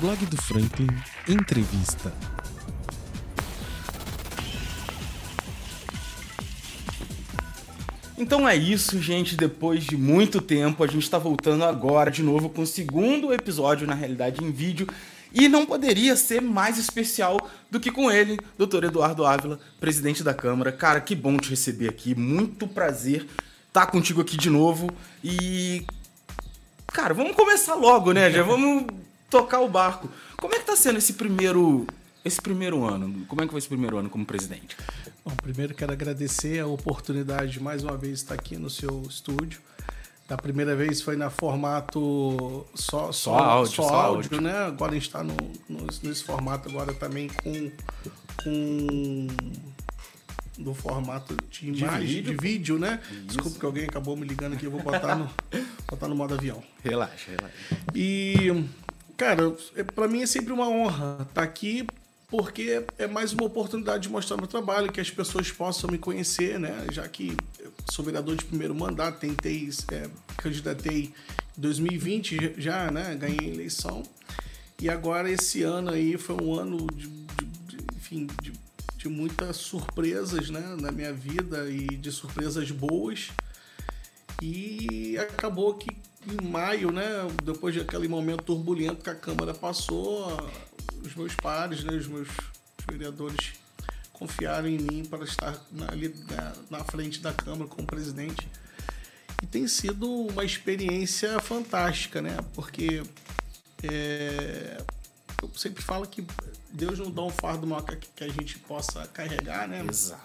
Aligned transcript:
Blog 0.00 0.24
do 0.24 0.36
Franklin 0.40 0.86
Entrevista. 1.28 2.10
Então 8.16 8.48
é 8.48 8.56
isso, 8.56 8.98
gente. 9.02 9.36
Depois 9.36 9.84
de 9.84 9.98
muito 9.98 10.40
tempo, 10.40 10.82
a 10.82 10.86
gente 10.86 11.02
está 11.02 11.18
voltando 11.18 11.64
agora 11.64 12.10
de 12.10 12.22
novo 12.22 12.48
com 12.48 12.62
o 12.62 12.66
segundo 12.66 13.30
episódio, 13.30 13.86
na 13.86 13.92
realidade, 13.92 14.42
em 14.42 14.50
vídeo. 14.50 14.86
E 15.34 15.48
não 15.48 15.66
poderia 15.66 16.16
ser 16.16 16.40
mais 16.40 16.78
especial 16.78 17.36
do 17.70 17.78
que 17.78 17.92
com 17.92 18.10
ele, 18.10 18.38
Dr. 18.56 18.84
Eduardo 18.84 19.26
Ávila, 19.26 19.60
presidente 19.78 20.24
da 20.24 20.32
Câmara. 20.32 20.72
Cara, 20.72 21.02
que 21.02 21.14
bom 21.14 21.36
te 21.36 21.50
receber 21.50 21.90
aqui. 21.90 22.14
Muito 22.14 22.66
prazer 22.66 23.26
estar 23.68 23.84
contigo 23.88 24.22
aqui 24.22 24.38
de 24.38 24.48
novo. 24.48 24.88
E. 25.22 25.84
Cara, 26.86 27.12
vamos 27.12 27.36
começar 27.36 27.74
logo, 27.74 28.12
né? 28.12 28.30
Já 28.30 28.42
vamos 28.42 28.86
tocar 29.30 29.60
o 29.60 29.68
barco. 29.68 30.10
Como 30.36 30.54
é 30.54 30.58
que 30.58 30.64
tá 30.66 30.76
sendo 30.76 30.98
esse 30.98 31.14
primeiro 31.14 31.86
esse 32.24 32.40
primeiro 32.42 32.84
ano? 32.84 33.24
Como 33.26 33.40
é 33.40 33.44
que 33.46 33.50
foi 33.50 33.58
esse 33.58 33.68
primeiro 33.68 33.96
ano 33.96 34.10
como 34.10 34.26
presidente? 34.26 34.76
Bom, 35.24 35.32
primeiro 35.36 35.74
quero 35.74 35.92
agradecer 35.92 36.58
a 36.60 36.66
oportunidade 36.66 37.52
de 37.52 37.60
mais 37.62 37.82
uma 37.82 37.96
vez 37.96 38.18
estar 38.20 38.34
aqui 38.34 38.56
no 38.58 38.68
seu 38.68 39.02
estúdio. 39.08 39.60
Da 40.28 40.36
primeira 40.36 40.76
vez 40.76 41.00
foi 41.02 41.16
na 41.16 41.28
formato 41.28 42.64
só, 42.74 43.06
só, 43.06 43.12
só 43.12 43.34
áudio, 43.38 43.72
só 43.74 43.82
só 43.88 43.94
áudio, 43.94 44.30
áudio. 44.34 44.40
né? 44.42 44.56
Agora 44.66 44.92
a 44.92 44.94
gente 44.94 45.06
está 45.06 45.24
no, 45.24 45.34
no- 45.68 45.86
nesse 46.02 46.22
formato 46.22 46.68
agora 46.68 46.92
também 46.94 47.28
com, 47.28 47.70
com 48.44 49.26
do 50.58 50.74
formato 50.74 51.34
de 51.50 51.72
De 51.72 51.82
imagem, 51.82 52.06
vídeo. 52.06 52.22
de 52.36 52.36
vídeo, 52.42 52.78
né? 52.78 53.00
Desculpa 53.24 53.58
que 53.58 53.64
alguém 53.66 53.84
acabou 53.84 54.14
me 54.16 54.26
ligando 54.26 54.52
aqui, 54.52 54.66
eu 54.66 54.70
vou 54.70 54.82
botar 54.82 55.16
no, 55.16 55.28
botar 55.88 56.06
no 56.06 56.14
modo 56.14 56.34
avião. 56.34 56.62
Relaxa, 56.84 57.30
relaxa. 57.30 57.54
E, 57.94 58.64
cara, 59.20 59.54
é, 59.76 59.82
para 59.82 60.08
mim 60.08 60.22
é 60.22 60.26
sempre 60.26 60.50
uma 60.50 60.66
honra 60.66 61.26
estar 61.28 61.42
aqui, 61.42 61.86
porque 62.26 62.82
é 62.96 63.06
mais 63.06 63.34
uma 63.34 63.44
oportunidade 63.44 64.04
de 64.04 64.08
mostrar 64.08 64.38
meu 64.38 64.46
trabalho, 64.46 64.90
que 64.90 64.98
as 64.98 65.10
pessoas 65.10 65.50
possam 65.52 65.90
me 65.90 65.98
conhecer, 65.98 66.58
né? 66.58 66.86
Já 66.90 67.06
que 67.06 67.36
sou 67.90 68.02
vereador 68.02 68.34
de 68.34 68.46
primeiro 68.46 68.74
mandato, 68.74 69.20
tentei, 69.20 69.68
é, 69.92 70.08
candidatei 70.38 71.12
em 71.58 71.60
2020 71.60 72.54
já, 72.56 72.90
né? 72.90 73.14
Ganhei 73.14 73.50
a 73.50 73.52
eleição. 73.54 74.02
E 74.80 74.88
agora 74.88 75.30
esse 75.30 75.62
ano 75.62 75.90
aí 75.90 76.16
foi 76.16 76.42
um 76.42 76.54
ano 76.54 76.86
de, 76.94 77.06
de- 77.06 77.44
de- 77.76 77.84
enfim, 77.98 78.26
de, 78.42 78.52
de 78.96 79.08
muitas 79.10 79.58
surpresas, 79.58 80.48
né? 80.48 80.76
Na 80.80 80.90
minha 80.90 81.12
vida 81.12 81.68
e 81.68 81.86
de 81.88 82.10
surpresas 82.10 82.70
boas. 82.70 83.28
E 84.40 85.18
acabou 85.18 85.74
que 85.74 85.90
em 86.26 86.46
maio, 86.46 86.90
né, 86.92 87.04
depois 87.42 87.74
daquele 87.74 88.08
momento 88.08 88.42
turbulento 88.44 89.02
que 89.02 89.10
a 89.10 89.14
Câmara 89.14 89.54
passou, 89.54 90.36
os 91.04 91.14
meus 91.14 91.34
pares, 91.34 91.82
né, 91.82 91.94
os 91.94 92.06
meus 92.06 92.28
vereadores 92.90 93.54
confiaram 94.12 94.68
em 94.68 94.78
mim 94.78 95.04
para 95.04 95.24
estar 95.24 95.58
na, 95.72 95.90
ali 95.90 96.14
na, 96.28 96.78
na 96.78 96.84
frente 96.84 97.20
da 97.20 97.32
Câmara 97.32 97.68
como 97.68 97.86
presidente. 97.86 98.46
E 99.42 99.46
tem 99.46 99.66
sido 99.66 100.06
uma 100.06 100.44
experiência 100.44 101.40
fantástica, 101.40 102.20
né? 102.20 102.36
Porque 102.52 103.02
é, 103.82 104.82
eu 105.42 105.50
sempre 105.56 105.82
falo 105.82 106.06
que 106.06 106.26
Deus 106.70 106.98
não 106.98 107.10
dá 107.10 107.22
um 107.22 107.30
fardo 107.30 107.66
maior 107.66 107.82
que, 107.82 107.96
que 108.14 108.24
a 108.24 108.28
gente 108.28 108.58
possa 108.58 109.06
carregar, 109.06 109.66
né? 109.66 109.82
Exato. 109.88 110.22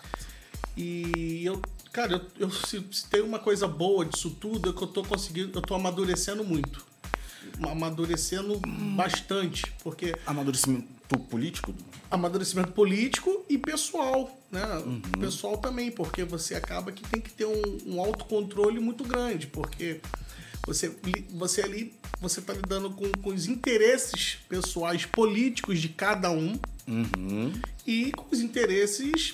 E 0.75 1.45
eu, 1.45 1.61
cara, 1.95 2.11
eu, 2.13 2.47
eu 2.47 2.51
se, 2.51 2.85
se 2.91 3.07
tem 3.09 3.21
uma 3.21 3.39
coisa 3.39 3.65
boa 3.69 4.05
disso 4.05 4.29
tudo 4.31 4.69
é 4.69 4.73
que 4.73 4.81
eu 4.81 4.88
tô 4.88 5.01
conseguindo, 5.01 5.57
eu 5.57 5.61
tô 5.61 5.73
amadurecendo 5.75 6.43
muito. 6.43 6.85
Amadurecendo 7.63 8.59
bastante, 8.95 9.63
porque 9.81 10.13
Amadurecimento 10.25 10.87
político? 11.29 11.73
amadurecimento 12.11 12.71
político 12.73 13.45
e 13.49 13.58
pessoal, 13.58 14.37
né? 14.52 14.61
Pessoal 15.20 15.58
também, 15.58 15.89
porque 15.92 16.23
você 16.25 16.55
acaba 16.55 16.92
que 16.92 17.02
tem 17.08 17.21
que 17.21 17.31
ter 17.31 17.45
um, 17.45 17.77
um 17.86 18.02
autocontrole 18.02 18.80
muito 18.80 19.03
grande, 19.03 19.47
porque 19.47 20.02
você, 20.65 20.93
você 21.30 21.61
ali, 21.61 21.93
você 22.20 22.41
tá 22.41 22.53
lidando 22.53 22.89
com, 22.91 23.09
com 23.21 23.30
os 23.30 23.47
interesses 23.47 24.37
pessoais 24.49 25.05
políticos 25.05 25.80
de 25.80 25.89
cada 25.89 26.30
um, 26.31 26.59
Uhum. 26.87 27.52
e 27.87 28.11
com 28.11 28.27
os 28.31 28.41
interesses 28.41 29.33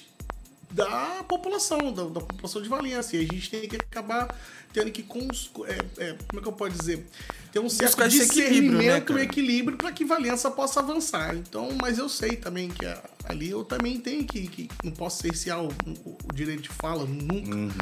da 0.71 1.23
população, 1.27 1.91
da, 1.93 2.03
da 2.03 2.21
população 2.21 2.61
de 2.61 2.69
Valência. 2.69 3.17
E 3.17 3.25
a 3.25 3.27
gente 3.33 3.49
tem 3.49 3.67
que 3.67 3.75
acabar 3.75 4.33
tendo 4.73 4.89
que, 4.91 5.03
cons, 5.03 5.51
é, 5.65 6.03
é, 6.03 6.15
como 6.27 6.39
é 6.39 6.41
que 6.41 6.47
eu 6.47 6.53
posso 6.53 6.71
dizer? 6.77 7.05
Ter 7.51 7.59
um 7.59 7.67
certo 7.67 7.99
né, 7.99 8.07
discernimento 8.07 9.03
e 9.11 9.15
cara? 9.15 9.23
equilíbrio 9.23 9.77
para 9.77 9.91
que 9.91 10.05
Valença 10.05 10.49
possa 10.49 10.79
avançar. 10.79 11.35
Então, 11.35 11.69
mas 11.81 11.97
eu 11.97 12.07
sei 12.07 12.37
também 12.37 12.69
que 12.69 12.85
a- 12.85 13.03
ali 13.25 13.49
eu 13.49 13.65
também 13.65 13.99
tenho 13.99 14.23
que, 14.25 14.47
que 14.47 14.69
não 14.83 14.91
posso 14.93 15.21
cercear 15.21 15.61
o, 15.61 15.67
o- 15.67 16.17
o 16.29 16.33
direito 16.33 16.61
de 16.63 16.69
fala 16.69 17.03
nunca. 17.03 17.73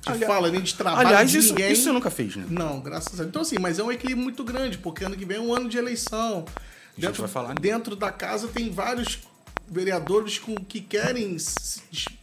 De 0.00 0.10
Ali- 0.10 0.24
fala, 0.26 0.50
nem 0.50 0.62
de 0.62 0.74
trabalho 0.74 1.02
Uhum. 1.02 1.06
Aliás, 1.08 1.30
de 1.30 1.38
isso, 1.38 1.48
ninguém. 1.50 1.72
isso 1.72 1.82
você 1.82 1.92
nunca 1.92 2.10
fez, 2.10 2.36
né? 2.36 2.46
Não, 2.48 2.80
graças 2.80 3.12
a 3.14 3.16
Deus. 3.18 3.28
Então, 3.28 3.42
assim, 3.42 3.58
mas 3.60 3.78
é 3.78 3.82
um 3.82 3.92
equilíbrio 3.92 4.24
muito 4.24 4.42
grande, 4.42 4.78
porque 4.78 5.04
ano 5.04 5.14
que 5.16 5.26
vem 5.26 5.36
é 5.36 5.40
um 5.40 5.54
ano 5.54 5.68
de 5.68 5.76
eleição. 5.76 6.46
A 6.96 7.00
gente 7.00 7.20
vai 7.20 7.28
falar 7.28 7.50
nisso. 7.50 7.60
dentro 7.60 7.94
da 7.94 8.10
casa 8.10 8.48
tem 8.48 8.70
vários 8.70 9.18
vereadores 9.70 10.38
com, 10.38 10.54
que 10.54 10.80
querem 10.80 11.36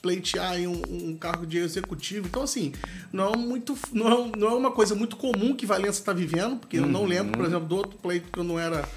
pleitear 0.02 0.58
em 0.58 0.68
um, 0.68 0.82
um 0.90 1.16
cargo 1.18 1.46
de 1.46 1.58
executivo. 1.58 2.28
Então, 2.28 2.44
assim, 2.44 2.74
não 3.12 3.34
é, 3.34 3.38
muito, 3.38 3.78
não, 3.92 4.08
é, 4.08 4.32
não 4.38 4.48
é 4.50 4.54
uma 4.56 4.72
coisa 4.72 4.96
muito 4.96 5.16
comum 5.16 5.56
que 5.56 5.66
Valença 5.66 6.00
está 6.00 6.14
vivendo, 6.14 6.58
porque 6.58 6.78
eu 6.78 6.86
não 6.86 7.02
Uhum. 7.02 7.08
lembro, 7.08 7.38
por 7.38 7.46
exemplo, 7.46 7.68
do 7.68 7.76
outro 7.78 7.98
pleito 7.98 8.32
que 8.32 8.40
eu 8.40 8.44
não 8.44 8.60
era 8.60 8.88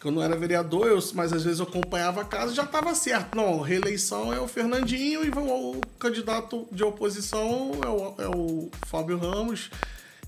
que 0.00 0.08
eu 0.08 0.12
não 0.12 0.22
era 0.22 0.36
vereador, 0.36 0.86
eu, 0.86 0.98
mas 1.14 1.32
às 1.32 1.42
vezes 1.44 1.60
eu 1.60 1.64
acompanhava 1.66 2.20
a 2.20 2.24
casa 2.26 2.52
e 2.52 2.54
já 2.54 2.64
estava 2.64 2.94
certo. 2.94 3.34
Não, 3.34 3.58
reeleição 3.62 4.30
é 4.34 4.38
o 4.38 4.46
Fernandinho 4.46 5.24
e 5.24 5.30
o, 5.30 5.78
o 5.78 5.80
candidato 5.98 6.68
de 6.70 6.84
oposição 6.84 7.70
é 7.82 7.88
o, 7.88 8.14
é 8.18 8.28
o 8.28 8.68
Fábio 8.86 9.16
Ramos. 9.16 9.70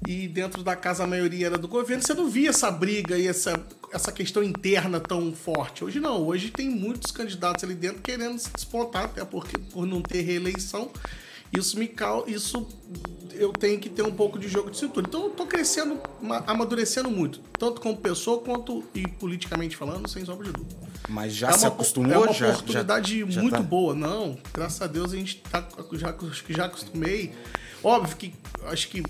E 0.07 0.29
dentro 0.29 0.63
da 0.63 0.77
casa 0.77 1.05
a 1.05 1.07
maioria 1.07 1.47
era 1.47 1.59
do 1.59 1.67
governo. 1.69 2.03
Você 2.03 2.15
não 2.15 2.29
via 2.29 2.51
essa 2.51 2.71
briga 2.71 3.17
e 3.19 3.27
essa, 3.27 3.59
essa 3.93 4.13
questão 4.13 4.43
interna 4.43 5.01
tão 5.01 5.33
forte. 5.33 5.85
Hoje 5.85 6.01
não. 6.01 6.23
Hoje 6.27 6.51
tem 6.51 6.69
muitos 6.69 7.11
candidatos 7.11 7.65
ali 7.65 7.75
dentro 7.75 8.03
querendo 8.03 8.39
se 8.39 8.51
despontar, 8.53 9.05
até 9.07 9.25
porque 9.25 9.59
por 9.59 9.87
não 9.87 10.03
ter 10.03 10.23
reeleição. 10.23 10.91
Isso 11.57 11.79
me 11.79 11.89
causa. 11.89 12.31
Isso 12.31 12.67
eu 13.33 13.53
tenho 13.53 13.79
que 13.81 13.89
ter 13.89 14.03
um 14.03 14.13
pouco 14.13 14.39
de 14.39 14.49
jogo 14.49 14.71
de 14.71 14.77
cintura. 14.79 15.07
Então 15.09 15.25
eu 15.25 15.31
tô 15.31 15.47
crescendo, 15.47 15.99
ma- 16.21 16.43
amadurecendo 16.47 17.11
muito. 17.11 17.41
Tanto 17.59 17.81
como 17.81 17.97
pessoa 17.97 18.41
quanto 18.41 18.85
e 18.95 19.07
politicamente 19.09 19.77
falando, 19.77 20.09
sem 20.09 20.25
sombra 20.25 20.47
de 20.47 20.53
dúvida. 20.53 20.77
Mas 21.09 21.35
já 21.35 21.49
é 21.51 21.53
se 21.53 21.65
uma, 21.65 21.69
acostumou? 21.69 22.13
é 22.13 22.19
uma 22.19 22.33
já, 22.33 22.49
oportunidade 22.51 23.21
já, 23.21 23.31
já 23.31 23.41
muito 23.41 23.55
tá- 23.55 23.63
boa. 23.63 23.95
Não, 23.95 24.37
graças 24.53 24.83
a 24.83 24.87
Deus 24.87 25.13
a 25.13 25.17
gente 25.17 25.37
tá, 25.51 25.67
já, 25.93 26.15
já 26.51 26.65
acostumei. 26.67 27.33
Óbvio 27.83 28.17
que 28.17 28.35
acho 28.65 28.89
que 28.89 29.03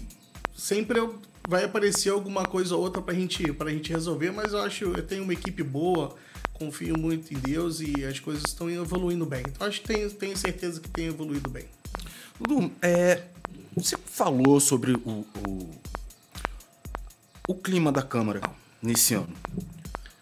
sempre 0.56 1.00
vai 1.49 1.65
aparecer 1.65 2.11
alguma 2.11 2.44
coisa 2.44 2.75
ou 2.75 2.83
outra 2.83 3.03
pra 3.03 3.15
gente, 3.15 3.53
pra 3.53 3.71
gente 3.71 3.93
resolver, 3.93 4.33
mas 4.33 4.53
eu 4.53 4.61
acho 4.61 4.84
eu 4.84 5.06
tenho 5.06 5.22
uma 5.22 5.33
equipe 5.33 5.62
boa, 5.62 6.17
confio 6.53 6.99
muito 6.99 7.33
em 7.33 7.39
Deus 7.39 7.81
e 7.81 8.05
as 8.05 8.19
coisas 8.19 8.44
estão 8.47 8.69
evoluindo 8.71 9.27
bem. 9.27 9.43
Então 9.47 9.66
acho 9.66 9.81
que 9.83 9.89
tenho, 9.89 10.11
tenho 10.11 10.37
certeza 10.37 10.81
que 10.81 10.89
tem 10.89 11.06
evoluído 11.06 11.50
bem. 11.50 11.66
Dudu, 12.41 12.72
é, 12.83 13.22
você 13.75 13.97
falou 13.97 14.59
sobre 14.59 14.93
o, 14.93 15.25
o, 15.47 15.71
o 17.49 17.55
clima 17.55 17.93
da 17.93 18.03
Câmara 18.03 18.41
nesse 18.83 19.15
ano. 19.15 19.33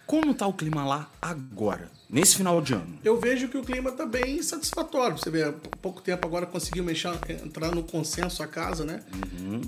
Como 0.06 0.34
tá 0.34 0.46
o 0.46 0.52
clima 0.52 0.84
lá 0.84 1.10
agora, 1.20 1.90
nesse 2.14 2.36
final 2.36 2.60
de 2.62 2.72
ano? 2.74 2.98
Eu 3.04 3.20
vejo 3.20 3.48
que 3.48 3.58
o 3.58 3.62
clima 3.64 3.90
está 3.90 4.06
bem 4.06 4.42
satisfatório. 4.42 5.18
Você 5.18 5.30
vê, 5.30 5.42
há 5.42 5.52
pouco 5.82 6.00
tempo 6.00 6.26
agora 6.26 6.46
conseguiu 6.46 6.84
mexer, 6.84 7.10
entrar 7.44 7.74
no 7.74 7.82
consenso 7.82 8.42
a 8.42 8.46
casa, 8.46 8.84
né? 8.84 9.02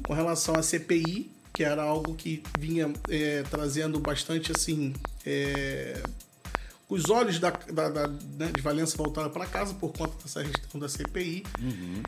Com 0.07 0.15
relação 0.15 0.55
à 0.55 0.63
CPI, 0.63 1.31
que 1.53 1.65
era 1.65 1.83
algo 1.83 2.15
que 2.15 2.43
vinha 2.59 2.93
é, 3.09 3.43
trazendo 3.51 3.99
bastante 3.99 4.53
assim. 4.53 4.95
é, 5.27 6.03
os 6.89 7.11
olhos 7.11 7.41
da, 7.41 7.51
da- 7.51 7.89
da- 7.89 8.07
né, 8.07 8.53
de 8.55 8.63
Valença 8.63 8.97
voltaram 8.97 9.29
para 9.29 9.45
casa 9.45 9.75
por 9.75 9.93
conta 9.93 10.23
dessa 10.23 10.45
questão 10.45 10.79
da 10.81 10.89
CPI. 10.89 11.43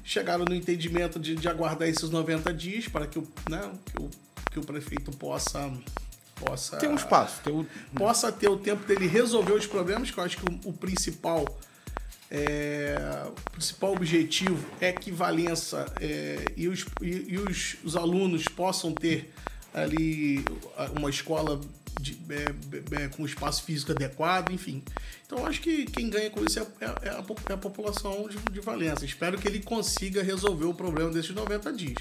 Chegaram 0.05 0.45
no 0.45 0.55
entendimento 0.55 1.19
de, 1.19 1.35
de 1.35 1.49
aguardar 1.49 1.89
esses 1.89 2.09
90 2.11 2.55
dias 2.55 2.87
para 2.87 3.05
que 3.09 3.19
o, 3.19 3.27
né, 3.51 3.73
que 3.87 4.01
o, 4.01 4.09
que 4.53 4.59
o 4.61 4.63
prefeito 4.63 5.11
possa. 5.11 5.69
Possa 6.41 6.77
Tem 6.77 6.89
um 6.89 6.95
espaço, 6.95 7.41
tem 7.43 7.53
o... 7.53 7.67
possa 7.95 8.31
ter 8.33 8.49
o 8.49 8.57
tempo 8.57 8.85
dele 8.87 9.07
resolver 9.07 9.53
os 9.53 9.67
problemas, 9.67 10.11
que 10.11 10.19
eu 10.19 10.25
acho 10.25 10.37
que 10.39 10.45
o, 10.45 10.71
o 10.71 10.73
principal 10.73 11.45
é, 12.31 12.97
o 13.27 13.51
principal 13.53 13.93
objetivo 13.93 14.65
é 14.81 14.93
que 14.93 15.11
Valença 15.11 15.87
é, 16.01 16.45
e, 16.57 16.69
os, 16.69 16.85
e, 17.01 17.25
e 17.35 17.39
os, 17.39 17.77
os 17.83 17.97
alunos 17.97 18.45
possam 18.45 18.93
ter 18.93 19.33
ali 19.73 20.45
uma 20.97 21.09
escola 21.11 21.59
de- 22.01 22.19
é, 23.01 23.09
com 23.09 23.25
espaço 23.25 23.63
físico 23.65 23.93
adequado, 23.93 24.51
enfim. 24.53 24.83
Então, 25.27 25.39
eu 25.39 25.47
acho 25.47 25.61
que 25.61 25.85
quem 25.87 26.09
ganha 26.11 26.31
com 26.31 26.45
isso 26.45 26.59
é, 26.59 26.63
é- 26.81 26.85
é 26.85 27.11
a, 27.11 27.25
é 27.49 27.53
a 27.55 27.57
população 27.57 28.29
de, 28.29 28.37
de 28.53 28.61
Valença. 28.61 29.05
Espero 29.05 29.39
que 29.39 29.49
ele 29.49 29.61
consiga 29.61 30.23
resolver 30.23 30.67
o 30.67 30.75
problema 30.75 31.11
desses 31.11 31.31
90 31.35 31.73
dias. 31.73 31.99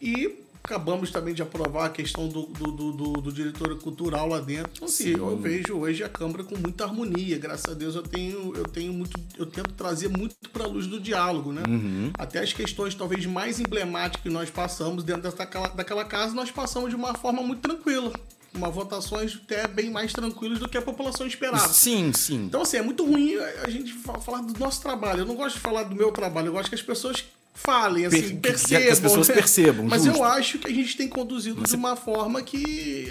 E 0.00 0.44
acabamos 0.66 1.10
também 1.12 1.32
de 1.32 1.42
aprovar 1.42 1.86
a 1.86 1.88
questão 1.90 2.28
do, 2.28 2.42
do, 2.46 2.72
do, 2.72 2.92
do, 2.92 3.12
do 3.22 3.32
diretor 3.32 3.78
cultural 3.78 4.28
lá 4.28 4.40
dentro. 4.40 4.72
Então, 4.74 4.88
assim, 4.88 5.10
eu 5.10 5.36
vejo 5.38 5.74
hoje 5.74 6.02
a 6.02 6.08
Câmara 6.08 6.42
com 6.42 6.56
muita 6.58 6.84
harmonia. 6.84 7.38
Graças 7.38 7.70
a 7.70 7.74
Deus 7.74 7.94
eu 7.94 8.02
tenho, 8.02 8.52
eu 8.56 8.64
tenho 8.64 8.92
muito, 8.92 9.18
eu 9.38 9.46
tento 9.46 9.72
trazer 9.74 10.08
muito 10.08 10.34
para 10.52 10.64
a 10.64 10.66
luz 10.66 10.86
do 10.88 10.98
diálogo, 11.00 11.52
né? 11.52 11.62
Uhum. 11.68 12.10
Até 12.18 12.40
as 12.40 12.52
questões 12.52 12.94
talvez 12.94 13.24
mais 13.26 13.60
emblemáticas 13.60 14.22
que 14.22 14.28
nós 14.28 14.50
passamos 14.50 15.04
dentro 15.04 15.30
daquela, 15.32 15.68
daquela 15.68 16.04
casa, 16.04 16.34
nós 16.34 16.50
passamos 16.50 16.90
de 16.90 16.96
uma 16.96 17.14
forma 17.14 17.42
muito 17.42 17.60
tranquila. 17.60 18.12
Uma 18.52 18.70
votações 18.70 19.38
até 19.44 19.68
bem 19.68 19.90
mais 19.90 20.12
tranquilas 20.14 20.58
do 20.58 20.66
que 20.68 20.78
a 20.78 20.82
população 20.82 21.26
esperava. 21.26 21.68
Sim, 21.68 22.10
sim. 22.14 22.46
Então, 22.46 22.62
assim, 22.62 22.78
é 22.78 22.82
muito 22.82 23.04
ruim 23.04 23.36
a 23.62 23.68
gente 23.68 23.92
fa- 23.92 24.18
falar 24.18 24.40
do 24.40 24.58
nosso 24.58 24.80
trabalho. 24.80 25.20
Eu 25.20 25.26
não 25.26 25.36
gosto 25.36 25.56
de 25.56 25.60
falar 25.60 25.82
do 25.84 25.94
meu 25.94 26.10
trabalho, 26.10 26.48
eu 26.48 26.52
gosto 26.54 26.70
que 26.70 26.74
as 26.74 26.80
pessoas 26.82 27.24
falem, 27.56 28.06
assim, 28.06 28.20
Per- 28.38 28.52
percebam. 28.52 28.82
que 28.86 28.88
as 28.90 29.00
pessoas 29.00 29.28
né? 29.28 29.34
percebam, 29.34 29.86
Mas 29.86 30.04
justo. 30.04 30.18
eu 30.18 30.24
acho 30.24 30.58
que 30.58 30.68
a 30.68 30.74
gente 30.74 30.96
tem 30.96 31.08
conduzido 31.08 31.62
de 31.62 31.74
uma 31.74 31.96
forma 31.96 32.42
que 32.42 33.10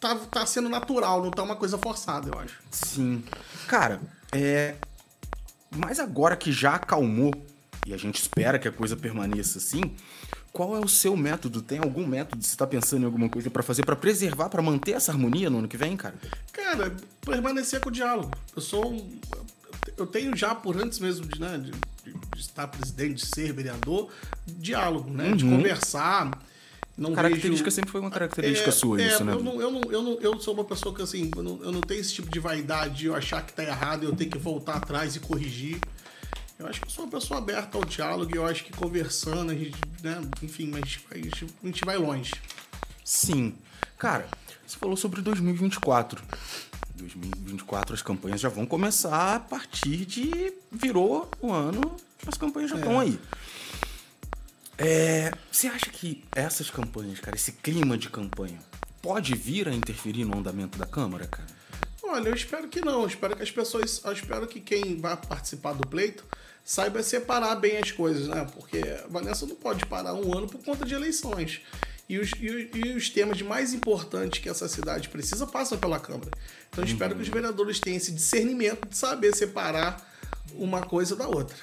tá, 0.00 0.14
tá 0.16 0.46
sendo 0.46 0.68
natural, 0.68 1.22
não 1.22 1.30
tá 1.30 1.42
uma 1.42 1.56
coisa 1.56 1.76
forçada, 1.76 2.30
eu 2.32 2.38
acho. 2.38 2.58
Sim. 2.70 3.22
Cara, 3.66 4.00
é. 4.32 4.74
Mas 5.76 5.98
agora 5.98 6.36
que 6.36 6.52
já 6.52 6.76
acalmou, 6.76 7.32
e 7.86 7.92
a 7.92 7.96
gente 7.96 8.20
espera 8.20 8.58
que 8.58 8.68
a 8.68 8.72
coisa 8.72 8.96
permaneça 8.96 9.58
assim, 9.58 9.82
qual 10.52 10.76
é 10.76 10.78
o 10.80 10.88
seu 10.88 11.16
método? 11.16 11.60
Tem 11.60 11.78
algum 11.80 12.06
método? 12.06 12.44
Você 12.44 12.56
tá 12.56 12.64
pensando 12.66 13.02
em 13.02 13.06
alguma 13.06 13.28
coisa 13.28 13.50
pra 13.50 13.60
fazer, 13.62 13.84
pra 13.84 13.96
preservar, 13.96 14.48
pra 14.48 14.62
manter 14.62 14.92
essa 14.92 15.10
harmonia 15.10 15.50
no 15.50 15.58
ano 15.58 15.66
que 15.68 15.76
vem, 15.76 15.96
cara? 15.96 16.14
Cara, 16.52 16.94
permanecer 17.22 17.80
com 17.80 17.88
o 17.88 17.92
diálogo. 17.92 18.30
Eu 18.54 18.62
sou 18.62 18.88
um, 18.92 19.20
Eu 19.96 20.06
tenho 20.06 20.36
já, 20.36 20.54
por 20.54 20.80
antes 20.80 21.00
mesmo 21.00 21.26
de, 21.26 21.40
né, 21.40 21.58
de, 21.58 21.72
de 21.72 22.23
estar 22.40 22.68
presidente, 22.68 23.14
de 23.14 23.26
ser 23.26 23.52
vereador, 23.52 24.10
diálogo, 24.46 25.10
né? 25.10 25.32
De 25.32 25.44
conversar. 25.44 26.30
Não 26.96 27.12
Característica 27.12 27.64
vejo... 27.64 27.74
sempre 27.74 27.90
foi 27.90 28.00
uma 28.00 28.10
característica 28.10 28.68
É, 28.68 28.72
sua, 28.72 29.02
é, 29.02 29.08
isso, 29.08 29.24
né? 29.24 29.32
Eu, 29.32 29.42
não, 29.42 29.60
eu, 29.60 29.70
não, 29.70 29.80
eu, 29.90 30.02
não, 30.02 30.20
eu 30.20 30.38
sou 30.38 30.54
uma 30.54 30.64
pessoa 30.64 30.94
que, 30.94 31.02
assim, 31.02 31.30
eu 31.36 31.42
não, 31.42 31.62
eu 31.62 31.72
não 31.72 31.80
tenho 31.80 32.00
esse 32.00 32.14
tipo 32.14 32.30
de 32.30 32.38
vaidade 32.38 32.98
de 32.98 33.06
eu 33.06 33.16
achar 33.16 33.44
que 33.44 33.52
tá 33.52 33.64
errado 33.64 34.04
e 34.04 34.06
eu 34.06 34.14
tenho 34.14 34.30
que 34.30 34.38
voltar 34.38 34.76
atrás 34.76 35.16
e 35.16 35.20
corrigir. 35.20 35.80
Eu 36.56 36.68
acho 36.68 36.80
que 36.80 36.86
eu 36.86 36.90
sou 36.90 37.04
uma 37.04 37.10
pessoa 37.10 37.38
aberta 37.38 37.76
ao 37.76 37.84
diálogo 37.84 38.30
e 38.32 38.38
eu 38.38 38.46
acho 38.46 38.64
que 38.64 38.72
conversando, 38.72 39.50
a 39.50 39.54
gente, 39.54 39.76
né, 40.02 40.20
enfim, 40.40 40.68
mas 40.68 40.82
a 41.10 41.16
gente, 41.16 41.46
a 41.62 41.66
gente 41.66 41.84
vai 41.84 41.96
longe. 41.96 42.32
Sim. 43.04 43.56
Cara, 43.98 44.28
você 44.64 44.78
falou 44.78 44.96
sobre 44.96 45.20
2024. 45.20 46.22
2024 46.94 47.94
as 47.94 48.02
campanhas 48.02 48.40
já 48.40 48.48
vão 48.48 48.64
começar 48.64 49.34
a 49.34 49.40
partir 49.40 50.06
de 50.06 50.52
virou 50.70 51.28
o 51.40 51.52
ano, 51.52 51.96
as 52.26 52.36
campanhas 52.36 52.70
já 52.70 52.76
estão 52.76 52.98
aí. 52.98 53.18
É, 54.76 55.30
você 55.50 55.68
acha 55.68 55.90
que 55.90 56.24
essas 56.34 56.70
campanhas, 56.70 57.20
cara, 57.20 57.36
esse 57.36 57.52
clima 57.52 57.96
de 57.96 58.10
campanha, 58.10 58.58
pode 59.00 59.34
vir 59.34 59.68
a 59.68 59.74
interferir 59.74 60.24
no 60.24 60.38
andamento 60.38 60.78
da 60.78 60.86
Câmara, 60.86 61.26
cara? 61.26 61.46
Olha, 62.02 62.28
eu 62.28 62.34
espero 62.34 62.68
que 62.68 62.80
não. 62.80 63.02
Eu 63.02 63.08
espero 63.08 63.36
que 63.36 63.42
as 63.42 63.50
pessoas. 63.50 64.02
Eu 64.04 64.12
espero 64.12 64.46
que 64.46 64.60
quem 64.60 65.00
vai 65.00 65.16
participar 65.16 65.72
do 65.72 65.86
pleito 65.86 66.24
saiba 66.64 67.02
separar 67.02 67.56
bem 67.56 67.76
as 67.78 67.90
coisas, 67.90 68.28
né? 68.28 68.46
Porque 68.54 68.78
a 68.78 69.06
Vanessa 69.08 69.46
não 69.46 69.56
pode 69.56 69.84
parar 69.86 70.14
um 70.14 70.36
ano 70.36 70.46
por 70.46 70.62
conta 70.62 70.84
de 70.84 70.94
eleições. 70.94 71.60
E 72.08 72.18
os, 72.18 72.32
e, 72.32 72.70
e 72.74 72.92
os 72.94 73.08
temas 73.08 73.40
mais 73.40 73.72
importantes 73.72 74.38
que 74.38 74.48
essa 74.48 74.68
cidade 74.68 75.08
precisa 75.08 75.46
passam 75.46 75.78
pela 75.78 75.98
Câmara. 75.98 76.30
Então 76.68 76.84
eu 76.84 76.88
espero 76.88 77.14
que 77.14 77.22
os 77.22 77.28
vereadores 77.28 77.80
tenham 77.80 77.96
esse 77.96 78.12
discernimento 78.12 78.88
de 78.88 78.96
saber 78.96 79.34
separar 79.34 80.13
uma 80.58 80.82
coisa 80.82 81.16
da 81.16 81.28
outra. 81.28 81.56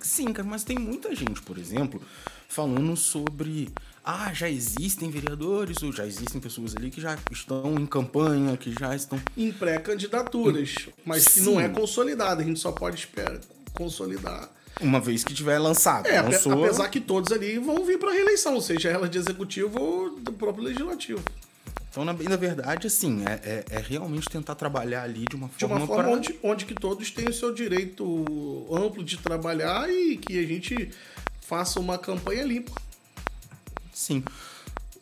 Sim, 0.00 0.32
cara, 0.32 0.48
mas 0.48 0.64
tem 0.64 0.78
muita 0.78 1.14
gente, 1.14 1.42
por 1.42 1.58
exemplo, 1.58 2.00
falando 2.48 2.96
sobre. 2.96 3.68
Ah, 4.04 4.32
já 4.32 4.48
existem 4.48 5.10
vereadores, 5.10 5.82
ou 5.82 5.92
já 5.92 6.06
existem 6.06 6.40
pessoas 6.40 6.74
ali 6.74 6.90
que 6.90 7.00
já 7.00 7.18
estão 7.30 7.74
em 7.74 7.86
campanha, 7.86 8.56
que 8.56 8.72
já 8.78 8.94
estão. 8.96 9.20
Em 9.36 9.52
pré-candidaturas, 9.52 10.88
mas 11.04 11.28
que 11.28 11.40
não 11.40 11.56
Sim. 11.56 11.62
é 11.62 11.68
consolidada. 11.68 12.42
A 12.42 12.44
gente 12.44 12.58
só 12.58 12.72
pode 12.72 12.96
esperar 12.96 13.38
consolidar 13.74 14.50
Uma 14.80 15.00
vez 15.00 15.22
que 15.22 15.32
tiver 15.32 15.58
lançado. 15.58 16.06
É, 16.06 16.20
lançou, 16.20 16.64
apesar 16.64 16.88
que 16.88 17.00
todos 17.00 17.30
ali 17.32 17.58
vão 17.58 17.84
vir 17.84 17.98
para 17.98 18.12
reeleição, 18.12 18.60
seja 18.60 18.88
ela 18.88 19.08
de 19.08 19.18
executivo 19.18 19.80
ou 19.80 20.18
do 20.18 20.32
próprio 20.32 20.64
legislativo. 20.64 21.22
Então, 21.90 22.04
na, 22.04 22.12
na 22.12 22.36
verdade, 22.36 22.86
assim, 22.86 23.24
é, 23.26 23.32
é, 23.42 23.64
é 23.70 23.78
realmente 23.80 24.28
tentar 24.28 24.54
trabalhar 24.54 25.02
ali 25.02 25.24
de 25.28 25.36
uma 25.36 25.48
De 25.48 25.54
forma. 25.60 25.76
uma 25.76 25.86
forma 25.86 26.02
pra- 26.04 26.12
onde, 26.12 26.38
onde 26.42 26.64
que 26.66 26.74
todos 26.74 27.10
têm 27.10 27.28
o 27.28 27.32
seu 27.32 27.52
direito 27.52 28.66
amplo 28.72 29.02
de 29.02 29.16
trabalhar 29.16 29.88
e 29.90 30.16
que 30.16 30.38
a 30.38 30.46
gente 30.46 30.90
faça 31.40 31.80
uma 31.80 31.98
campanha 31.98 32.42
limpa. 32.44 32.72
Sim. 33.92 34.22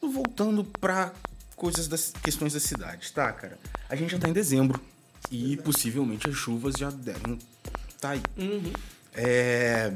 Voltando 0.01 0.65
pra 0.65 1.13
coisas 1.57 1.89
das 1.89 2.13
questões 2.23 2.53
da 2.53 2.61
cidade, 2.61 3.13
tá, 3.13 3.33
cara? 3.33 3.59
A 3.89 3.97
gente 3.97 4.13
já 4.13 4.19
tá 4.19 4.29
em 4.29 4.33
dezembro 4.33 4.81
e 5.31 5.57
possivelmente 5.59 6.29
as 6.29 6.37
chuvas 6.37 6.75
já 6.79 6.91
devem 6.91 7.39
tá 8.01 8.11
aí. 8.11 8.23
É, 9.15 9.93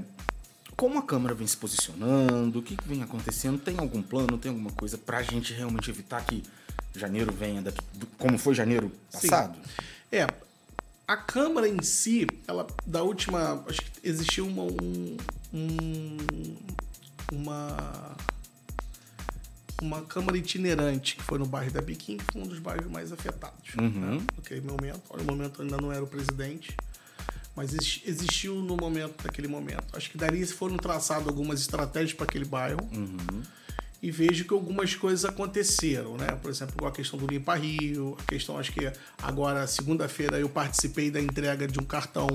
Como 0.77 0.99
a 0.99 1.03
Câmara 1.03 1.35
vem 1.35 1.47
se 1.47 1.57
posicionando, 1.57 2.59
o 2.59 2.63
que, 2.63 2.75
que 2.77 2.89
vem 2.89 3.03
acontecendo? 3.03 3.59
Tem 3.59 3.79
algum 3.79 4.03
plano, 4.03 4.39
tem 4.39 4.51
alguma 4.51 4.73
coisa 4.73 4.97
pra 4.99 5.23
gente 5.23 5.53
realmente 5.53 5.91
evitar 5.91 6.25
que 6.25 6.43
janeiro 6.95 7.33
venha 7.33 7.63
daqui, 7.63 7.81
do- 7.95 8.07
como 8.19 8.39
foi 8.39 8.55
janeiro 8.55 8.91
Sim. 9.11 9.29
passado? 9.29 9.59
É, 10.11 10.27
a 11.07 11.17
Câmara 11.17 11.69
em 11.69 11.83
si, 11.83 12.27
ela 12.47 12.67
da 12.87 13.03
última. 13.03 13.65
Acho 13.69 13.81
que 13.83 13.91
existiu 14.09 14.47
uma. 14.47 14.63
Um, 14.65 15.17
um- 15.53 16.57
uma. 17.33 18.17
Uma 19.83 20.03
Câmara 20.03 20.37
itinerante 20.37 21.17
que 21.17 21.23
foi 21.23 21.39
no 21.39 21.47
bairro 21.47 21.73
da 21.73 21.81
Biquim, 21.81 22.19
que 22.19 22.25
foi 22.33 22.43
um 22.43 22.47
dos 22.47 22.59
bairros 22.59 22.87
mais 22.91 23.13
afetados. 23.13 23.75
Uhum. 23.81 24.17
Né? 24.19 24.23
Naquele 24.37 24.61
momento. 24.61 25.03
No 25.17 25.25
momento 25.25 25.63
ainda 25.63 25.79
não 25.79 25.91
era 25.91 26.05
o 26.05 26.07
presidente. 26.07 26.77
Mas 27.57 27.73
exi- 27.73 28.03
existiu 28.05 28.57
no 28.57 28.77
momento, 28.77 29.25
naquele 29.25 29.49
momento. 29.49 29.85
Acho 29.97 30.11
que 30.11 30.19
dali 30.19 30.47
foram 30.47 30.77
traçadas 30.77 31.27
algumas 31.27 31.61
estratégias 31.61 32.13
para 32.13 32.25
aquele 32.25 32.45
bairro. 32.45 32.81
E 34.03 34.11
vejo 34.11 34.45
que 34.47 34.55
algumas 34.55 34.95
coisas 34.95 35.25
aconteceram, 35.27 36.17
né? 36.17 36.29
Por 36.41 36.51
exemplo, 36.51 36.87
a 36.87 36.91
questão 36.91 37.19
do 37.19 37.27
Limpa 37.27 37.55
Rio, 37.55 38.17
a 38.19 38.23
questão, 38.25 38.57
acho 38.59 38.73
que 38.73 38.91
agora, 39.23 39.67
segunda-feira, 39.67 40.39
eu 40.39 40.49
participei 40.49 41.11
da 41.11 41.21
entrega 41.21 41.69
de 41.69 41.79
um 41.79 41.85
cartão 41.85 42.27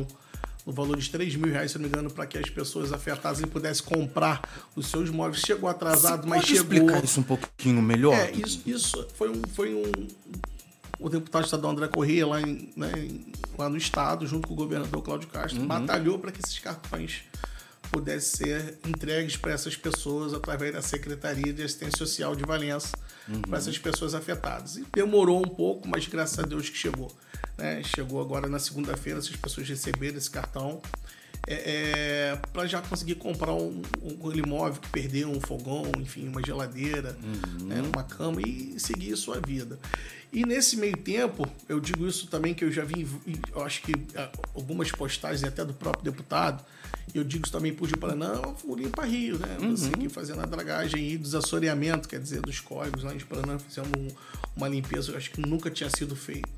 no 0.64 0.72
valor 0.72 0.98
de 0.98 1.10
3 1.10 1.36
mil 1.36 1.52
reais, 1.52 1.72
se 1.72 1.78
não 1.78 1.84
me 1.84 1.90
engano, 1.90 2.10
para 2.12 2.26
que 2.28 2.38
as 2.38 2.50
pessoas 2.50 2.94
afetadas 2.94 3.42
pudessem 3.46 3.84
comprar 3.84 4.42
os 4.76 4.88
seus 4.88 5.10
móveis. 5.10 5.42
Chegou 5.42 5.68
atrasado, 5.68 6.24
Você 6.24 6.30
mas 6.30 6.40
pode 6.42 6.56
chegou. 6.56 6.74
explicar 6.78 7.04
isso 7.04 7.20
um 7.20 7.24
pouquinho 7.24 7.82
melhor? 7.82 8.14
É, 8.16 8.32
isso, 8.32 8.62
isso 8.66 9.08
foi 9.16 9.30
um, 9.30 9.42
foi 9.54 9.74
um. 9.74 9.92
O 11.00 11.10
deputado 11.10 11.44
estadual 11.46 11.74
André 11.74 11.88
Corrêa, 11.88 12.26
lá, 12.26 12.42
em, 12.42 12.72
né, 12.78 12.92
lá 13.58 13.68
no 13.70 13.76
estado, 13.78 14.26
junto 14.26 14.48
com 14.48 14.54
o 14.54 14.58
governador 14.58 15.02
Cláudio 15.04 15.28
Castro, 15.30 15.60
Uhum. 15.62 15.68
batalhou 15.68 16.18
para 16.20 16.32
que 16.32 16.40
esses 16.44 16.58
cartões 16.60 17.24
pudessem 17.92 18.48
ser 18.48 18.78
entregues 18.86 19.38
para 19.38 19.52
essas 19.54 19.76
pessoas 19.76 20.34
através 20.34 20.74
da 20.74 20.82
Secretaria 20.82 21.54
de 21.54 21.64
Assistência 21.64 21.98
Social 21.98 22.36
de 22.36 22.44
Valença, 22.44 22.90
Uhum. 23.28 23.42
para 23.42 23.58
essas 23.58 23.78
pessoas 23.80 24.14
afetadas. 24.14 24.78
E 24.78 24.86
demorou 24.94 25.40
um 25.40 25.50
pouco, 25.50 25.88
mas 25.88 26.08
graças 26.08 26.38
a 26.38 26.44
Deus 26.44 26.70
que 26.70 26.78
chegou. 26.78 27.12
né? 27.58 27.82
Chegou 27.84 28.22
agora 28.22 28.48
na 28.48 28.60
segunda-feira, 28.60 29.18
essas 29.18 29.36
pessoas 29.36 29.68
receberam 29.68 30.18
esse 30.18 30.30
cartão. 30.30 30.80
É, 31.48 32.38
para 32.52 32.66
já 32.66 32.82
conseguir 32.82 33.16
comprar 33.16 33.54
um, 33.54 33.82
um 34.02 34.32
imóvel 34.34 34.82
que 34.82 34.90
perdeu, 34.90 35.30
um 35.30 35.40
fogão, 35.40 35.92
enfim, 36.00 36.28
uma 36.28 36.42
geladeira, 36.44 37.16
né, 37.62 37.84
uma 37.94 38.04
cama 38.04 38.42
e 38.42 38.80
seguir 38.80 39.16
sua 39.16 39.40
vida. 39.40 39.78
E 40.34 40.44
nesse 40.44 40.76
meio 40.76 40.98
tempo, 40.98 41.48
eu 41.70 41.80
digo 41.80 42.08
isso 42.08 42.26
também 42.28 42.54
que 42.56 42.66
eu 42.66 42.72
já 42.72 42.84
vi, 42.84 43.08
eu 43.54 43.64
acho 43.64 43.84
que 43.84 43.94
ah, 44.16 44.30
algumas 44.56 44.92
postagens 44.92 45.44
até 45.44 45.64
do 45.64 45.74
próprio 45.74 46.04
deputado, 46.12 46.64
eu 47.14 47.24
digo 47.24 47.44
isso 47.46 47.52
também 47.52 47.74
por 47.74 47.88
de 47.88 47.96
Paraná, 47.96 48.42
o 48.64 48.76
Limpa 48.76 49.06
Rio, 49.06 49.38
né? 49.40 49.58
Você 49.72 49.88
aqui 49.88 50.10
fazendo 50.10 50.42
a 50.42 50.46
dragagem 50.46 51.12
e 51.12 51.18
desassoreamento, 51.18 52.08
quer 52.10 52.20
dizer, 52.20 52.42
dos 52.42 52.60
córregos 52.60 53.04
lá 53.04 53.14
em 53.14 53.20
Paraná, 53.20 53.58
fizemos 53.60 53.90
um- 53.98 54.08
uma 54.56 54.68
limpeza, 54.68 55.12
eu 55.12 55.18
acho 55.18 55.32
que 55.32 55.42
nunca 55.42 55.70
tinha 55.72 55.90
sido 55.90 56.16
feita. 56.16 56.50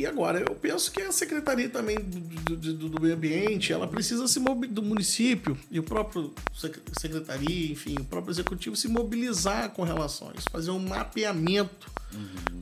E 0.00 0.06
agora, 0.06 0.38
eu 0.38 0.54
penso 0.54 0.92
que 0.92 1.02
a 1.02 1.10
Secretaria 1.10 1.68
também 1.68 1.98
do, 1.98 2.56
do, 2.56 2.88
do- 2.88 3.00
Meio 3.00 3.14
Ambiente, 3.14 3.72
ela 3.72 3.88
precisa 3.88 4.28
se 4.28 4.38
do 4.38 4.80
município 4.80 5.58
e 5.72 5.80
o 5.80 5.82
próprio 5.82 6.32
sec- 6.54 6.78
Secretaria, 7.00 7.72
enfim, 7.72 7.96
o 7.98 8.04
próprio 8.04 8.30
Executivo 8.30 8.76
se 8.76 8.86
mobilizar 8.86 9.70
com 9.70 9.82
relação 9.82 10.28
a 10.30 10.34
isso, 10.38 10.46
fazer 10.52 10.70
um 10.70 10.78
mapeamento 10.78 11.90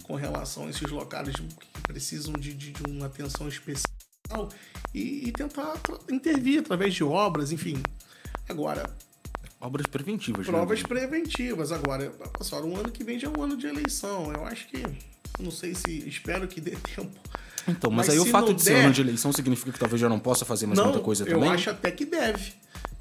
com 0.02 0.14
relação 0.14 0.66
a 0.66 0.70
esses 0.70 0.90
locais 0.90 1.28
que 1.36 1.82
precisam 1.82 2.32
de, 2.34 2.54
de, 2.54 2.72
de 2.72 2.90
uma 2.90 3.04
atenção 3.06 3.46
especial 3.48 3.84
e, 4.94 5.28
e 5.28 5.32
tentar 5.32 5.74
intervir 6.10 6.60
através 6.60 6.94
de 6.94 7.04
obras, 7.04 7.52
enfim. 7.52 7.82
Agora, 8.48 8.88
Obras 9.58 9.86
preventivas, 9.86 10.46
provas 10.46 10.82
né? 10.82 10.88
preventivas. 10.88 11.72
Agora, 11.72 12.10
pessoal, 12.38 12.62
um 12.64 12.76
ano 12.76 12.90
que 12.92 13.02
vem 13.02 13.18
já 13.18 13.26
é 13.28 13.30
um 13.38 13.42
ano 13.42 13.56
de 13.56 13.66
eleição. 13.66 14.30
Eu 14.32 14.44
acho 14.44 14.68
que. 14.68 14.82
Não 15.40 15.50
sei 15.50 15.74
se. 15.74 16.06
Espero 16.06 16.46
que 16.46 16.60
dê 16.60 16.72
tempo. 16.94 17.10
Então, 17.66 17.90
mas, 17.90 18.06
Mas 18.06 18.10
aí 18.16 18.18
o 18.20 18.26
fato 18.26 18.48
não 18.48 18.54
de 18.54 18.62
ser 18.62 18.74
der- 18.74 18.84
ano 18.84 18.92
de 18.92 19.00
eleição 19.00 19.32
significa 19.32 19.72
que 19.72 19.78
talvez 19.78 20.00
já 20.00 20.08
não 20.08 20.20
possa 20.20 20.44
fazer 20.44 20.66
mais 20.66 20.78
muita 20.78 21.00
coisa 21.00 21.24
eu 21.24 21.34
também? 21.34 21.50
acho 21.50 21.70
até 21.70 21.90
que 21.90 22.04
deve. 22.04 22.52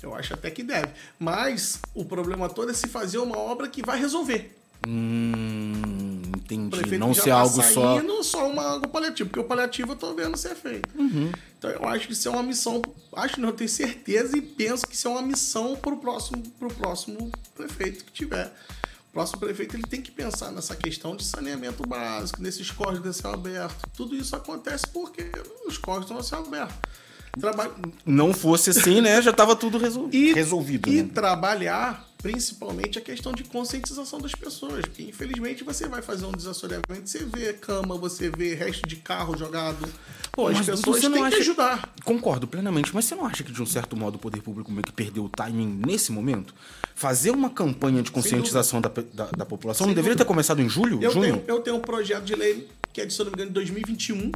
Eu 0.02 0.16
acho 0.16 0.34
até 0.34 0.50
que 0.50 0.64
deve. 0.64 0.88
Mas 1.20 1.80
o 1.94 2.06
problema 2.06 2.48
todo 2.50 2.72
é 2.72 2.74
se 2.74 2.88
fazer 2.88 3.18
uma 3.20 3.38
obra 3.38 3.68
que 3.68 3.82
vai 3.86 4.00
resolver. 4.00 4.58
Hum, 4.88 6.22
entendi. 6.38 6.78
prefeito 6.78 7.00
Não 7.00 7.14
ser 7.14 7.30
tá 7.30 7.40
algo 7.40 7.62
só. 7.62 7.96
saindo, 7.98 8.24
só 8.24 8.50
uma, 8.50 8.64
algo 8.64 8.88
paliativo, 8.88 9.30
porque 9.30 9.40
o 9.40 9.48
paliativo 9.48 9.94
eu 9.94 9.96
tô 9.96 10.14
vendo 10.14 10.38
ser 10.38 10.56
feito. 10.56 10.90
Uhum. 10.98 11.32
Então 11.58 11.70
eu 11.70 11.88
acho 11.88 12.08
que 12.08 12.14
isso 12.14 12.28
é 12.28 12.32
uma 12.32 12.44
missão, 12.44 12.82
acho 13.14 13.40
não, 13.40 13.50
eu 13.50 13.56
tenho 13.56 13.70
certeza 13.70 14.38
e 14.38 14.42
penso 14.42 14.86
que 14.88 14.96
isso 14.96 15.08
é 15.08 15.12
uma 15.12 15.22
missão 15.22 15.76
pro 15.76 15.98
próximo, 15.98 16.44
pro 16.60 16.70
próximo 16.70 17.32
prefeito 17.56 18.06
que 18.06 18.12
tiver. 18.12 18.54
O 19.10 19.14
próximo 19.14 19.40
prefeito 19.40 19.76
ele 19.76 19.84
tem 19.84 20.02
que 20.02 20.12
pensar 20.12 20.52
nessa 20.52 20.76
questão 20.76 21.16
de 21.16 21.24
saneamento 21.24 21.88
básico, 21.88 22.42
nesses 22.42 22.70
córregos 22.70 23.16
de 23.16 23.22
céu 23.22 23.34
aberto. 23.34 23.90
Tudo 23.96 24.16
isso 24.16 24.36
acontece 24.36 24.86
porque 24.88 25.32
os 25.66 25.78
córregos 25.78 26.06
estão 26.06 26.18
a 26.20 26.24
céu 26.24 26.46
aberto. 26.46 26.76
Trabalho, 27.40 27.74
Não 28.06 28.34
fosse 28.34 28.70
assim, 28.70 29.02
né? 29.02 29.22
Já 29.22 29.34
tava 29.34 29.56
tudo 29.56 29.78
resol... 29.78 30.10
e, 30.12 30.34
resolvido. 30.34 30.90
E 30.90 31.04
né? 31.04 31.10
trabalhar 31.14 32.08
principalmente 32.26 32.98
a 32.98 33.02
questão 33.02 33.32
de 33.34 33.44
conscientização 33.44 34.20
das 34.20 34.32
pessoas. 34.34 34.82
Porque 34.82 35.04
infelizmente 35.04 35.64
você 35.64 35.88
vai 35.88 36.02
fazer 36.02 36.26
um 36.26 36.32
desassoreamento, 36.32 37.08
você 37.08 37.20
vê 37.24 37.54
cama, 37.54 37.96
você 38.00 38.32
vê 38.32 38.56
resto 38.56 38.88
de 38.88 38.96
carro 38.96 39.38
jogado. 39.38 39.88
Pô, 40.32 40.48
as 40.48 40.58
Mas, 40.58 40.66
Dudu, 40.66 40.78
pessoas 40.78 41.02
você 41.02 41.08
não 41.08 41.14
têm 41.20 41.22
que 41.30 41.34
acha- 41.36 41.38
ajudar. 41.44 41.94
Concordo 42.04 42.48
plenamente, 42.48 42.90
mas 42.96 43.06
você 43.06 43.14
não 43.14 43.28
acha 43.28 43.44
que 43.44 43.52
de 43.52 43.62
um 43.62 43.66
certo 43.68 43.96
modo 43.96 44.16
o 44.16 44.20
poder 44.20 44.42
público 44.42 44.72
meio 44.72 44.82
que 44.84 44.92
perdeu 44.92 45.26
o 45.26 45.30
timing 45.30 45.80
nesse 45.86 46.12
momento? 46.12 46.56
Fazer 46.96 47.30
uma 47.30 47.52
campanha 47.52 48.02
de 48.02 48.10
conscientização 48.10 48.82
da, 48.82 48.90
da, 49.14 49.26
da 49.26 49.46
população 49.46 49.86
Sem 49.86 49.92
não 49.92 49.94
deveria 49.96 50.16
dúvida. 50.16 50.26
ter 50.26 50.28
começado 50.28 50.60
em 50.64 50.68
julho? 50.68 51.04
Eu 51.04 51.12
junho? 51.12 51.34
tenho, 51.38 51.44
eu 51.48 51.60
tenho 51.62 51.76
um 51.76 51.82
projeto 51.82 52.24
de 52.24 52.34
lei 52.36 52.68
que 52.92 53.02
é 53.02 53.06
de, 53.06 53.14
se 53.14 53.20
não 53.20 53.26
me 53.26 53.34
engano, 53.34 53.50
de 53.50 53.54
2021, 53.56 54.32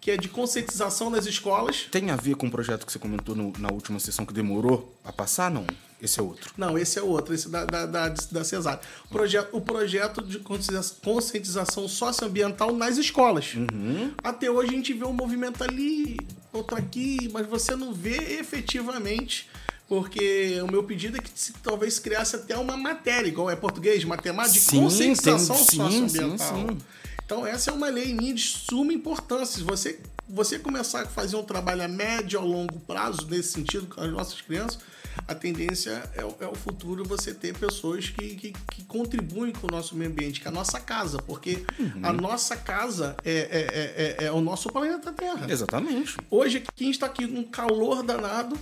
que 0.00 0.10
é 0.10 0.16
de 0.16 0.28
conscientização 0.28 1.10
nas 1.10 1.26
escolas. 1.26 1.86
Tem 1.90 2.10
a 2.10 2.16
ver 2.16 2.34
com 2.36 2.46
o 2.46 2.50
projeto 2.50 2.86
que 2.86 2.92
você 2.92 2.98
comentou 2.98 3.34
no- 3.36 3.52
na 3.58 3.68
última 3.72 4.00
sessão 4.00 4.24
que 4.24 4.32
demorou 4.32 4.94
a 5.04 5.12
passar? 5.12 5.50
Não. 5.50 5.66
Esse 6.02 6.18
é 6.18 6.22
outro. 6.22 6.50
Não, 6.56 6.78
esse 6.78 6.98
é 6.98 7.02
outro, 7.02 7.34
esse 7.34 7.46
da, 7.50 7.66
da, 7.66 7.84
da, 7.84 8.08
da 8.08 8.42
Cesárea. 8.42 8.80
O 9.04 9.08
projeto, 9.10 9.48
o 9.54 9.60
projeto 9.60 10.22
de 10.22 10.38
conscientiza- 10.38 10.94
conscientização 11.04 11.86
socioambiental 11.86 12.72
nas 12.74 12.96
escolas. 12.96 13.52
Uhum. 13.54 14.10
Até 14.24 14.50
hoje 14.50 14.70
a 14.70 14.72
gente 14.72 14.94
vê 14.94 15.04
um 15.04 15.12
movimento 15.12 15.62
ali, 15.62 16.16
outro 16.54 16.74
aqui, 16.78 17.28
mas 17.30 17.46
você 17.46 17.76
não 17.76 17.92
vê 17.92 18.16
efetivamente. 18.40 19.48
Porque 19.88 20.58
o 20.62 20.70
meu 20.70 20.84
pedido 20.84 21.16
é 21.18 21.20
que 21.20 21.30
se, 21.34 21.52
talvez 21.54 21.98
criasse 21.98 22.36
até 22.36 22.56
uma 22.56 22.76
matéria, 22.76 23.26
igual 23.28 23.50
é 23.50 23.56
português, 23.56 24.04
matemática, 24.04 24.58
Sim, 24.70 24.82
conscientização 24.82 25.56
tem- 25.56 25.64
sim, 25.66 25.76
socioambiental. 25.76 26.38
sim, 26.38 26.66
sim. 26.68 26.78
Então, 27.32 27.46
essa 27.46 27.70
é 27.70 27.72
uma 27.72 27.88
lei 27.88 28.12
minha 28.12 28.34
de 28.34 28.42
suma 28.42 28.92
importância. 28.92 29.58
Se 29.58 29.62
você, 29.62 30.00
você 30.28 30.58
começar 30.58 31.02
a 31.02 31.06
fazer 31.06 31.36
um 31.36 31.44
trabalho 31.44 31.84
a 31.84 31.86
médio 31.86 32.40
ou 32.40 32.44
longo 32.48 32.80
prazo, 32.80 33.24
nesse 33.30 33.52
sentido, 33.52 33.86
com 33.86 34.00
as 34.00 34.10
nossas 34.10 34.40
crianças, 34.40 34.80
a 35.28 35.32
tendência 35.36 36.02
é, 36.16 36.24
o- 36.24 36.34
é 36.40 36.48
o 36.48 36.56
futuro 36.56 37.04
você 37.04 37.32
ter 37.32 37.56
pessoas 37.56 38.08
que, 38.08 38.34
que, 38.34 38.52
que 38.72 38.82
contribuem 38.82 39.52
com 39.52 39.68
o 39.68 39.70
nosso 39.70 39.94
meio 39.94 40.10
ambiente, 40.10 40.40
que 40.40 40.48
é 40.48 40.50
a 40.50 40.52
nossa 40.52 40.80
casa, 40.80 41.18
porque 41.22 41.64
Uhum. 41.78 42.00
a 42.02 42.12
nossa 42.12 42.56
casa 42.56 43.14
é, 43.24 43.30
é, 43.32 43.36
é, 44.18 44.24
é, 44.24 44.26
é 44.26 44.32
o 44.32 44.40
nosso 44.40 44.68
planeta 44.68 45.12
Terra. 45.12 45.46
Exatamente. 45.48 46.16
Hoje 46.28 46.56
aqui, 46.56 46.68
a 46.80 46.82
gente 46.82 46.94
está 46.94 47.06
aqui 47.06 47.28
num 47.28 47.44
calor 47.44 48.02
danado, 48.02 48.58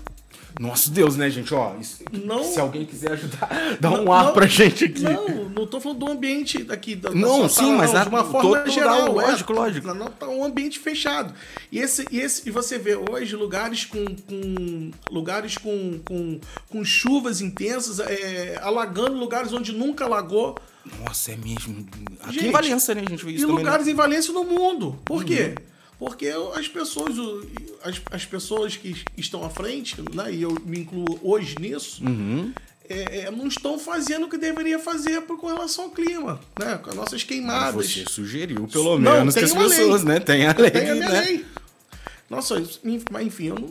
Nossa 0.58 0.90
Deus, 0.90 1.16
né, 1.16 1.30
gente? 1.30 1.54
Ó, 1.54 1.76
isso- 1.80 2.02
Não- 2.24 2.42
se 2.42 2.58
alguém 2.58 2.84
quiser 2.84 3.12
ajudar, 3.12 3.48
dá 3.80 3.90
um 3.90 4.04
Não, 4.04 4.12
ar 4.12 4.24
não, 4.26 4.32
pra 4.32 4.46
gente 4.46 4.86
aqui. 4.86 5.02
Não, 5.02 5.48
não 5.50 5.66
tô 5.66 5.80
falando 5.80 5.98
do 6.00 6.10
ambiente 6.10 6.64
daqui. 6.64 6.96
Da, 6.96 7.10
da 7.10 7.14
Não, 7.14 7.38
sua 7.40 7.48
sim, 7.48 7.54
sala, 7.56 7.76
mas 7.76 7.92
não, 7.92 8.00
a- 8.00 8.02
de 8.04 8.08
uma 8.08 8.24
forma 8.24 8.68
geral. 8.68 9.06
lugar, 9.08 9.24
é, 9.24 9.30
lógico, 9.30 9.52
lógico. 9.52 9.94
Não, 9.94 10.06
tá 10.10 10.26
um 10.28 10.44
ambiente 10.44 10.78
fechado. 10.80 11.32
E, 11.70 11.78
esse, 11.78 12.04
e, 12.10 12.18
esse, 12.20 12.48
e 12.48 12.50
você 12.50 12.76
vê 12.78 12.96
hoje 12.96 13.36
lugares 13.36 13.84
com, 13.84 14.04
com 14.04 14.90
lugares 15.10 15.56
com, 15.56 16.00
com, 16.04 16.40
com 16.68 16.84
chuvas 16.84 17.40
intensas, 17.40 18.00
é, 18.00 18.58
alagando 18.60 19.12
lugares 19.14 19.52
onde 19.52 19.72
nunca 19.72 20.04
alagou. 20.06 20.56
Nossa, 21.04 21.32
é 21.32 21.36
mesmo. 21.36 21.86
Aqui 22.22 22.34
Gente, 22.34 22.46
em 22.46 22.50
Valença, 22.50 22.94
né? 22.94 23.02
A 23.06 23.10
gente 23.10 23.24
vê 23.24 23.32
isso 23.32 23.44
e 23.44 23.46
também. 23.46 23.56
né? 23.56 23.62
lugares 23.70 23.86
em 23.86 23.94
Valência 23.94 24.32
no 24.32 24.42
mundo. 24.44 24.98
Por 25.04 25.22
quê? 25.24 25.54
Porque 25.98 26.28
as 26.54 26.68
pessoas, 26.68 27.16
as, 27.82 28.00
as 28.10 28.24
pessoas 28.24 28.76
que 28.76 28.94
estão 29.16 29.44
à 29.44 29.50
frente, 29.50 29.96
né, 30.14 30.32
e 30.32 30.42
eu 30.42 30.56
me 30.64 30.78
incluo 30.80 31.18
hoje 31.22 31.56
nisso, 31.60 32.04
Uhum. 32.04 32.52
é, 32.88 33.20
é, 33.22 33.30
não 33.30 33.48
estão 33.48 33.78
fazendo 33.78 34.26
o 34.26 34.28
que 34.30 34.38
deveria 34.38 34.78
fazer 34.78 35.22
por- 35.22 35.36
com 35.38 35.48
relação 35.48 35.84
ao 35.86 35.90
clima, 35.90 36.40
né? 36.58 36.78
Com 36.78 36.90
as 36.90 36.96
nossas 36.96 37.12
Mas 37.14 37.22
queimadas. 37.24 37.74
Você 37.92 38.04
sugeriu, 38.08 38.68
pelo 38.68 38.98
Não, 38.98 39.12
menos, 39.12 39.34
que 39.34 39.40
as 39.44 39.52
pessoas, 39.52 40.04
lei. 40.04 40.14
né? 40.14 40.20
Tem 40.20 40.46
a 40.46 40.54
lei, 40.56 40.70
Tem 40.70 40.90
a 40.90 40.94
minha 40.94 41.08
né? 41.08 41.20
lei. 41.20 41.46
Nossa, 42.30 42.62
mas 43.10 43.26
enfim, 43.26 43.46
eu 43.48 43.54
não. 43.56 43.68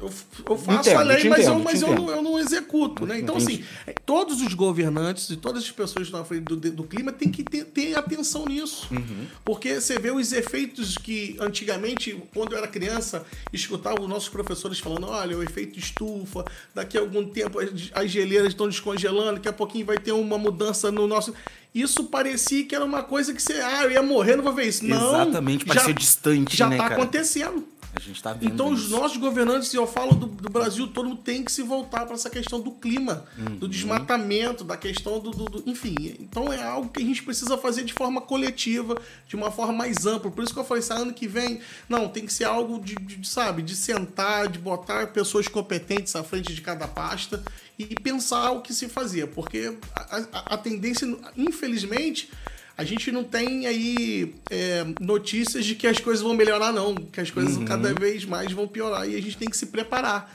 Eu, 0.00 0.10
eu 0.48 0.56
faço 0.56 0.88
Entendo, 0.88 1.00
a 1.00 1.02
lei, 1.02 1.28
mas, 1.28 1.40
entendo, 1.40 1.58
eu, 1.58 1.64
mas 1.64 1.82
eu, 1.82 1.94
não, 1.94 2.10
eu 2.10 2.22
não 2.22 2.38
executo, 2.38 3.04
né? 3.04 3.18
Então, 3.18 3.36
Entendi. 3.36 3.64
assim, 3.84 3.94
todos 4.06 4.40
os 4.40 4.54
governantes 4.54 5.28
e 5.30 5.36
todas 5.36 5.64
as 5.64 5.70
pessoas 5.70 5.94
que 5.94 6.02
estão 6.02 6.20
à 6.20 6.24
frente 6.24 6.44
do, 6.44 6.56
do 6.56 6.84
clima 6.84 7.12
têm 7.12 7.30
que 7.30 7.42
ter, 7.42 7.64
ter 7.64 7.96
atenção 7.96 8.44
nisso. 8.46 8.88
Uhum. 8.92 9.26
Porque 9.44 9.80
você 9.80 9.98
vê 9.98 10.10
os 10.10 10.32
efeitos 10.32 10.96
que 10.96 11.36
antigamente, 11.40 12.22
quando 12.32 12.52
eu 12.52 12.58
era 12.58 12.68
criança, 12.68 13.26
escutava 13.52 14.00
os 14.00 14.08
nossos 14.08 14.28
professores 14.28 14.78
falando: 14.78 15.08
olha, 15.08 15.36
o 15.36 15.42
efeito 15.42 15.78
estufa, 15.78 16.44
daqui 16.74 16.96
a 16.96 17.00
algum 17.00 17.24
tempo 17.28 17.58
as, 17.58 17.70
as 17.92 18.10
geleiras 18.10 18.48
estão 18.48 18.68
descongelando, 18.68 19.34
daqui 19.34 19.48
a 19.48 19.52
pouquinho 19.52 19.84
vai 19.84 19.98
ter 19.98 20.12
uma 20.12 20.38
mudança 20.38 20.92
no 20.92 21.06
nosso. 21.06 21.34
Isso 21.74 22.04
parecia 22.04 22.64
que 22.64 22.74
era 22.74 22.84
uma 22.84 23.02
coisa 23.02 23.34
que 23.34 23.42
você, 23.42 23.54
ah, 23.54 23.84
eu 23.84 23.90
ia 23.90 24.02
morrer, 24.02 24.36
não 24.36 24.44
vou 24.44 24.54
ver 24.54 24.66
isso. 24.66 24.84
Não, 24.86 25.14
Exatamente, 25.14 25.64
parecia 25.64 25.92
distante, 25.92 26.56
já 26.56 26.68
né, 26.68 26.76
tá 26.76 26.88
cara? 26.88 26.94
acontecendo. 26.94 27.66
A 27.94 28.00
gente 28.00 28.22
tá 28.22 28.32
vendo 28.34 28.52
Então, 28.52 28.68
os 28.70 28.82
isso. 28.82 28.90
nossos 28.90 29.16
governantes, 29.16 29.72
e 29.72 29.76
eu 29.76 29.86
falo 29.86 30.14
do, 30.14 30.26
do 30.26 30.50
Brasil 30.50 30.86
todo, 30.88 31.16
tem 31.16 31.42
que 31.42 31.50
se 31.50 31.62
voltar 31.62 32.04
para 32.04 32.14
essa 32.14 32.28
questão 32.30 32.60
do 32.60 32.70
clima, 32.70 33.24
Uhum. 33.38 33.56
do 33.56 33.66
desmatamento, 33.68 34.62
da 34.62 34.76
questão 34.76 35.18
do, 35.18 35.30
do- 35.30 35.44
do- 35.46 35.62
Enfim, 35.70 35.94
então 36.20 36.52
é 36.52 36.62
algo 36.62 36.90
que 36.90 37.02
a 37.02 37.04
gente 37.06 37.22
precisa 37.22 37.56
fazer 37.56 37.84
de 37.84 37.92
forma 37.94 38.20
coletiva, 38.20 39.00
de 39.26 39.34
uma 39.36 39.50
forma 39.50 39.72
mais 39.72 40.04
ampla. 40.06 40.30
Por 40.30 40.44
isso 40.44 40.52
que 40.52 40.60
eu 40.60 40.64
falei, 40.64 40.82
esse 40.82 40.92
ano 40.92 41.12
que 41.14 41.26
vem, 41.26 41.60
não, 41.88 42.08
tem 42.08 42.26
que 42.26 42.32
ser 42.32 42.44
algo 42.44 42.78
de, 42.78 42.94
de, 42.94 43.26
sabe, 43.26 43.62
de 43.62 43.74
sentar, 43.74 44.48
de 44.48 44.58
botar 44.58 45.08
pessoas 45.08 45.48
competentes 45.48 46.14
à 46.14 46.22
frente 46.22 46.54
de 46.54 46.60
cada 46.60 46.86
pasta 46.86 47.42
e 47.78 47.86
pensar 47.86 48.50
o 48.52 48.60
que 48.60 48.74
se 48.74 48.86
fazia. 48.88 49.26
Porque 49.26 49.76
a, 49.96 50.16
a- 50.18 50.54
a 50.54 50.58
tendência, 50.58 51.06
infelizmente. 51.36 52.30
A 52.78 52.84
gente 52.84 53.10
não 53.10 53.24
tem 53.24 53.66
aí 53.66 54.34
é, 54.48 54.86
notícias 55.00 55.64
de 55.64 55.74
que 55.74 55.84
as 55.86 55.98
coisas 55.98 56.22
vão 56.22 56.32
melhorar, 56.32 56.72
não. 56.72 56.94
Que 56.94 57.20
as 57.20 57.28
coisas 57.30 57.58
cada 57.66 57.92
vez 57.92 58.24
mais 58.24 58.52
vão 58.52 58.68
piorar 58.68 59.08
e 59.08 59.16
a 59.16 59.20
gente 59.20 59.36
tem 59.36 59.50
que 59.50 59.56
se 59.56 59.66
preparar. 59.66 60.32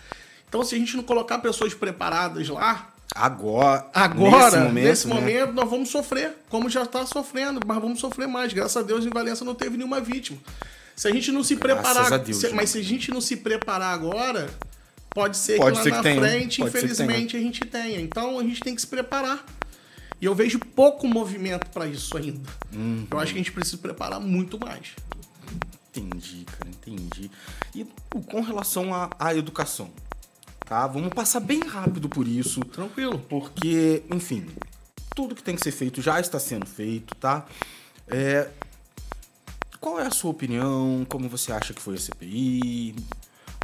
Então, 0.50 0.62
se 0.64 0.76
a 0.76 0.78
gente 0.78 0.96
não 0.98 1.04
colocar 1.04 1.40
pessoas 1.40 1.74
preparadas 1.74 2.50
lá, 2.50 2.90
Agora, 3.16 3.86
agora, 3.94 4.46
nesse 4.46 4.58
momento, 4.58 4.84
nesse 4.86 5.08
né? 5.08 5.14
momento, 5.14 5.54
nós 5.54 5.70
vamos 5.70 5.90
sofrer, 5.90 6.34
como 6.50 6.68
já 6.68 6.82
está 6.84 7.06
sofrendo, 7.06 7.60
mas 7.66 7.80
vamos 7.80 8.00
sofrer 8.00 8.28
mais. 8.28 8.52
Graças 8.52 8.76
a 8.76 8.82
Deus, 8.82 9.06
em 9.06 9.10
Valença 9.10 9.46
não 9.46 9.54
teve 9.54 9.78
nenhuma 9.78 10.02
vítima. 10.02 10.40
Se 10.96 11.08
a 11.08 11.12
gente 11.12 11.32
não 11.32 11.44
se 11.44 11.56
Graças 11.56 11.82
preparar, 11.84 12.14
a 12.14 12.18
Deus, 12.18 12.38
se- 12.38 12.50
mas 12.50 12.72
se 12.72 12.80
a 12.80 12.84
gente 12.84 13.12
não 13.12 13.22
se 13.22 13.38
preparar 13.38 13.94
agora, 13.94 14.50
pode 15.12 15.38
ser 15.38 15.58
Pode 15.58 15.72
que 15.74 15.78
lá 15.78 15.84
ser 15.84 15.90
que 15.92 15.96
na 15.98 16.04
tenha, 16.04 16.20
frente, 16.22 16.62
que 16.62 16.68
infelizmente, 16.68 17.38
a 17.38 17.40
gente 17.40 17.62
tenha. 17.66 18.02
Então, 18.02 18.40
a 18.40 18.44
gente 18.44 18.60
tem 18.62 18.74
que 18.74 18.82
se 18.82 18.88
preparar. 18.88 19.46
E 20.24 20.26
eu 20.26 20.34
vejo 20.34 20.58
pouco 20.58 21.06
movimento 21.06 21.70
para 21.72 21.86
isso 21.86 22.16
ainda. 22.16 22.50
Uhum. 22.74 23.06
Eu 23.12 23.20
acho 23.20 23.34
que 23.34 23.40
a 23.40 23.44
gente 23.44 23.52
precisa 23.52 23.78
preparar 23.78 24.22
muito 24.22 24.58
mais. 24.58 24.96
Entendi, 25.90 26.46
cara, 26.46 26.70
entendi. 26.70 27.30
E 27.76 27.86
com 28.32 28.40
relação 28.40 28.94
à, 28.94 29.10
à 29.20 29.36
educação, 29.36 29.92
tá? 30.66 30.88
Vamos 30.88 31.10
passar 31.10 31.42
bem 31.42 31.60
rápido 31.60 32.08
por 32.08 32.26
isso, 32.26 32.62
Tranquilo. 32.62 33.20
porque, 33.28 34.04
enfim, 34.10 34.48
tudo 35.14 35.36
que 35.36 35.44
tem 35.44 35.58
que 35.58 35.62
ser 35.62 35.74
feito 35.74 36.02
já 36.02 36.22
está 36.22 36.40
sendo 36.40 36.66
feito, 36.66 37.14
tá? 37.16 37.46
É, 38.08 38.50
qual 39.82 40.00
é 40.00 40.08
a 40.08 40.12
sua 40.12 40.32
opinião? 40.32 41.06
Como 41.10 41.28
você 41.28 41.52
acha 41.52 41.74
que 41.74 41.82
foi 41.82 41.96
a 41.96 42.00
CPI? 42.00 42.96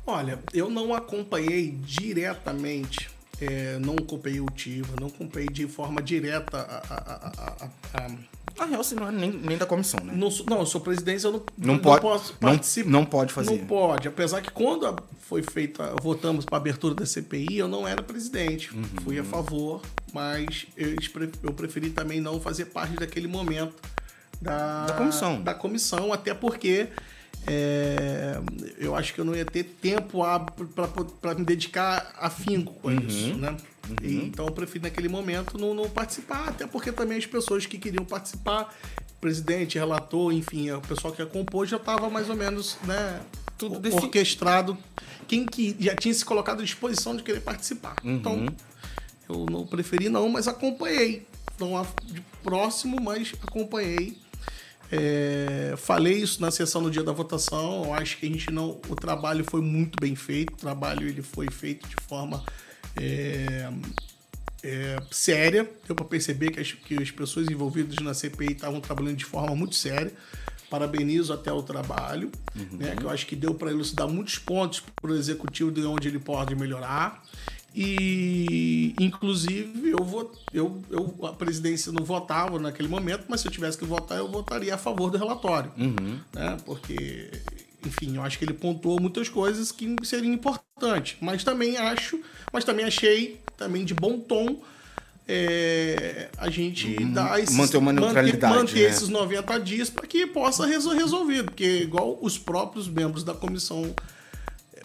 Olha, 0.05 0.37
eu 0.53 0.69
não 0.69 0.93
acompanhei 0.93 1.71
diretamente, 1.71 3.09
é, 3.41 3.79
não 3.79 3.95
acompanhei 3.95 4.39
o 4.39 4.45
TIVA, 4.47 4.95
não 4.99 5.07
acompanhei 5.07 5.49
de 5.49 5.67
forma 5.67 6.01
direta 6.01 6.57
a. 6.57 6.93
a- 6.93 7.67
a- 7.93 8.05
a- 8.05 8.11
Na 8.57 8.65
real, 8.65 8.83
você 8.83 8.93
não 8.95 9.07
é 9.07 9.11
nem, 9.11 9.31
nem 9.31 9.57
da 9.57 9.65
comissão, 9.65 10.03
né? 10.03 10.11
não, 10.13 10.27
não, 10.49 10.59
eu 10.59 10.65
sou 10.65 10.81
presidente, 10.81 11.23
eu 11.23 11.31
não, 11.31 11.43
Não 11.57 11.79
pode- 11.79 12.01
posso 12.01 12.33
não- 12.41 12.49
participar. 12.51 12.89
não 12.89 13.05
pode 13.05 13.31
fazer. 13.33 13.51
Não 13.51 13.65
pode, 13.65 14.07
apesar 14.07 14.41
que 14.41 14.51
quando 14.51 14.97
foi 15.21 15.41
feita, 15.43 15.93
votamos 16.01 16.43
para 16.43 16.57
a 16.57 16.59
abertura 16.59 16.93
da 16.93 17.05
CPI, 17.05 17.57
eu 17.59 17.67
não 17.69 17.87
era 17.87 18.03
presidente. 18.03 18.75
Uhum. 18.75 18.83
Fui 19.03 19.17
a 19.17 19.23
favor, 19.23 19.81
mas 20.13 20.65
eu, 20.75 20.95
eu 21.43 21.53
preferi 21.53 21.89
também 21.91 22.19
não 22.19 22.41
fazer 22.41 22.65
parte 22.65 22.95
daquele 22.95 23.27
momento 23.27 23.75
da, 24.41 24.85
Da 24.87 24.93
comissão. 24.93 25.41
Da 25.41 25.53
comissão, 25.53 26.11
até 26.11 26.33
porque 26.33 26.87
é, 27.49 28.39
eu 28.77 28.95
acho 28.95 29.13
que 29.13 29.19
eu 29.21 29.25
não 29.25 29.35
ia 29.35 29.43
ter 29.45 29.63
tempo 29.63 30.19
para 31.21 31.35
me 31.35 31.43
dedicar 31.43 32.13
afinco 32.17 32.73
com 32.75 32.89
Uhum. 32.89 32.99
isso, 33.07 33.35
né? 33.37 33.57
E, 34.03 34.15
então 34.17 34.45
eu 34.45 34.51
preferi 34.51 34.83
naquele 34.83 35.09
momento 35.09 35.57
não, 35.57 35.73
não 35.73 35.89
participar, 35.89 36.49
até 36.49 36.67
porque 36.67 36.91
também 36.91 37.17
as 37.17 37.25
pessoas 37.25 37.65
que 37.65 37.77
queriam 37.79 38.05
participar, 38.05 38.73
presidente, 39.19 39.77
relator, 39.79 40.31
enfim, 40.31 40.69
o 40.71 40.81
pessoal 40.81 41.11
que 41.13 41.25
compôs 41.25 41.69
já 41.69 41.77
estava 41.77 42.09
mais 42.09 42.29
ou 42.29 42.35
menos, 42.35 42.77
né? 42.83 43.19
Tudo 43.57 43.79
desse- 43.79 43.97
orquestrado, 43.97 44.77
quem 45.27 45.45
que 45.45 45.75
já 45.79 45.95
tinha 45.95 46.13
se 46.13 46.23
colocado 46.23 46.61
à 46.61 46.63
disposição 46.63 47.15
de 47.15 47.23
querer 47.23 47.41
participar. 47.41 47.95
Uhum. 48.03 48.15
Então, 48.15 48.45
eu 49.27 49.45
não 49.49 49.65
preferi 49.65 50.07
não, 50.07 50.29
mas 50.29 50.47
acompanhei. 50.47 51.27
Não 51.59 51.75
a- 51.75 51.85
de 52.05 52.21
próximo, 52.43 53.01
mas 53.01 53.33
acompanhei. 53.45 54.17
É, 54.91 55.75
falei 55.77 56.17
isso 56.17 56.41
na 56.41 56.49
sessão 56.49 56.81
no 56.81 56.89
dia 56.89 57.03
da 57.03 57.11
votação. 57.11 57.83
Eu 57.85 57.93
acho 57.93 58.17
que 58.17 58.25
a 58.25 58.29
gente 58.29 58.51
não. 58.51 58.79
O 58.89 58.95
trabalho 58.95 59.45
foi 59.49 59.61
muito 59.61 59.97
bem 60.01 60.15
feito. 60.15 60.53
O 60.53 60.57
trabalho 60.57 61.07
ele 61.07 61.21
foi 61.21 61.47
feito 61.51 61.87
de 61.87 61.95
forma 62.07 62.43
é, 62.99 63.69
é, 64.63 64.97
séria. 65.11 65.69
Deu 65.85 65.95
para 65.95 66.05
perceber 66.05 66.51
que 66.51 66.59
as, 66.59 66.71
que 66.71 67.01
as 67.01 67.11
pessoas 67.11 67.47
envolvidas 67.49 67.97
na 67.97 68.13
CPI 68.13 68.53
estavam 68.53 68.81
trabalhando 68.81 69.17
de 69.17 69.25
forma 69.25 69.55
muito 69.55 69.75
séria. 69.75 70.11
Parabenizo 70.69 71.33
até 71.33 71.51
o 71.51 71.63
trabalho, 71.63 72.31
né, 72.73 72.95
que 72.95 73.03
eu 73.03 73.09
acho 73.09 73.25
que 73.25 73.35
deu 73.35 73.55
para 73.55 73.71
elucidar 73.71 74.07
muitos 74.07 74.37
pontos 74.37 74.83
para 75.01 75.09
o 75.09 75.15
executivo 75.15 75.71
de 75.71 75.81
onde 75.81 76.07
ele 76.07 76.19
pode 76.19 76.55
melhorar. 76.55 77.23
E, 77.75 78.93
inclusive, 78.99 79.89
eu, 79.91 80.03
vou, 80.03 80.31
eu, 80.53 80.81
eu 80.89 81.15
a 81.25 81.33
presidência 81.33 81.91
não 81.91 82.03
votava 82.03 82.57
naquele 82.59 82.87
momento, 82.87 83.25
mas 83.27 83.41
se 83.41 83.47
eu 83.47 83.51
tivesse 83.51 83.77
que 83.77 83.85
votar, 83.85 84.17
eu 84.17 84.27
votaria 84.27 84.73
a 84.73 84.77
favor 84.77 85.09
do 85.11 85.17
relatório. 85.17 85.71
Né? 85.77 86.57
Porque, 86.65 87.29
enfim, 87.85 88.15
eu 88.15 88.23
acho 88.23 88.37
que 88.39 88.45
ele 88.45 88.53
pontuou 88.53 88.99
muitas 88.99 89.29
coisas 89.29 89.71
que 89.71 89.95
seriam 90.03 90.33
importantes. 90.33 91.17
Mas 91.21 91.43
também 91.43 91.77
acho, 91.77 92.19
mas 92.51 92.63
também 92.63 92.85
achei 92.85 93.39
também 93.57 93.85
de 93.85 93.93
bom 93.93 94.19
tom 94.19 94.61
é, 95.27 96.29
a 96.37 96.49
gente 96.49 96.95
dar 97.05 97.39
esses, 97.39 97.55
manter 97.55 97.77
uma 97.77 97.93
neutralidade, 97.93 98.41
manter, 98.55 98.73
manter 98.73 98.83
né? 98.89 98.95
esses 98.95 99.09
90 99.09 99.59
dias 99.59 99.89
para 99.89 100.07
que 100.07 100.25
possa 100.25 100.65
resol- 100.65 100.93
resolvido. 100.95 101.45
Porque, 101.45 101.81
igual 101.83 102.17
os 102.19 102.37
próprios 102.37 102.87
membros 102.87 103.23
da 103.23 103.33
comissão 103.35 103.93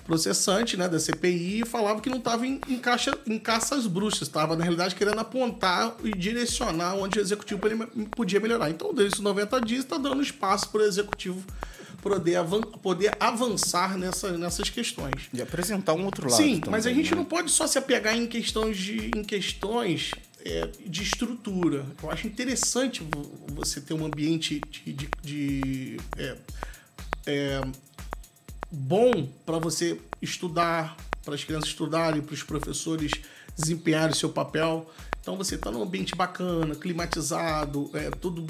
processante, 0.05 0.77
né, 0.77 0.89
da 0.89 0.99
CPI, 1.01 1.65
falava 1.67 2.01
que 2.01 2.11
não 2.11 2.19
estava 2.19 2.47
em, 2.47 2.61
em, 2.69 2.79
caixa, 2.79 3.17
em 3.27 3.39
caças 3.39 3.87
bruxas, 3.87 4.23
estava, 4.29 4.55
na 4.57 4.63
realidade, 4.63 4.95
querendo 4.95 5.19
apontar 5.19 5.95
e 6.05 6.11
direcionar 6.13 6.95
onde 6.95 7.19
o 7.19 7.23
executivo 7.23 7.61
podia 8.15 8.39
melhorar. 8.41 8.71
Então, 8.71 8.93
desses 8.93 9.21
90 9.21 9.61
dias, 9.63 9.81
está 9.85 9.97
dando 9.97 10.23
espaço 10.23 10.69
para 10.69 10.83
o 10.83 10.85
executivo 10.85 11.43
poder, 12.03 12.37
avan 12.37 12.61
poder 12.61 13.17
avançar 13.19 13.97
nessa, 13.97 14.37
nessas 14.37 14.69
questões. 14.69 15.29
E 15.33 15.41
apresentar 15.41 15.95
um 15.95 16.05
outro 16.05 16.29
lado. 16.31 16.37
Sim, 16.37 16.57
também, 16.61 16.71
mas 16.73 16.87
a 16.87 16.93
gente 16.93 17.11
né? 17.13 17.17
não 17.17 17.25
pode 17.25 17.51
só 17.51 17.67
se 17.67 17.79
apegar 17.79 18.15
em 18.15 18.27
questões 18.27 18.77
de, 18.77 19.11
em 19.17 19.25
questões 19.25 20.11
é, 20.45 20.69
de 20.87 21.03
estrutura. 21.03 21.87
Eu 22.03 22.11
acho 22.11 22.27
interessante 22.27 23.03
vo- 23.03 23.33
você 23.55 23.81
ter 23.81 23.95
um 23.95 24.05
ambiente 24.05 24.61
de, 24.71 24.93
de- 24.93 25.09
de, 25.23 25.97
é, 26.19 26.37
é, 27.27 27.61
bom 28.75 29.27
para 29.47 29.59
você 29.59 30.01
estudar, 30.21 30.97
para 31.25 31.35
as 31.35 31.45
crianças 31.45 31.69
estudarem, 31.71 32.21
para 32.21 32.35
os 32.35 32.43
professores 32.43 33.13
desempenharem 33.57 34.13
o 34.13 34.17
seu 34.17 34.29
papel. 34.29 34.91
Então 35.21 35.37
você 35.37 35.55
está 35.55 35.71
num 35.71 35.83
ambiente 35.83 36.15
bacana, 36.15 36.75
climatizado, 36.75 37.91
é, 37.95 38.11
tudo 38.11 38.47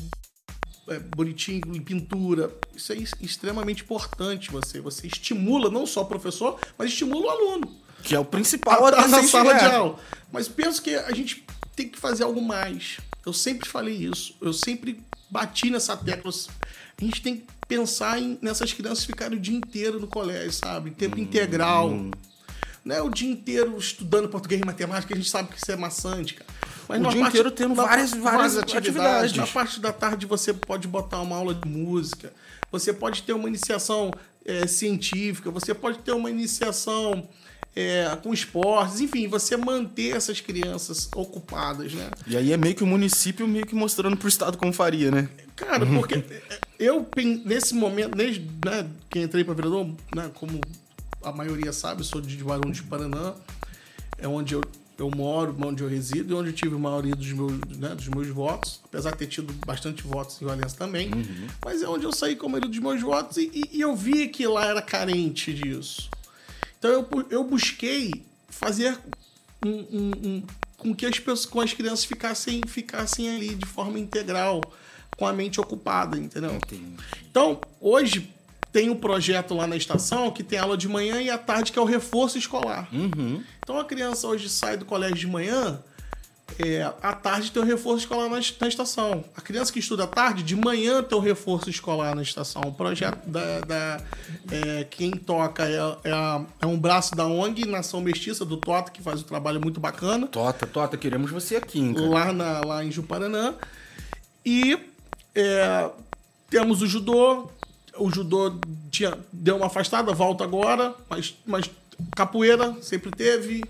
é, 0.89 0.99
bonitinho, 0.99 1.63
em 1.75 1.81
pintura. 1.81 2.51
Isso 2.75 2.93
é 2.93 2.97
extremamente 3.21 3.83
importante. 3.83 4.51
Você, 4.51 4.81
você 4.81 5.07
estimula 5.07 5.71
não 5.71 5.87
só 5.87 6.03
o 6.03 6.07
professor, 6.07 6.59
mas 6.77 6.89
estimula 6.91 7.27
o 7.27 7.31
aluno 7.31 7.77
Que 8.03 8.15
é 8.15 8.19
o 8.19 8.25
principal 8.25 8.87
a, 8.87 9.07
na 9.07 9.23
sala 9.23 9.55
de 9.55 9.61
chegar. 9.61 9.75
aula. 9.75 9.99
Mas 10.33 10.49
penso 10.49 10.83
que 10.83 10.95
a 10.95 11.13
gente 11.13 11.45
tem 11.77 11.89
que 11.89 11.99
fazer 11.99 12.25
algo 12.25 12.43
mais. 12.43 12.99
Eu 13.25 13.33
sempre 13.33 13.69
falei 13.69 13.95
isso. 13.95 14.35
Eu 14.41 14.53
sempre 14.53 15.01
bati 15.31 15.71
nessa 15.71 15.97
tecla. 15.97 16.31
A 17.01 17.05
gente 17.05 17.23
tem 17.23 17.37
que 17.37 17.47
pensar 17.69 18.21
em, 18.21 18.39
nessas 18.43 18.73
crianças 18.73 19.05
ficarem 19.05 19.39
o 19.39 19.41
dia 19.41 19.57
inteiro 19.57 19.99
no 20.01 20.07
colégio, 20.07 20.53
sabe? 20.53 20.91
Hum, 20.91 20.95
Tempo 20.95 21.19
integral. 21.19 21.91
Não 22.85 22.95
é 22.95 23.01
o 23.01 23.09
dia 23.09 23.31
inteiro 23.31 23.77
estudando 23.79 24.29
português 24.29 24.61
e 24.61 24.65
matemática, 24.67 25.15
a 25.15 25.17
gente 25.17 25.31
sabe 25.31 25.49
que 25.49 25.57
isso 25.57 25.73
é 25.73 25.77
maçante, 25.77 26.35
cara. 26.35 26.51
Mas 26.87 27.01
O 27.01 27.09
dia 27.09 27.21
inteiro 27.23 27.51
tendo 27.51 27.75
na- 27.75 27.85
várias- 27.87 28.11
várias 28.13 28.59
atividades. 28.59 29.35
Na 29.35 29.47
parte 29.47 29.81
da 29.81 29.91
tarde 29.91 30.27
você 30.27 30.53
pode 30.53 30.87
botar 30.87 31.21
uma 31.23 31.37
aula 31.37 31.55
de 31.55 31.67
música, 31.67 32.31
você 32.71 32.93
pode 32.93 33.23
ter 33.23 33.33
uma 33.33 33.49
iniciação 33.49 34.11
é, 34.47 34.67
científica, 34.67 35.51
você 35.51 35.73
pode 35.73 35.99
ter 36.01 36.13
uma 36.13 36.29
iniciação 36.31 37.27
é, 37.75 38.17
com 38.23 38.33
esportes, 38.35 39.01
enfim, 39.01 39.27
você 39.27 39.57
manter 39.57 40.15
essas 40.15 40.41
crianças 40.41 41.09
ocupadas, 41.17 41.93
né? 41.95 42.09
E 42.27 42.37
aí 42.37 42.53
é 42.53 42.57
meio 42.59 42.75
que 42.75 42.85
o 42.85 42.87
município 42.87 43.49
meio 43.49 43.67
que 43.67 43.75
mostrando 43.75 44.17
pro 44.17 44.29
estado 44.29 44.59
como 44.59 44.73
faria, 44.73 45.11
né? 45.11 45.29
Cara, 45.57 45.85
porque 45.87 46.23
eu, 46.79 47.07
nesse 47.45 47.75
momento, 47.75 48.17
desde 48.17 48.41
né, 48.65 48.89
que 49.09 49.21
entrei 49.21 49.45
para 49.45 49.55
vereador, 49.55 49.87
né, 50.15 50.31
como 50.35 50.61
a 51.23 51.33
maioria 51.33 51.73
sabe, 51.73 52.05
sou 52.05 52.21
de 52.21 52.37
Barão 52.43 52.71
de 52.71 52.83
Paraná, 52.83 53.35
é 54.19 54.29
onde 54.29 54.55
eu, 54.55 54.61
eu 54.99 55.11
moro, 55.11 55.57
onde 55.65 55.83
eu 55.83 55.89
resido 55.89 56.33
e 56.33 56.37
onde 56.37 56.51
eu 56.51 56.55
tive 56.55 56.75
a 56.75 56.79
maioria 56.79 57.15
dos 57.17 57.33
meus, 57.33 57.53
né, 57.79 57.95
dos 57.95 58.09
meus 58.09 58.29
votos, 58.29 58.81
apesar 58.85 59.13
de 59.13 59.19
ter 59.19 59.27
tido 59.27 59.53
bastante 59.67 60.03
votos 60.03 60.41
em 60.41 60.45
Valença 60.45 60.77
também, 60.77 61.11
mas 61.65 61.83
é 61.83 61.89
onde 61.89 62.05
eu 62.05 62.13
saí 62.13 62.37
com 62.37 62.47
a 62.47 62.51
maioria 62.51 62.71
dos 62.71 62.79
meus 62.79 63.01
votos 63.01 63.37
e, 63.37 63.51
e- 63.55 63.79
e 63.79 63.81
eu 63.81 63.95
vi 63.97 64.29
que 64.29 64.47
lá 64.47 64.67
era 64.67 64.83
carente 64.83 65.53
disso. 65.55 66.11
Então 66.79 66.91
eu, 66.91 67.27
eu 67.31 67.45
busquei 67.45 68.25
fazer 68.49 68.99
um, 69.65 69.71
um- 69.71 70.13
um- 70.29 70.43
com 70.77 70.95
que 70.95 71.07
as 71.07 71.19
pessoas, 71.19 71.47
com 71.47 71.61
as 71.63 71.73
crianças 71.73 72.05
ficassem, 72.05 72.61
ficassem 72.67 73.35
ali 73.35 73.55
de 73.55 73.65
forma 73.67 73.99
integral, 73.99 74.61
com 75.17 75.27
a 75.27 75.33
mente 75.33 75.61
ocupada, 75.61 76.19
entendeu? 76.19 76.59
Então, 77.31 77.61
hoje 77.81 78.31
tem 78.73 78.91
um 78.91 78.97
projeto 78.97 79.55
lá 79.55 79.67
na 79.67 79.77
estação 79.77 80.31
que 80.31 80.43
tem 80.43 80.59
aula 80.59 80.77
de 80.77 80.89
manhã 80.89 81.23
e 81.23 81.31
à 81.31 81.39
tarde, 81.39 81.71
que 81.71 81.79
é 81.79 81.83
o 81.83 81.85
reforço 81.85 82.37
escolar. 82.37 82.89
Então 83.61 83.79
a 83.79 83.85
criança 83.85 84.27
hoje 84.27 84.49
sai 84.49 84.77
do 84.77 84.85
colégio 84.85 85.17
de 85.17 85.27
manhã, 85.29 85.79
é, 86.59 86.83
à 87.03 87.13
tarde 87.13 87.51
tem 87.53 87.63
o 87.63 87.65
reforço 87.65 87.99
escolar 88.01 88.29
na, 88.29 88.41
na 88.61 88.69
estação. 88.69 89.25
A 89.37 89.41
criança 89.41 89.73
que 89.73 89.79
estuda 89.79 90.05
à 90.05 90.07
tarde, 90.09 90.43
de 90.43 90.57
manhã 90.57 91.03
tem 91.05 91.17
o 91.17 91.21
reforço 91.21 91.71
escolar 91.71 92.15
na 92.17 92.23
estação. 92.23 92.63
O 92.67 92.73
projeto 92.73 93.25
da. 93.29 93.61
da- 93.61 94.01
é, 94.51 94.85
quem 94.85 95.13
toca 95.13 95.65
é, 95.65 95.77
é, 96.05 96.13
a- 96.13 96.45
é 96.61 96.67
um 96.67 96.79
braço 96.79 97.15
da 97.15 97.27
ONG, 97.27 97.65
Nação 97.67 98.01
Mestiça, 98.01 98.45
do 98.45 98.57
Tota, 98.57 98.91
que 98.91 99.01
faz 99.01 99.21
um 99.21 99.25
trabalho 99.25 99.61
muito 99.61 99.79
bacana 99.81 100.27
Tota, 100.27 100.67
Tota, 100.67 100.97
queremos 100.97 101.31
você 101.31 101.57
aqui, 101.57 101.79
hein, 101.79 101.95
cara. 101.95 102.09
lá, 102.09 102.33
na, 102.33 102.61
lá 102.61 102.85
em 102.85 102.91
Juparanã. 102.91 103.55
E 104.45 104.77
é, 105.35 105.91
temos 106.49 106.83
o 106.83 106.87
judô. 106.87 107.49
O 107.97 108.11
judô 108.11 108.59
tinha, 108.91 109.17
deu 109.33 109.57
uma 109.57 109.67
afastada, 109.67 110.13
volta 110.13 110.43
agora, 110.43 110.95
mas, 111.09 111.35
mas 111.47 111.71
capoeira 112.17 112.77
sempre 112.81 113.11
teve. 113.11 113.63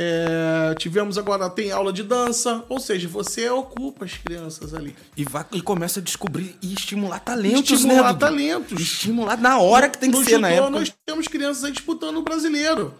É, 0.00 0.76
tivemos 0.78 1.18
agora, 1.18 1.50
tem 1.50 1.72
aula 1.72 1.92
de 1.92 2.04
dança, 2.04 2.64
ou 2.68 2.78
seja, 2.78 3.08
você 3.08 3.50
ocupa 3.50 4.04
as 4.04 4.12
crianças 4.12 4.72
ali. 4.72 4.94
E, 5.16 5.24
vai, 5.24 5.44
e 5.52 5.60
começa 5.60 5.98
a 5.98 6.02
descobrir 6.02 6.56
e 6.62 6.72
estimular 6.72 7.18
talentos, 7.18 7.72
Estimular 7.72 8.12
né? 8.12 8.18
Talentos. 8.18 8.80
Estimular 8.80 9.36
na 9.36 9.58
hora 9.58 9.88
que 9.88 9.98
tem 9.98 10.08
que 10.08 10.16
no 10.16 10.22
ser, 10.22 10.30
judô, 10.30 10.42
na 10.42 10.50
época. 10.50 10.70
nós 10.70 10.94
temos 11.04 11.26
crianças 11.26 11.64
aí 11.64 11.72
disputando 11.72 12.16
o 12.18 12.22
brasileiro. 12.22 12.94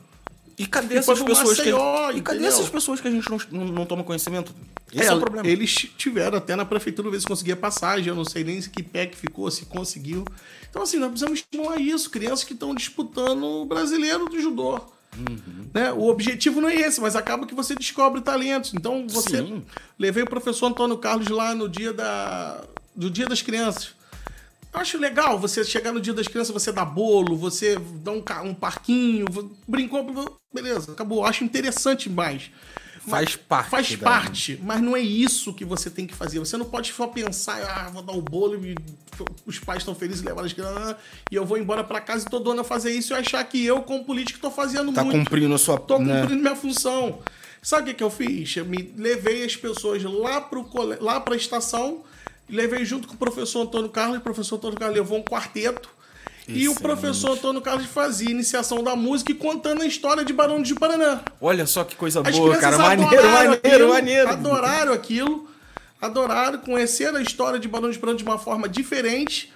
E 0.58 0.66
cadê 0.66 0.96
E 0.96 0.98
essas 0.98 1.22
pessoas 1.22 1.60
que... 1.60 1.70
Maceió, 1.70 2.10
E 2.10 2.20
cadê 2.20 2.44
essas 2.44 2.68
pessoas 2.68 3.00
que 3.00 3.06
a 3.06 3.10
gente 3.10 3.30
não, 3.30 3.38
não, 3.52 3.64
não 3.66 3.86
toma 3.86 4.02
conhecimento? 4.02 4.52
Esse 4.92 5.08
é, 5.08 5.14
o 5.14 5.20
problema. 5.20 5.46
Eles 5.46 5.72
tiveram 5.96 6.38
até 6.38 6.56
na 6.56 6.64
prefeitura 6.64 7.10
ver 7.10 7.20
se 7.20 7.26
conseguia 7.26 7.54
passagem. 7.54 8.08
Eu 8.08 8.14
não 8.14 8.24
sei 8.24 8.42
nem 8.42 8.60
se 8.60 8.68
que 8.68 8.82
pé 8.82 9.06
que 9.06 9.16
ficou, 9.16 9.50
se 9.50 9.66
conseguiu. 9.66 10.24
Então, 10.68 10.82
assim, 10.82 10.98
nós 10.98 11.10
precisamos 11.10 11.38
estimular 11.40 11.80
isso. 11.80 12.10
Crianças 12.10 12.44
que 12.44 12.54
estão 12.54 12.74
disputando 12.74 13.44
o 13.44 13.64
brasileiro 13.66 14.26
do 14.26 14.40
judô. 14.40 14.80
Uhum. 15.16 15.68
Né? 15.72 15.92
O 15.92 16.08
objetivo 16.08 16.60
não 16.60 16.68
é 16.68 16.74
esse, 16.74 17.00
mas 17.00 17.14
acaba 17.14 17.46
que 17.46 17.54
você 17.54 17.74
descobre 17.74 18.20
talentos. 18.20 18.74
Então, 18.74 19.06
você. 19.08 19.38
Sim. 19.38 19.64
Levei 19.98 20.24
o 20.24 20.28
professor 20.28 20.66
Antônio 20.66 20.98
Carlos 20.98 21.28
lá 21.28 21.54
no 21.54 21.68
dia 21.68 21.92
da. 21.92 22.64
do 22.96 23.08
Dia 23.08 23.26
das 23.26 23.42
Crianças. 23.42 23.97
Eu 24.78 24.82
acho 24.82 24.96
legal 24.96 25.36
você 25.36 25.64
chegar 25.64 25.92
no 25.92 26.00
dia 26.00 26.14
das 26.14 26.28
crianças, 26.28 26.52
você 26.54 26.70
dá 26.70 26.84
bolo, 26.84 27.34
você 27.36 27.76
dá 27.96 28.12
um, 28.12 28.22
um 28.44 28.54
parquinho, 28.54 29.24
brincou, 29.66 30.38
beleza, 30.54 30.92
acabou. 30.92 31.24
Acho 31.24 31.42
interessante 31.42 32.08
mais. 32.08 32.48
Faz 33.08 33.34
parte 33.34 33.70
Faz 33.70 33.96
da- 33.96 34.04
parte, 34.04 34.60
mas 34.62 34.80
não 34.80 34.94
é 34.96 35.00
isso 35.00 35.52
que 35.52 35.64
você 35.64 35.90
tem 35.90 36.06
que 36.06 36.14
fazer. 36.14 36.38
Você 36.38 36.56
não 36.56 36.66
pode 36.66 36.92
só 36.92 37.08
pensar, 37.08 37.60
ah, 37.64 37.90
vou 37.90 38.02
dar 38.02 38.12
o 38.12 38.22
bolo 38.22 38.64
e 38.64 38.76
os 39.44 39.58
pais 39.58 39.80
estão 39.80 39.96
felizes 39.96 40.22
levar 40.22 40.44
as 40.44 40.52
crianças 40.52 40.94
e 41.28 41.34
eu 41.34 41.44
vou 41.44 41.58
embora 41.58 41.82
pra 41.82 42.00
casa 42.00 42.24
e 42.24 42.30
tô 42.30 42.38
doando 42.38 42.60
a 42.60 42.64
fazer 42.64 42.92
isso 42.92 43.12
e 43.12 43.16
achar 43.16 43.42
que 43.42 43.64
eu, 43.66 43.82
como 43.82 44.04
político, 44.04 44.38
tô 44.38 44.50
fazendo 44.50 44.92
Tá 44.92 45.02
muito. 45.02 45.18
cumprindo 45.24 45.52
a 45.54 45.58
sua... 45.58 45.76
Tô 45.76 45.98
né? 45.98 46.20
cumprindo 46.20 46.40
minha 46.42 46.54
função. 46.54 47.18
Sabe 47.60 47.82
o 47.82 47.86
que, 47.86 47.94
que 47.94 48.04
eu 48.04 48.10
fiz? 48.10 48.56
Eu 48.56 48.64
me 48.66 48.94
levei 48.96 49.44
as 49.44 49.56
pessoas 49.56 50.04
lá, 50.04 50.40
pro 50.40 50.62
cole... 50.62 50.98
lá 51.00 51.18
pra 51.18 51.34
estação, 51.34 52.04
levei 52.48 52.84
junto 52.84 53.06
com 53.06 53.14
o 53.14 53.16
professor 53.16 53.62
Antônio 53.62 53.90
Carlos, 53.90 54.18
o 54.18 54.20
professor 54.20 54.56
Antônio 54.56 54.78
Carlos 54.78 54.96
levou 54.96 55.18
um 55.18 55.22
quarteto. 55.22 55.88
E 56.46 56.66
o 56.66 56.72
Excelente. 56.72 56.80
professor 56.80 57.32
Antônio 57.32 57.60
Carlos 57.60 57.86
fazia 57.86 58.30
iniciação 58.30 58.82
da 58.82 58.96
música 58.96 59.32
e 59.32 59.34
contando 59.34 59.82
a 59.82 59.86
história 59.86 60.24
de 60.24 60.32
Barão 60.32 60.62
de 60.62 60.74
Paraná. 60.74 61.20
Olha 61.38 61.66
só 61.66 61.84
que 61.84 61.94
coisa 61.94 62.22
As 62.24 62.34
boa, 62.34 62.56
cara. 62.56 62.78
Maneiro, 62.78 63.10
maneiro, 63.30 63.52
aquilo, 63.52 63.88
maneiro. 63.90 64.28
Adoraram 64.30 64.92
aquilo. 64.94 65.48
Adoraram, 66.00 66.58
conheceram 66.60 67.18
a 67.18 67.22
história 67.22 67.58
de 67.58 67.68
Barão 67.68 67.90
de 67.90 67.98
Paraná 67.98 68.16
de 68.16 68.24
uma 68.24 68.38
forma 68.38 68.66
diferente. 68.66 69.52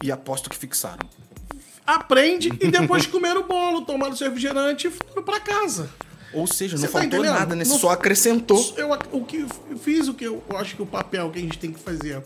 E 0.00 0.12
aposto 0.12 0.48
que 0.48 0.56
fixaram. 0.56 1.08
aprende 1.84 2.52
e 2.60 2.70
depois 2.70 3.04
comeram 3.08 3.40
o 3.40 3.44
bolo, 3.44 3.82
tomaram 3.82 4.14
seu 4.14 4.28
refrigerante 4.28 4.86
e 4.86 4.90
foram 4.90 5.24
para 5.24 5.40
casa. 5.40 5.90
Ou 6.34 6.46
seja, 6.46 6.74
não 6.76 6.80
Você 6.80 6.86
tá 6.86 6.92
faltou 7.00 7.18
entendendo? 7.20 7.38
nada, 7.38 7.54
né? 7.54 7.64
Não- 7.64 7.78
Só 7.78 7.90
acrescentou. 7.90 8.74
Eu, 8.76 8.90
o 9.12 9.24
que 9.24 9.46
eu 9.70 9.76
fiz 9.78 10.08
o 10.08 10.14
que 10.14 10.24
eu 10.24 10.42
acho 10.56 10.76
que 10.76 10.82
o 10.82 10.86
papel 10.86 11.30
que 11.30 11.38
a 11.38 11.42
gente 11.42 11.58
tem 11.58 11.72
que 11.72 11.80
fazer. 11.80 12.22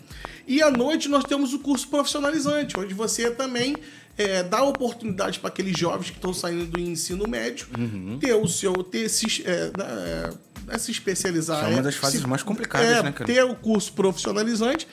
E 0.46 0.62
à 0.62 0.70
noite 0.70 1.08
nós 1.08 1.24
temos 1.24 1.52
o 1.52 1.58
curso 1.58 1.88
profissionalizante, 1.88 2.78
onde 2.78 2.94
você 2.94 3.30
também 3.30 3.74
é, 4.18 4.42
dá 4.42 4.62
oportunidade 4.62 5.38
para 5.40 5.48
aqueles 5.48 5.76
jovens 5.78 6.08
que 6.10 6.16
estão 6.16 6.32
saindo 6.32 6.66
do 6.66 6.80
ensino 6.80 7.26
médio 7.28 7.66
Uhum. 7.78 8.18
ter 8.20 8.32
o 8.34 8.46
seu 8.48 8.72
ter 8.82 9.08
se, 9.10 9.42
é, 9.44 9.66
né, 9.76 10.30
é, 10.68 10.78
se 10.78 10.90
especializar. 10.90 11.60
Que 11.66 11.72
é 11.72 11.74
uma 11.74 11.82
das 11.82 11.94
se- 11.94 12.00
fases 12.00 12.24
mais 12.24 12.42
complicadas, 12.42 12.88
é, 12.88 13.02
né, 13.02 13.12
cara? 13.12 13.26
Ter 13.26 13.44
o 13.44 13.54
curso 13.54 13.92
profissionalizante 13.92 14.86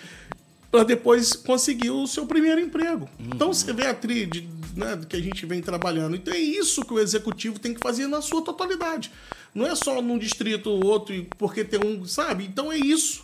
para 0.73 0.83
depois 0.83 1.33
conseguir 1.33 1.91
o 1.91 2.07
seu 2.07 2.25
primeiro 2.25 2.59
emprego. 2.59 3.07
Uhum. 3.19 3.29
Então 3.35 3.53
você 3.53 3.71
vê 3.71 3.85
a 3.85 3.93
trilha 3.93 4.43
né, 4.75 4.99
que 5.07 5.15
a 5.15 5.21
gente 5.21 5.45
vem 5.45 5.61
trabalhando. 5.61 6.15
Então 6.15 6.33
é 6.33 6.39
isso 6.39 6.83
que 6.83 6.91
o 6.91 6.99
executivo 6.99 7.59
tem 7.59 7.75
que 7.75 7.79
fazer 7.79 8.07
na 8.07 8.23
sua 8.23 8.41
totalidade. 8.41 9.11
Não 9.53 9.67
é 9.67 9.75
só 9.75 10.01
num 10.01 10.17
distrito 10.17 10.71
ou 10.71 10.83
outro, 10.83 11.13
porque 11.37 11.63
tem 11.63 11.79
um, 11.79 12.03
sabe? 12.07 12.45
Então 12.45 12.71
é 12.71 12.77
isso. 12.77 13.23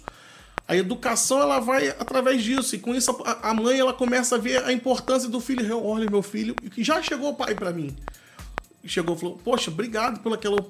A 0.67 0.77
educação 0.77 1.41
ela 1.41 1.59
vai 1.59 1.87
através 1.87 2.43
disso 2.43 2.75
e 2.75 2.77
com 2.77 2.93
isso 2.93 3.19
a, 3.25 3.49
a 3.49 3.53
mãe 3.55 3.79
ela 3.79 3.93
começa 3.93 4.35
a 4.35 4.37
ver 4.37 4.63
a 4.63 4.71
importância 4.71 5.27
do 5.27 5.39
filho. 5.39 5.83
Olha 5.83 6.07
meu 6.07 6.21
filho, 6.21 6.53
que 6.53 6.83
já 6.83 7.01
chegou 7.01 7.31
o 7.31 7.35
pai 7.35 7.55
para 7.55 7.73
mim. 7.73 7.95
Chegou 8.85 9.15
e 9.15 9.19
falou: 9.19 9.41
Poxa, 9.43 9.71
obrigado 9.71 10.19
pelo, 10.19 10.35
aquela, 10.35 10.61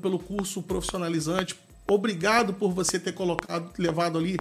pelo 0.00 0.20
curso 0.20 0.62
profissionalizante, 0.62 1.56
obrigado 1.88 2.54
por 2.54 2.72
você 2.72 3.00
ter 3.00 3.14
colocado, 3.14 3.72
levado 3.76 4.16
ali 4.16 4.38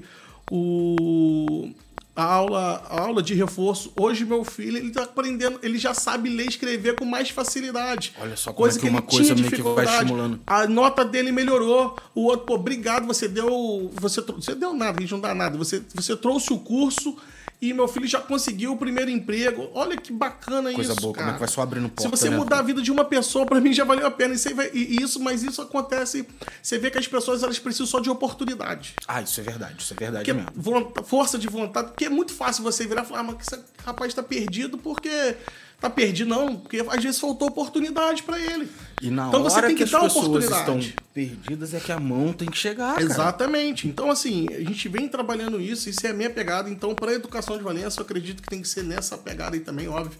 o, 0.51 1.69
a, 2.15 2.23
aula, 2.23 2.83
a 2.89 3.01
aula 3.01 3.23
de 3.23 3.33
reforço. 3.33 3.93
Hoje, 3.99 4.25
meu 4.25 4.43
filho, 4.43 4.77
ele 4.77 4.91
tá 4.91 5.03
aprendendo, 5.03 5.59
ele 5.63 5.77
já 5.77 5.93
sabe 5.93 6.29
ler 6.29 6.45
e 6.45 6.49
escrever 6.49 6.95
com 6.95 7.05
mais 7.05 7.29
facilidade. 7.29 8.13
Olha 8.19 8.35
só 8.35 8.51
como 8.51 8.67
é 8.67 8.77
que 8.77 8.89
uma 8.89 9.01
coisa 9.01 9.33
meio 9.35 9.51
que 9.51 9.61
vai 9.61 9.85
estimulando. 9.85 10.39
A 10.45 10.67
nota 10.67 11.05
dele 11.05 11.31
melhorou. 11.31 11.97
O 12.13 12.25
outro, 12.25 12.45
pô, 12.45 12.55
obrigado, 12.55 13.05
você 13.05 13.27
deu. 13.27 13.91
Você, 13.95 14.21
você 14.21 14.55
deu 14.55 14.73
nada, 14.73 14.97
a 14.97 15.01
gente 15.01 15.11
não 15.11 15.19
dá 15.19 15.33
nada. 15.33 15.57
Você, 15.57 15.81
você 15.93 16.15
trouxe 16.15 16.51
o 16.51 16.59
curso 16.59 17.15
e 17.61 17.73
meu 17.73 17.87
filho 17.87 18.07
já 18.07 18.19
conseguiu 18.21 18.71
o 18.71 18.77
primeiro 18.77 19.11
emprego. 19.11 19.69
Olha 19.73 19.97
que 19.97 20.13
bacana 20.13 20.71
Coisa 20.71 20.93
isso. 20.93 21.01
boa, 21.01 21.13
como 21.13 21.25
cara. 21.25 21.31
é 21.31 21.33
que 21.33 21.39
vai 21.39 21.47
só 21.49 21.61
abrindo 21.61 21.85
Se 21.87 21.91
porta, 21.91 22.09
você 22.17 22.29
né? 22.29 22.37
mudar 22.37 22.59
a 22.59 22.61
vida 22.61 22.81
de 22.81 22.89
uma 22.91 23.03
pessoa, 23.03 23.45
pra 23.45 23.59
mim 23.59 23.73
já 23.73 23.83
valeu 23.83 24.05
a 24.07 24.11
pena. 24.11 24.33
E 24.73 25.01
isso, 25.01 25.19
mas 25.19 25.43
isso 25.43 25.61
acontece. 25.61 26.25
Você 26.61 26.77
vê 26.77 26.89
que 26.89 26.97
as 26.97 27.07
pessoas 27.07 27.43
elas 27.43 27.59
precisam 27.59 27.85
só 27.87 27.99
de 27.99 28.09
oportunidade. 28.09 28.93
Ah, 29.07 29.21
isso 29.21 29.39
é 29.39 29.43
verdade, 29.43 29.81
isso 29.83 29.93
é 29.93 29.97
verdade 29.97 30.31
Porque 30.31 30.61
mesmo. 30.61 31.03
força 31.03 31.37
de 31.37 31.47
vontade, 31.47 31.89
porque 31.89 32.05
é 32.05 32.09
muito 32.09 32.33
fácil 32.33 32.63
você 32.63 32.87
virar 32.87 33.03
e 33.03 33.05
falar, 33.05 33.19
ah, 33.19 33.23
mas 33.23 33.35
esse 33.41 33.59
rapaz 33.85 34.13
tá 34.13 34.23
perdido 34.23 34.77
porque. 34.77 35.35
Tá 35.79 35.89
perdido, 35.89 36.27
não, 36.29 36.57
porque 36.57 36.85
às 36.89 37.01
vezes 37.01 37.19
faltou 37.19 37.47
oportunidade 37.47 38.23
pra 38.23 38.37
ele. 38.37 38.69
E 39.01 39.09
na 39.09 39.29
então 39.29 39.39
hora 39.41 39.49
você 39.49 39.61
tem 39.61 39.69
que, 39.69 39.75
que, 39.77 39.83
as 39.83 39.91
dar 39.91 40.01
pessoas 40.01 40.25
oportunidade. 40.27 40.89
estão 40.89 41.03
perdidas 41.13 41.73
é 41.73 41.79
que 41.79 41.91
a 41.91 41.99
mão 41.99 42.33
tem 42.33 42.49
que 42.49 42.57
chegar, 42.57 42.95
cara. 42.95 43.05
Exatamente. 43.05 43.87
Então, 43.87 44.11
assim, 44.11 44.45
a 44.49 44.59
gente 44.59 44.89
vem 44.89 45.07
trabalhando 45.07 45.61
isso, 45.61 45.89
isso 45.89 46.05
é 46.05 46.09
a 46.09 46.13
minha 46.13 46.29
pegada. 46.29 46.69
Então, 46.69 46.93
para 46.93 47.11
a 47.11 47.13
educação 47.13 47.57
de 47.57 47.63
Valença, 47.63 48.01
eu 48.01 48.03
acredito 48.03 48.41
que 48.43 48.49
tem 48.49 48.61
que 48.61 48.67
ser 48.67 48.83
nessa 48.83 49.17
pegada 49.17 49.55
aí 49.55 49.61
também, 49.61 49.87
óbvio. 49.87 50.19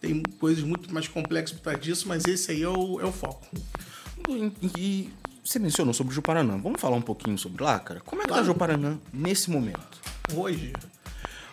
Tem 0.00 0.20
coisas 0.40 0.64
muito 0.64 0.92
mais 0.92 1.06
complexas 1.06 1.56
por 1.56 1.62
trás 1.62 1.80
disso, 1.80 2.08
mas 2.08 2.24
esse 2.24 2.50
aí 2.50 2.62
é 2.62 2.68
o, 2.68 3.00
é 3.00 3.04
o 3.04 3.12
foco. 3.12 3.46
E, 4.28 4.52
e 4.76 5.10
você 5.44 5.60
mencionou 5.60 5.94
sobre 5.94 6.10
o 6.12 6.14
Juparanã. 6.14 6.58
Vamos 6.58 6.80
falar 6.80 6.96
um 6.96 7.02
pouquinho 7.02 7.38
sobre 7.38 7.62
lá, 7.62 7.78
cara? 7.78 8.00
Como 8.00 8.22
é 8.22 8.24
que 8.24 8.28
Claro. 8.28 8.42
tá 8.42 8.50
o 8.50 8.52
Juparanã 8.52 8.98
nesse 9.12 9.50
momento? 9.52 10.00
Hoje, 10.34 10.72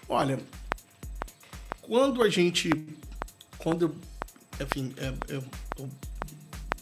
olha, 0.10 0.40
quando 1.84 2.24
a 2.24 2.30
gente. 2.30 2.70
Quando 3.64 3.84
eu. 3.84 3.96
Enfim, 4.66 4.94
é, 4.98 5.14
eu, 5.34 5.44
eu, 5.80 5.90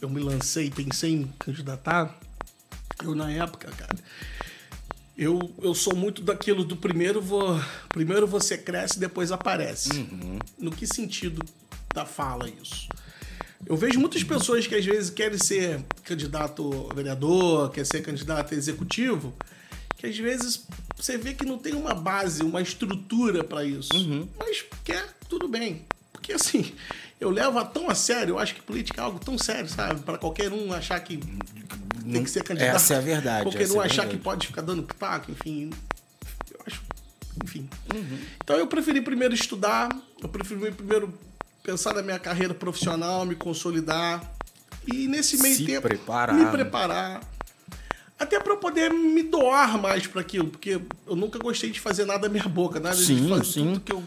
eu 0.02 0.10
me 0.10 0.20
lancei, 0.20 0.68
pensei 0.68 1.12
em 1.12 1.26
candidatar, 1.38 2.18
eu 3.02 3.14
na 3.14 3.30
época, 3.30 3.70
cara. 3.70 3.96
Eu, 5.16 5.54
eu 5.62 5.74
sou 5.74 5.94
muito 5.94 6.22
daquilo 6.22 6.64
do 6.64 6.76
primeiro, 6.76 7.22
vou, 7.22 7.60
primeiro 7.88 8.26
você 8.26 8.58
cresce, 8.58 8.98
depois 8.98 9.30
aparece. 9.30 9.90
No 10.58 10.72
que 10.72 10.86
sentido 10.86 11.44
da 11.94 12.04
fala 12.04 12.48
isso? 12.48 12.88
Eu 13.64 13.76
vejo 13.76 14.00
muitas 14.00 14.24
pessoas 14.24 14.66
que 14.66 14.74
às 14.74 14.84
vezes 14.84 15.08
querem 15.08 15.38
ser 15.38 15.84
candidato 16.02 16.88
a 16.90 16.94
vereador, 16.94 17.70
quer 17.70 17.86
ser 17.86 18.02
candidato 18.02 18.52
a 18.52 18.56
executivo, 18.56 19.32
que 19.96 20.06
às 20.06 20.18
vezes 20.18 20.66
você 20.96 21.16
vê 21.16 21.32
que 21.32 21.44
não 21.44 21.58
tem 21.58 21.74
uma 21.74 21.94
base, 21.94 22.42
uma 22.42 22.60
estrutura 22.60 23.44
para 23.44 23.64
isso. 23.64 23.90
Mas 24.36 24.64
quer, 24.82 25.06
tudo 25.28 25.46
bem. 25.46 25.86
Porque 26.22 26.34
assim, 26.34 26.72
eu 27.20 27.30
levo 27.30 27.58
a 27.58 27.64
tão 27.64 27.90
a 27.90 27.94
sério, 27.96 28.34
eu 28.34 28.38
acho 28.38 28.54
que 28.54 28.62
política 28.62 29.00
é 29.00 29.04
algo 29.04 29.18
tão 29.18 29.36
sério, 29.36 29.68
sabe? 29.68 30.00
Para 30.02 30.16
qualquer 30.16 30.52
um 30.52 30.72
achar 30.72 31.00
que 31.00 31.16
tem 32.10 32.22
que 32.22 32.30
ser 32.30 32.44
candidato. 32.44 32.76
Essa 32.76 32.94
é 32.94 32.96
a 32.98 33.00
verdade, 33.00 33.42
Qualquer 33.44 33.68
um 33.72 33.82
é 33.82 33.86
achar 33.86 34.02
verdade. 34.02 34.08
que 34.10 34.22
pode 34.22 34.46
ficar 34.46 34.62
dando 34.62 34.84
pitaco, 34.84 35.32
enfim. 35.32 35.70
Eu 36.52 36.60
acho. 36.64 36.80
Enfim. 37.44 37.68
Uhum. 37.92 38.18
Então 38.44 38.56
eu 38.56 38.68
preferi 38.68 39.00
primeiro 39.00 39.34
estudar, 39.34 39.88
eu 40.22 40.28
preferi 40.28 40.70
primeiro 40.70 41.12
pensar 41.64 41.92
na 41.92 42.02
minha 42.02 42.20
carreira 42.20 42.54
profissional, 42.54 43.26
me 43.26 43.34
consolidar. 43.34 44.22
E 44.86 45.08
nesse 45.08 45.38
meio 45.42 45.56
Se 45.56 45.64
tempo. 45.66 45.88
preparar, 45.88 46.36
Me 46.36 46.46
preparar. 46.46 47.20
Até 48.16 48.38
para 48.38 48.52
eu 48.52 48.58
poder 48.58 48.92
me 48.92 49.24
doar 49.24 49.76
mais 49.80 50.06
para 50.06 50.20
aquilo, 50.20 50.46
porque 50.46 50.80
eu 51.08 51.16
nunca 51.16 51.40
gostei 51.40 51.70
de 51.70 51.80
fazer 51.80 52.04
nada 52.04 52.20
da 52.20 52.28
minha 52.28 52.44
boca, 52.48 52.78
nada 52.78 52.94
Sim, 52.94 53.24
de 53.24 53.28
fazer 53.28 53.44
sim. 53.44 53.64
tudo 53.66 53.80
que 53.80 53.92
eu. 53.92 54.02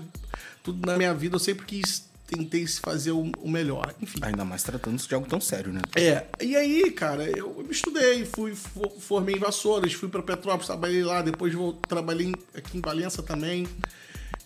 Tudo 0.66 0.86
na 0.86 0.98
minha 0.98 1.14
vida 1.14 1.36
eu 1.36 1.40
sempre 1.40 1.66
quis, 1.66 2.04
tentei 2.28 2.66
fazer 2.68 3.12
o, 3.12 3.32
melhor. 3.48 3.94
Enfim. 4.02 4.18
Ainda 4.24 4.44
mais 4.44 4.64
tratando-se 4.64 5.08
de 5.08 5.14
algo 5.16 5.28
tão 5.28 5.40
sério, 5.40 5.72
né? 5.72 5.80
É, 5.96 6.26
e 6.42 6.56
aí, 6.56 6.90
cara, 6.92 7.24
eu 7.38 7.66
estudei, 7.70 8.26
fui, 8.26 8.56
fo- 8.56 8.90
formei 9.00 9.36
em 9.36 9.40
Vassouras, 9.40 9.94
fui 9.94 10.10
para 10.10 10.24
Petrópolis, 10.24 10.66
trabalhei 10.66 11.04
lá, 11.04 11.22
depois 11.22 11.54
vou, 11.54 11.74
trabalhei 11.74 12.34
aqui 12.56 12.78
em 12.80 12.82
Valença 12.82 13.22
também. 13.22 13.68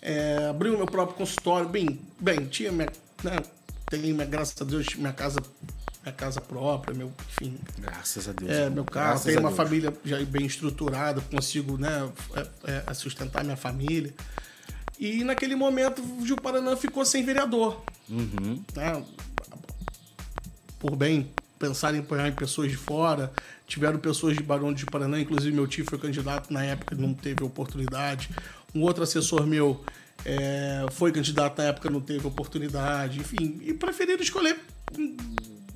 É, 0.01 0.47
abri 0.49 0.69
o 0.69 0.77
meu 0.77 0.85
próprio 0.85 1.15
consultório, 1.17 1.67
bem, 1.69 1.99
bem, 2.19 2.45
tinha 2.47 2.71
minha, 2.71 2.89
né, 3.23 3.37
tenho, 3.89 4.13
minha, 4.15 4.25
graças 4.25 4.55
a 4.61 4.65
Deus, 4.65 4.87
minha 4.95 5.11
casa, 5.13 5.41
minha 6.03 6.13
casa 6.15 6.39
própria, 6.39 6.93
meu, 6.95 7.11
enfim, 7.29 7.57
Graças 7.77 8.29
a 8.29 8.31
Deus. 8.33 8.49
é, 8.51 8.69
meu 8.69 8.85
carro, 8.85 9.19
tenho 9.21 9.39
uma 9.39 9.49
Deus. 9.49 9.57
família 9.57 9.93
já 10.05 10.21
bem 10.23 10.45
estruturada, 10.45 11.19
consigo, 11.21 11.77
né, 11.77 12.09
é, 12.65 12.83
é, 12.87 12.93
sustentar 12.93 13.43
minha 13.43 13.57
família. 13.57 14.13
E 14.99 15.23
naquele 15.23 15.55
momento, 15.55 16.01
o 16.01 16.25
Gil 16.25 16.35
Paraná 16.35 16.75
ficou 16.75 17.05
sem 17.05 17.23
vereador 17.23 17.81
Uhum. 18.09 18.61
né, 18.75 19.03
por 20.79 20.95
bem 20.95 21.29
pensar 21.57 21.93
em 21.93 21.99
apoiar 21.99 22.27
em 22.27 22.33
pessoas 22.33 22.69
de 22.71 22.77
fora. 22.77 23.31
Tiveram 23.67 23.99
pessoas 23.99 24.35
de 24.35 24.41
Barão 24.43 24.73
de 24.73 24.85
Paraná, 24.85 25.19
inclusive 25.19 25.55
meu 25.55 25.67
tio 25.67 25.85
foi 25.85 25.99
candidato 25.99 26.51
na 26.51 26.63
época 26.63 26.95
e 26.95 26.97
não 26.97 27.13
teve 27.13 27.43
oportunidade. 27.43 28.29
Um 28.73 28.81
outro 28.81 29.03
assessor 29.03 29.45
meu 29.45 29.83
é, 30.25 30.85
foi 30.91 31.11
candidato 31.11 31.59
na 31.59 31.65
época 31.65 31.89
não 31.89 32.01
teve 32.01 32.25
oportunidade. 32.27 33.19
Enfim, 33.19 33.59
e 33.63 33.73
preferiram 33.73 34.21
escolher 34.21 34.59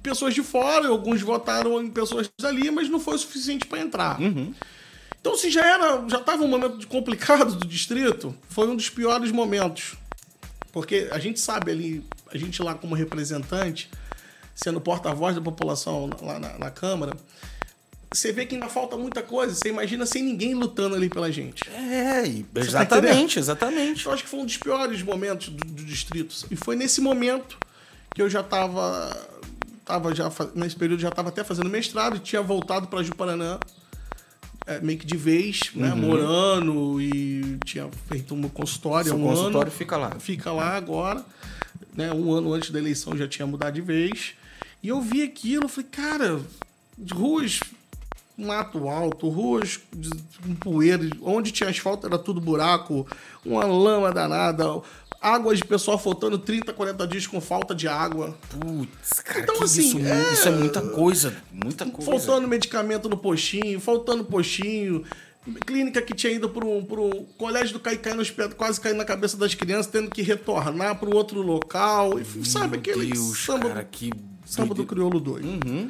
pessoas 0.01 0.33
de 0.33 0.41
fora. 0.41 0.87
Alguns 0.87 1.21
votaram 1.21 1.81
em 1.81 1.89
pessoas 1.89 2.29
dali, 2.39 2.71
mas 2.71 2.89
não 2.89 2.99
foi 2.99 3.15
o 3.15 3.19
suficiente 3.19 3.65
para 3.67 3.79
entrar. 3.79 4.17
Então, 5.23 5.37
se 5.37 5.49
já 5.49 5.65
era, 5.65 6.03
já 6.09 6.17
estava 6.17 6.43
um 6.43 6.49
momento 6.49 6.85
complicado 6.85 7.55
do 7.55 7.65
distrito, 7.65 8.35
foi 8.49 8.67
um 8.67 8.75
dos 8.75 8.89
piores 8.89 9.31
momentos. 9.31 9.95
Porque 10.69 11.07
a 11.11 11.17
gente 11.17 11.39
sabe 11.39 11.71
ali, 11.71 12.05
a 12.29 12.37
gente 12.37 12.61
lá 12.61 12.75
como 12.75 12.93
representante, 12.93 13.89
sendo 14.53 14.81
porta-voz 14.81 15.33
da 15.33 15.41
população 15.41 16.09
lá 16.21 16.37
na, 16.37 16.59
na 16.59 16.69
Câmara, 16.69 17.15
você 18.11 18.33
vê 18.33 18.45
que 18.45 18.55
ainda 18.55 18.67
falta 18.67 18.97
muita 18.97 19.23
coisa. 19.23 19.55
Você 19.55 19.69
imagina 19.69 20.05
sem 20.05 20.21
ninguém 20.21 20.55
lutando 20.55 20.93
ali 20.93 21.07
pela 21.07 21.31
gente. 21.31 21.63
É, 21.69 22.23
tá 22.53 22.59
exatamente, 22.59 23.39
exatamente. 23.39 24.05
Eu 24.05 24.11
acho 24.11 24.25
que 24.25 24.29
foi 24.29 24.41
um 24.41 24.45
dos 24.45 24.57
piores 24.57 25.01
momentos 25.03 25.47
do, 25.47 25.65
do 25.65 25.85
distrito. 25.85 26.35
E 26.51 26.55
foi 26.57 26.75
nesse 26.75 26.99
momento 26.99 27.57
que 28.13 28.21
eu 28.21 28.29
já 28.29 28.41
estava 28.41 29.09
tava 29.85 30.13
já 30.13 30.29
nesse 30.53 30.75
período 30.75 30.99
já 30.99 31.09
estava 31.09 31.29
até 31.29 31.45
fazendo 31.45 31.69
mestrado 31.69 32.17
e 32.17 32.19
tinha 32.19 32.41
voltado 32.41 32.87
para 32.87 33.03
Juparanã 33.03 33.57
é, 34.65 34.79
meio 34.79 34.97
que 34.99 35.05
de 35.05 35.17
vez, 35.17 35.71
né, 35.75 35.89
Uhum. 35.91 35.95
morando 35.97 37.01
e 37.01 37.57
tinha 37.65 37.89
feito 38.07 38.33
um 38.33 38.41
consultório 38.49 39.09
Seu 39.09 39.17
um 39.17 39.23
consultório 39.23 39.67
ano. 39.69 39.71
fica 39.77 39.97
lá. 39.97 40.11
Fica 40.19 40.51
lá 40.51 40.75
agora, 40.75 41.23
né? 41.95 42.11
Um 42.13 42.31
ano 42.33 42.53
antes 42.53 42.69
da 42.71 42.79
eleição 42.79 43.15
já 43.17 43.27
tinha 43.27 43.45
mudado 43.45 43.73
de 43.73 43.81
vez. 43.81 44.33
E 44.81 44.87
eu 44.89 45.01
vi 45.01 45.21
aquilo, 45.23 45.67
falei, 45.67 45.89
cara, 45.91 46.41
ruas 47.11 47.59
mato 48.35 48.89
alto, 48.89 49.29
ruas 49.29 49.79
com 50.43 50.55
poeira, 50.55 51.07
onde 51.21 51.51
tinha 51.51 51.69
asfalto 51.69 52.07
era 52.07 52.17
tudo 52.17 52.41
buraco, 52.41 53.07
uma 53.45 53.63
lama 53.63 54.11
danada, 54.11 54.65
águas 55.23 55.57
de 55.59 55.63
pessoal 55.65 55.97
faltando 55.97 56.37
30, 56.37 56.73
40 56.73 57.07
dias 57.07 57.25
com 57.25 57.39
falta 57.39 57.73
de 57.73 57.87
água. 57.87 58.37
Putz, 58.49 59.21
cara, 59.21 59.39
Então, 59.39 59.63
assim, 59.63 59.81
isso, 59.87 59.97
é- 59.99 60.33
isso 60.33 60.47
é 60.49 60.51
muita 60.51 60.81
coisa, 60.81 61.33
muita 61.51 61.85
coisa. 61.85 62.11
Faltando 62.11 62.47
medicamento 62.47 63.07
no 63.07 63.17
postinho, 63.17 63.79
faltando 63.79 64.25
postinho. 64.25 65.03
clínica 65.65 66.01
que 66.01 66.13
tinha 66.13 66.31
ido 66.31 66.49
um, 66.63 66.77
um 66.77 67.25
colégio 67.37 67.73
do 67.73 67.79
Caicai 67.79 68.13
no 68.13 68.21
hospital, 68.21 68.51
quase 68.51 68.79
caindo 68.79 68.95
na 68.97 69.03
cabeça 69.03 69.35
das 69.35 69.53
crianças, 69.53 69.87
tendo 69.87 70.09
que 70.09 70.21
retornar 70.21 70.97
para 70.97 71.13
outro 71.13 71.41
local. 71.41 72.17
E, 72.17 72.45
sabe 72.45 72.77
aquele 72.77 73.07
Deus, 73.07 73.43
samba, 73.43 73.67
cara, 73.67 73.83
que 73.83 74.09
samba 74.45 74.73
do 74.73 74.85
crioulo 74.85 75.19
doido. 75.19 75.45
Uhum. 75.45 75.89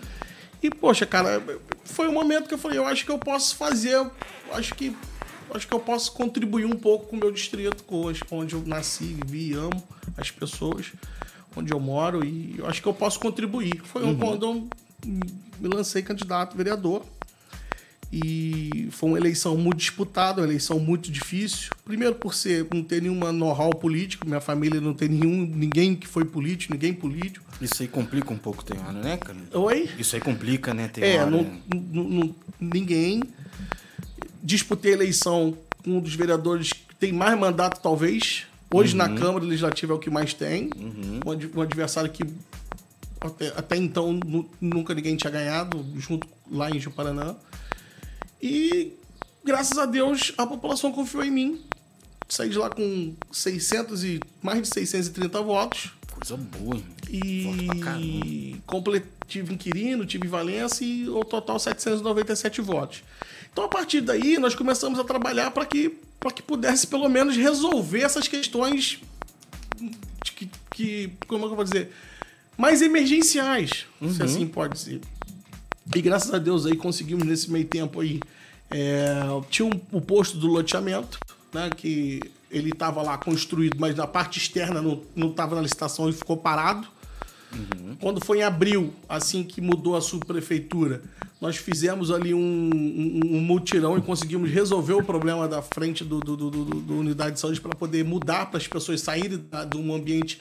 E, 0.61 0.69
poxa, 0.71 1.05
cara, 1.05 1.43
foi 1.83 2.07
um 2.07 2.13
momento 2.13 2.47
que 2.47 2.53
eu 2.55 2.57
falei, 2.57 2.79
eu 2.79 2.87
acho 2.87 3.05
que 3.05 3.11
eu 3.11 3.19
posso 3.19 3.55
fazer, 3.55 3.93
eu 3.93 4.11
acho 4.53 4.73
que 4.73 4.95
acho 5.53 5.67
que 5.67 5.73
eu 5.73 5.79
posso 5.79 6.12
contribuir 6.13 6.65
um 6.65 6.75
pouco 6.75 7.08
com 7.08 7.15
o 7.15 7.19
meu 7.19 7.32
distrito, 7.32 7.84
com 7.84 8.13
onde 8.32 8.53
eu 8.53 8.63
nasci, 8.65 9.17
vivi 9.25 9.51
e 9.51 9.53
amo 9.53 9.84
as 10.17 10.29
pessoas, 10.32 10.91
onde 11.56 11.71
eu 11.73 11.79
moro, 11.79 12.25
e 12.25 12.56
eu 12.58 12.67
acho 12.67 12.82
que 12.82 12.88
eu 12.88 12.93
posso 12.93 13.19
contribuir. 13.19 13.82
Foi 13.84 14.03
um 14.03 14.15
quando 14.15 14.45
eu 14.45 14.67
me 15.06 15.67
lancei 15.67 16.01
candidato 16.01 16.53
a 16.53 16.58
vereador. 16.58 17.03
E 18.15 18.89
foi 18.91 19.10
uma 19.10 19.17
eleição 19.17 19.58
muito 19.58 19.77
disputada, 19.79 20.39
uma 20.39 20.45
eleição 20.47 20.77
muito 20.79 21.12
difícil. 21.12 21.71
Primeiro 21.84 22.13
por 22.13 22.36
ser 22.36 22.67
não 22.71 22.84
ter 22.84 23.01
nenhuma 23.01 23.32
know-how 23.32 23.71
político, 23.71 24.27
minha 24.27 24.39
família 24.39 24.79
não 24.79 24.93
tem 24.93 25.10
nenhum, 25.10 25.47
ninguém 25.47 25.95
que 25.95 26.06
foi 26.08 26.23
político, 26.23 26.73
ninguém 26.73 26.93
político. 26.93 27.43
Isso 27.60 27.82
aí 27.82 27.88
complica 27.88 28.32
um 28.32 28.38
pouco, 28.38 28.63
tem 28.63 28.79
hora, 28.79 28.91
né, 28.91 29.17
cara? 29.17 29.39
Oi? 29.53 29.89
Isso 29.97 30.15
aí 30.15 30.21
complica, 30.21 30.75
né, 30.75 30.89
tem 30.89 31.03
É, 31.03 31.25
não, 31.25 31.41
né? 31.41 31.60
não- 31.73 32.03
não- 32.03 32.36
ninguém. 32.60 33.23
Disputei 34.43 34.91
a 34.91 34.95
eleição 34.95 35.58
com 35.84 35.91
um 35.97 35.99
dos 36.01 36.13
vereadores 36.15 36.73
que 36.73 36.93
tem 36.95 37.12
mais 37.13 37.38
mandato, 37.39 37.82
talvez. 37.82 38.45
Hoje 38.73 38.95
na 38.95 39.08
Câmara 39.08 39.45
Legislativa 39.45 39.93
é 39.93 39.95
o 39.95 39.99
que 39.99 40.10
mais 40.10 40.34
tem. 40.34 40.69
Um, 41.25 41.32
ad- 41.32 41.51
um 41.56 41.62
adversário 41.62 42.10
que 42.12 42.23
até, 43.21 43.47
até 43.56 43.77
então 43.77 44.12
nu- 44.25 44.49
nunca 44.60 44.93
ninguém 44.93 45.15
tinha 45.15 45.32
ganhado, 45.32 45.86
junto 45.97 46.27
lá 46.51 46.69
em 46.69 46.79
Juparanã. 46.79 47.36
E 48.41 48.93
graças 49.45 49.77
a 49.77 49.86
Deus 49.86 50.34
a 50.38 50.45
população 50.45 50.91
confiou 50.91 51.23
em 51.23 51.32
mim. 51.32 51.62
Saí 52.27 52.49
de 52.49 52.58
lá 52.58 52.69
com 52.69 53.13
600 53.32 54.03
e 54.03 54.19
mais 54.41 54.62
de 54.62 54.67
630 54.73 55.41
votos. 55.41 55.91
Coisa 56.25 56.38
boa. 56.38 56.81
E 57.09 58.55
comple- 58.65 59.03
tive 59.27 59.53
inquilino, 59.53 60.05
tive 60.05 60.27
Valência 60.27 60.86
e 60.86 61.07
o 61.09 61.23
total 61.23 61.59
797 61.59 62.62
votos. 62.62 63.03
Então, 63.51 63.65
a 63.65 63.67
partir 63.67 64.01
daí, 64.01 64.38
nós 64.38 64.55
começamos 64.55 64.97
a 64.99 65.03
trabalhar 65.03 65.51
para 65.51 65.65
que, 65.65 65.97
pra 66.19 66.31
que 66.31 66.41
pudesse, 66.41 66.88
pelo 66.88 67.09
menos, 67.09 67.36
resolver 67.36 68.01
essas 68.01 68.27
questões 68.27 68.99
que, 70.36 70.49
que- 70.71 71.12
como 71.27 71.43
é 71.43 71.47
que 71.47 71.51
eu 71.51 71.55
vou 71.55 71.63
dizer, 71.65 71.91
mais 72.57 72.81
emergenciais, 72.81 73.86
se 74.15 74.23
assim 74.23 74.47
pode 74.47 74.73
dizer. 74.75 75.01
E 75.93 76.01
graças 76.01 76.33
a 76.33 76.38
Deus 76.39 76.65
aí 76.65 76.75
conseguimos 76.77 77.25
nesse 77.27 77.51
meio 77.51 77.65
tempo 77.65 77.99
aí. 77.99 78.19
é, 78.75 79.13
tinha 79.51 79.67
um- 79.67 79.79
o 79.91 80.01
posto 80.01 80.36
do 80.38 80.47
loteamento, 80.47 81.19
né? 81.53 81.69
Que 81.77 82.19
ele 82.53 82.69
estava 82.69 83.01
lá 83.01 83.17
construído, 83.17 83.75
mas 83.79 83.95
na 83.95 84.07
parte 84.07 84.37
externa 84.39 84.81
não 84.81 85.01
estava 85.29 85.55
na 85.55 85.61
licitação 85.61 86.07
e 86.09 86.13
ficou 86.13 86.37
parado. 86.37 86.87
Quando 87.99 88.23
foi 88.23 88.39
em 88.39 88.43
abril, 88.43 88.93
assim 89.07 89.43
que 89.43 89.61
mudou 89.61 89.95
a 89.95 90.01
subprefeitura, 90.01 91.03
nós 91.39 91.57
fizemos 91.57 92.09
ali 92.09 92.33
um, 92.33 92.39
um- 92.39 93.35
um 93.37 93.39
mutirão 93.41 93.97
e 93.97 94.01
conseguimos 94.01 94.49
resolver 94.49 94.93
o 94.93 95.03
problema 95.03 95.47
da 95.47 95.61
frente 95.61 96.03
do, 96.03 96.19
do, 96.19 96.35
do, 96.35 96.49
do- 96.49 96.99
unidade 96.99 97.33
de 97.35 97.39
saúde 97.39 97.59
para 97.61 97.75
poder 97.75 98.03
mudar 98.03 98.47
para 98.47 98.57
as 98.57 98.67
pessoas 98.67 99.01
saírem 99.01 99.43
da, 99.51 99.65
de 99.65 99.77
um 99.77 99.93
ambiente 99.93 100.39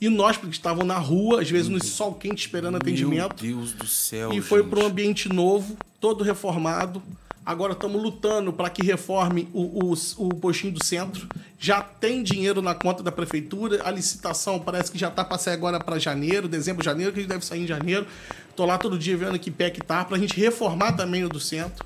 inóspito, 0.00 0.48
que 0.48 0.54
estavam 0.54 0.84
na 0.84 0.98
rua, 0.98 1.40
às 1.42 1.50
vezes 1.50 1.68
no 1.68 1.82
sol 1.82 2.14
quente 2.14 2.40
esperando 2.46 2.76
atendimento. 2.76 3.42
Meu 3.44 3.54
Deus 3.56 3.72
do 3.72 3.86
céu, 3.86 4.32
E 4.32 4.40
foi 4.40 4.62
para 4.62 4.80
um 4.80 4.86
ambiente 4.86 5.28
novo, 5.28 5.76
todo 6.00 6.22
reformado. 6.22 7.02
Agora 7.44 7.72
estamos 7.72 8.00
lutando 8.00 8.52
para 8.52 8.70
que 8.70 8.84
reforme 8.84 9.48
o, 9.52 9.90
o, 9.90 9.94
o 10.18 10.28
postinho 10.36 10.72
do 10.72 10.84
centro. 10.84 11.26
Já 11.58 11.82
tem 11.82 12.22
dinheiro 12.22 12.62
na 12.62 12.72
conta 12.72 13.02
da 13.02 13.10
prefeitura. 13.10 13.80
A 13.84 13.90
licitação 13.90 14.60
parece 14.60 14.92
que 14.92 14.98
já 14.98 15.08
está 15.08 15.24
para 15.24 15.38
sair 15.38 15.54
agora 15.54 15.80
para 15.80 15.98
janeiro, 15.98 16.46
dezembro, 16.46 16.84
janeiro, 16.84 17.12
que 17.12 17.18
a 17.18 17.22
gente 17.22 17.30
deve 17.30 17.44
sair 17.44 17.64
em 17.64 17.66
janeiro. 17.66 18.06
Estou 18.48 18.64
lá 18.64 18.78
todo 18.78 18.96
dia 18.96 19.16
vendo 19.16 19.36
que 19.40 19.50
pé 19.50 19.70
que 19.70 19.80
tá, 19.80 20.04
para 20.04 20.16
a 20.16 20.20
gente 20.20 20.38
reformar 20.38 20.92
também 20.92 21.24
o 21.24 21.28
do 21.28 21.40
centro. 21.40 21.84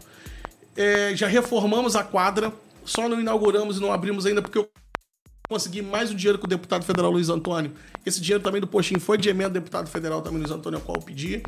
É, 0.76 1.16
já 1.16 1.26
reformamos 1.26 1.96
a 1.96 2.04
quadra, 2.04 2.52
só 2.84 3.08
não 3.08 3.18
inauguramos 3.18 3.78
e 3.78 3.80
não 3.80 3.90
abrimos 3.90 4.26
ainda 4.26 4.42
porque 4.42 4.58
eu 4.58 4.68
consegui 5.48 5.80
mais 5.80 6.10
um 6.10 6.14
dinheiro 6.14 6.38
com 6.38 6.46
o 6.46 6.50
deputado 6.50 6.84
federal 6.84 7.10
Luiz 7.10 7.30
Antônio. 7.30 7.72
Esse 8.04 8.20
dinheiro 8.20 8.44
também 8.44 8.60
do 8.60 8.66
postinho 8.66 9.00
foi 9.00 9.16
de 9.16 9.30
emenda 9.30 9.50
do 9.50 9.54
deputado 9.54 9.88
federal 9.88 10.20
também 10.20 10.40
Luiz 10.40 10.50
Antônio, 10.50 10.78
ao 10.78 10.84
qual 10.84 10.98
eu 10.98 11.02
pedi. 11.02 11.42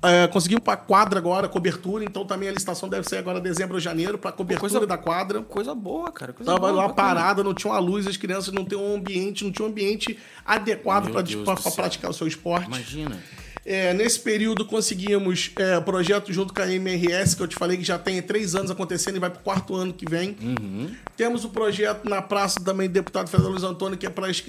É, 0.00 0.28
conseguimos 0.28 0.62
para 0.62 0.76
quadra 0.76 1.18
agora, 1.18 1.48
cobertura, 1.48 2.04
então 2.04 2.24
também 2.24 2.48
a 2.48 2.52
licitação 2.52 2.88
deve 2.88 3.08
ser 3.08 3.16
agora 3.16 3.40
dezembro 3.40 3.74
ou 3.74 3.80
janeiro 3.80 4.16
para 4.16 4.30
cobertura 4.30 4.70
coisa- 4.70 4.86
da 4.86 4.96
quadra. 4.96 5.42
Coisa 5.42 5.74
boa, 5.74 6.12
cara. 6.12 6.32
Coisa 6.32 6.52
Tava 6.52 6.60
boa, 6.68 6.70
lá 6.82 6.88
bacana. 6.88 7.08
parada, 7.08 7.42
não 7.42 7.52
tinha 7.52 7.72
uma 7.72 7.80
luz, 7.80 8.06
as 8.06 8.16
crianças 8.16 8.54
não 8.54 8.64
tinham 8.64 8.84
um 8.84 8.94
ambiente, 8.94 9.44
não 9.44 9.50
tinha 9.50 9.66
um 9.66 9.70
ambiente 9.70 10.16
adequado 10.46 11.10
para 11.10 11.22
praticar 11.72 12.10
o 12.10 12.14
seu 12.14 12.28
esporte. 12.28 12.66
Imagina. 12.68 13.18
É, 13.70 13.92
nesse 13.92 14.18
período 14.20 14.64
conseguimos 14.64 15.50
é, 15.56 15.78
projeto 15.80 16.32
junto 16.32 16.54
com 16.54 16.62
a 16.62 16.72
MRS, 16.72 17.36
que 17.36 17.42
eu 17.42 17.46
te 17.46 17.54
falei 17.54 17.76
que 17.76 17.84
já 17.84 17.98
tem 17.98 18.22
três 18.22 18.54
anos 18.54 18.70
acontecendo 18.70 19.16
e 19.16 19.18
vai 19.18 19.28
para 19.28 19.40
o 19.40 19.42
quarto 19.42 19.74
ano 19.76 19.92
que 19.92 20.08
vem. 20.08 20.34
Temos 21.18 21.44
o 21.44 21.50
projeto 21.50 22.08
na 22.08 22.22
praça 22.22 22.58
também 22.64 22.88
do 22.88 22.94
deputado 22.94 23.28
federal 23.28 23.50
Luiz 23.50 23.62
Antônio, 23.64 23.98
que 23.98 24.06
é 24.06 24.08
para 24.08 24.26
as 24.26 24.40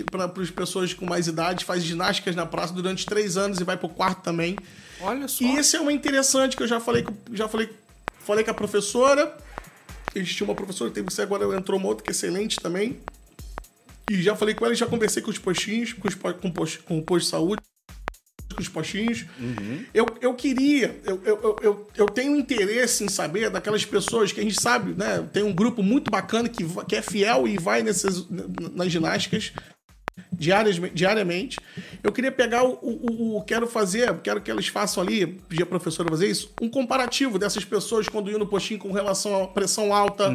pessoas 0.52 0.94
com 0.94 1.06
mais 1.06 1.28
idade, 1.28 1.66
faz 1.66 1.84
ginásticas 1.84 2.34
na 2.34 2.46
praça 2.46 2.74
durante 2.74 3.06
três 3.06 3.36
anos 3.36 3.60
e 3.60 3.66
vai 3.66 3.76
para 3.76 3.88
o 3.88 3.90
quarto 3.90 4.22
também. 4.22 4.56
Olha 5.02 5.28
só. 5.28 5.44
E 5.44 5.58
esse 5.58 5.76
é 5.76 5.82
uma 5.82 5.92
interessante 5.92 6.56
que 6.56 6.64
eu 6.64 6.68
já 6.68 6.80
falei, 6.80 7.04
com- 7.04 7.14
já 7.34 7.50
falei, 7.50 7.70
falei 8.22 8.46
com 8.46 8.52
a 8.52 8.54
professora. 8.54 9.36
A 10.16 10.18
gente 10.18 10.34
tinha 10.34 10.48
uma 10.48 10.56
professora, 10.56 10.92
teve 10.92 11.08
que 11.08 11.14
ser 11.14 11.24
agora 11.24 11.44
entrou 11.58 11.78
uma 11.78 11.90
outra 11.90 12.06
que 12.06 12.10
é 12.10 12.14
excelente 12.14 12.58
também. 12.62 12.98
E 14.10 14.22
já 14.22 14.34
falei 14.34 14.56
com 14.56 14.64
ela, 14.64 14.74
e 14.74 14.78
já 14.78 14.86
conversei 14.88 15.22
com 15.22 15.30
os 15.30 15.38
postinhos, 15.38 15.92
com, 15.92 16.08
os, 16.08 16.16
com, 16.16 16.48
o 16.48 16.52
posto, 16.54 16.84
com 16.84 16.98
o 16.98 17.04
posto 17.04 17.26
de 17.26 17.32
saúde, 17.32 17.62
com 18.60 18.64
os 18.64 18.68
postinhos. 18.70 19.26
Eu, 19.94 20.06
eu 20.22 20.34
queria, 20.34 21.00
eu, 21.06 21.22
eu, 21.26 21.56
eu- 21.62 21.88
eu, 21.96 22.06
tenho 22.08 22.36
interesse 22.36 23.04
em 23.04 23.08
saber 23.10 23.50
daquelas 23.50 23.86
pessoas 23.86 24.32
que 24.34 24.40
a 24.40 24.44
gente 24.44 24.60
sabe, 24.62 24.94
né? 24.98 25.26
Tem 25.32 25.44
um 25.44 25.54
grupo 25.54 25.82
muito 25.82 26.12
bacana 26.12 26.50
que, 26.50 26.64
que 26.88 26.96
é 26.96 27.02
fiel 27.02 27.48
e 27.48 27.58
vai 27.58 27.82
nessas, 27.82 28.26
nas 28.76 28.92
ginásticas 28.92 29.54
diariamente. 30.94 31.58
Eu 32.04 32.12
queria 32.12 32.32
pegar 32.32 32.64
o, 32.64 32.72
o, 32.82 33.38
o- 33.38 33.42
Quero 33.44 33.68
fazer, 33.68 34.14
quero 34.22 34.42
que 34.42 34.52
eles 34.52 34.68
façam 34.68 35.02
ali, 35.04 35.26
pedir 35.26 35.64
a 35.64 35.66
professora 35.66 36.10
fazer 36.10 36.28
isso, 36.30 36.52
um 36.62 36.70
comparativo 36.70 37.40
dessas 37.40 37.64
pessoas 37.66 38.08
quando 38.08 38.30
iam 38.30 38.38
no 38.40 38.46
postinho 38.48 38.80
com 38.80 38.92
relação 38.92 39.44
à 39.44 39.48
pressão 39.48 39.94
alta, 39.94 40.30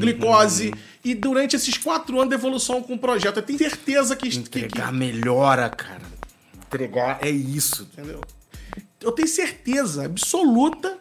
glicose, 0.00 0.72
e 1.04 1.14
durante 1.14 1.56
esses 1.56 1.76
quatro 1.76 2.16
anos 2.18 2.28
de 2.30 2.34
evolução 2.34 2.82
com 2.82 2.94
o 2.94 2.98
projeto. 2.98 3.36
Eu 3.38 3.42
tenho 3.42 3.58
certeza 3.58 4.16
que. 4.16 4.28
que, 4.28 4.40
que 4.42 4.58
Entregar 4.58 4.92
melhora, 4.92 5.68
cara. 5.68 6.13
Entregar 6.74 7.18
é 7.22 7.30
isso. 7.30 7.88
entendeu? 7.92 8.20
Eu 9.00 9.12
tenho 9.12 9.28
certeza 9.28 10.04
absoluta 10.06 10.98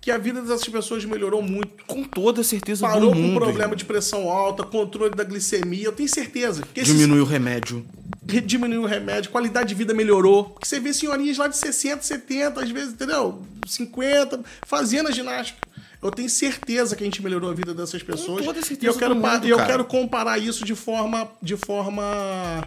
que 0.00 0.10
a 0.10 0.18
vida 0.18 0.42
dessas 0.42 0.68
pessoas 0.68 1.04
melhorou 1.04 1.40
muito. 1.40 1.84
Com 1.86 2.02
toda 2.04 2.42
certeza 2.42 2.86
Parou 2.86 3.10
do 3.10 3.10
com 3.10 3.14
mundo. 3.22 3.36
problema 3.36 3.62
irmão. 3.64 3.76
de 3.76 3.84
pressão 3.84 4.28
alta, 4.28 4.62
controle 4.64 5.14
da 5.14 5.24
glicemia. 5.24 5.84
Eu 5.86 5.92
tenho 5.92 6.08
certeza. 6.08 6.60
Porque 6.62 6.80
esses- 6.80 6.94
o 7.08 7.24
remédio. 7.24 7.84
diminuiu 8.22 8.82
o 8.82 8.86
remédio, 8.86 9.30
qualidade 9.30 9.68
de 9.68 9.74
vida 9.74 9.92
melhorou. 9.94 10.44
Porque 10.44 10.66
você 10.66 10.80
vê 10.80 10.92
senhorinhas 10.92 11.36
lá 11.38 11.46
de 11.46 11.56
60, 11.56 12.02
70, 12.02 12.62
às 12.62 12.70
vezes, 12.70 12.92
entendeu? 12.94 13.42
50, 13.66 14.40
fazendo 14.66 15.08
a 15.08 15.12
ginástica. 15.12 15.58
Eu 16.02 16.10
tenho 16.10 16.28
certeza 16.28 16.94
que 16.96 17.02
a 17.02 17.06
gente 17.06 17.22
melhorou 17.22 17.50
a 17.50 17.54
vida 17.54 17.72
dessas 17.72 18.02
pessoas. 18.02 18.44
toda 18.44 18.60
certeza 18.62 18.84
e 18.84 18.86
eu 18.88 18.98
quero, 18.98 19.14
mundo, 19.14 19.46
e 19.46 19.50
eu 19.50 19.56
quero 19.64 19.84
comparar 19.86 20.38
isso 20.38 20.64
de 20.64 20.74
forma, 20.74 21.30
de 21.42 21.56
forma 21.56 22.66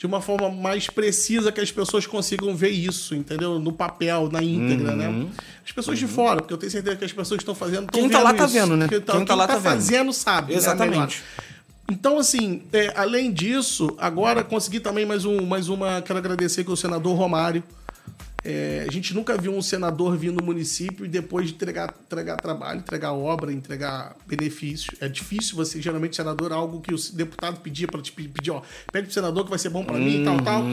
de 0.00 0.06
uma 0.06 0.22
forma 0.22 0.48
mais 0.48 0.86
precisa 0.86 1.52
que 1.52 1.60
as 1.60 1.70
pessoas 1.70 2.06
consigam 2.06 2.56
ver 2.56 2.70
isso, 2.70 3.14
entendeu? 3.14 3.58
No 3.58 3.70
papel, 3.70 4.30
na 4.32 4.42
íntegra, 4.42 4.96
né? 4.96 5.26
As 5.62 5.72
pessoas 5.72 5.98
de 5.98 6.06
fora, 6.06 6.40
porque 6.40 6.54
eu 6.54 6.56
tenho 6.56 6.72
certeza 6.72 6.96
que 6.96 7.04
as 7.04 7.12
pessoas 7.12 7.36
que 7.36 7.42
estão 7.42 7.54
fazendo 7.54 7.80
Uhum. 7.82 7.86
Quem 7.92 8.08
tá 8.08 8.22
lá 8.22 8.32
tá 8.32 8.46
isso. 8.46 8.54
vendo, 8.54 8.78
né? 8.78 8.88
Quem 8.88 8.98
tá, 8.98 9.12
Quem 9.12 9.26
tá 9.26 9.34
lá 9.34 9.46
tá 9.46 9.58
vendo. 9.58 9.62
fazendo 9.62 10.10
sabe. 10.14 10.52
né? 10.52 10.58
Exatamente. 10.58 10.96
Melhor. 10.96 11.10
Então, 11.90 12.18
assim, 12.18 12.62
é, 12.72 12.94
além 12.96 13.30
disso, 13.30 13.94
agora 13.98 14.42
consegui 14.42 14.80
também 14.80 15.04
mais, 15.04 15.26
um, 15.26 15.44
mais 15.44 15.68
uma. 15.68 16.00
Quero 16.00 16.18
agradecer 16.18 16.64
com 16.64 16.72
o 16.72 16.76
senador 16.78 17.14
Romário. 17.14 17.62
É, 18.42 18.86
a 18.88 18.92
gente 18.92 19.14
nunca 19.14 19.36
viu 19.36 19.54
um 19.54 19.60
senador 19.60 20.16
vir 20.16 20.32
no 20.32 20.42
município 20.42 21.04
e 21.04 21.08
depois 21.08 21.48
de 21.48 21.54
entregar, 21.54 21.94
entregar 22.06 22.36
trabalho, 22.36 22.80
entregar 22.80 23.12
obra, 23.12 23.52
entregar 23.52 24.16
benefício. 24.26 24.92
É 25.00 25.08
difícil 25.08 25.56
você, 25.56 25.80
geralmente, 25.80 26.16
senador, 26.16 26.50
é 26.50 26.54
algo 26.54 26.80
que 26.80 26.94
o 26.94 26.98
deputado 27.12 27.60
pedia 27.60 27.86
para 27.86 28.00
te 28.00 28.12
pedir, 28.12 28.50
ó, 28.50 28.62
pede 28.90 29.06
pro 29.06 29.14
senador 29.14 29.44
que 29.44 29.50
vai 29.50 29.58
ser 29.58 29.68
bom 29.68 29.84
para 29.84 29.98
mim 29.98 30.22
e 30.22 30.24
tal, 30.24 30.40
tal. 30.40 30.64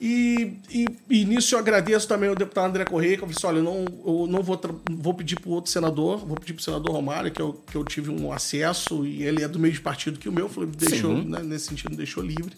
E, 0.00 0.54
e, 0.70 0.86
e 1.10 1.24
nisso 1.24 1.56
eu 1.56 1.58
agradeço 1.58 2.06
também 2.06 2.28
ao 2.28 2.34
deputado 2.34 2.68
André 2.68 2.84
Correia, 2.84 3.16
que 3.16 3.24
eu 3.24 3.28
disse, 3.28 3.44
olha, 3.44 3.58
eu 3.58 3.64
não, 3.64 3.84
eu 4.06 4.26
não 4.28 4.42
vou, 4.42 4.58
vou 4.88 5.12
pedir 5.12 5.40
para 5.40 5.50
outro 5.50 5.70
senador, 5.70 6.24
vou 6.24 6.36
pedir 6.36 6.52
para 6.52 6.60
o 6.60 6.64
senador 6.64 6.92
Romário, 6.92 7.32
que 7.32 7.42
eu, 7.42 7.60
que 7.68 7.76
eu 7.76 7.84
tive 7.84 8.08
um 8.08 8.32
acesso, 8.32 9.04
e 9.04 9.24
ele 9.24 9.42
é 9.42 9.48
do 9.48 9.58
mesmo 9.58 9.82
partido 9.82 10.18
que 10.18 10.28
o 10.28 10.32
meu, 10.32 10.44
eu 10.44 10.48
falei, 10.48 10.70
deixou, 10.70 11.12
né, 11.24 11.40
nesse 11.42 11.66
sentido, 11.66 11.96
deixou 11.96 12.22
livre 12.22 12.52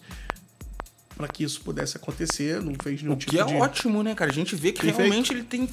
para 1.15 1.27
que 1.27 1.43
isso 1.43 1.61
pudesse 1.61 1.97
acontecer, 1.97 2.61
não 2.61 2.73
fez 2.81 3.01
nenhum 3.01 3.15
O 3.15 3.17
tipo 3.17 3.31
que 3.31 3.39
é 3.39 3.43
de... 3.43 3.55
ótimo, 3.55 4.01
né, 4.03 4.15
cara? 4.15 4.31
A 4.31 4.33
gente 4.33 4.55
vê 4.55 4.71
que 4.71 4.85
realmente 4.85 5.33
ele 5.33 5.43
tem 5.43 5.67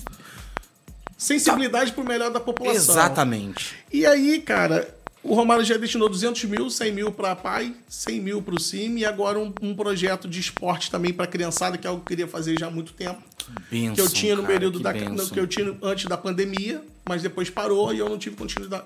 Sensibilidade 1.19 1.91
pro 1.91 2.05
melhor 2.05 2.31
da 2.31 2.39
população. 2.39 2.95
Exatamente. 2.95 3.75
E 3.93 4.07
aí, 4.07 4.41
cara, 4.41 4.89
o 5.21 5.35
Romário 5.35 5.65
já 5.65 5.77
destinou 5.77 6.09
200 6.09 6.45
mil, 6.45 6.71
100 6.71 6.93
mil 6.93 7.11
para 7.11 7.35
pai, 7.35 7.75
100 7.89 8.21
mil 8.21 8.41
para 8.41 8.55
o 8.55 8.61
CIM 8.61 8.99
e 8.99 9.05
agora 9.05 9.37
um, 9.37 9.53
um 9.61 9.75
projeto 9.75 10.29
de 10.29 10.39
esporte 10.39 10.93
também 10.93 11.13
para 11.13 11.27
criançada, 11.27 11.77
que 11.77 11.89
é 11.89 11.91
algo 11.91 12.03
que 12.05 12.13
eu 12.13 12.17
queria 12.17 12.29
fazer 12.29 12.57
já 12.57 12.69
há 12.69 12.71
muito 12.71 12.93
tempo. 12.93 13.21
Bênção, 13.69 13.95
que 13.97 14.01
eu 14.01 14.09
tinha 14.09 14.37
no 14.37 14.43
cara, 14.43 14.55
período 14.55 14.79
que 14.79 14.85
da 14.85 14.93
bênção. 14.93 15.29
que 15.31 15.41
eu 15.41 15.47
tinha 15.49 15.77
antes 15.83 16.05
da 16.05 16.17
pandemia, 16.17 16.85
mas 17.09 17.23
depois 17.23 17.49
parou 17.49 17.93
e 17.95 17.99
eu 17.99 18.09
não 18.09 18.19
tive 18.19 18.37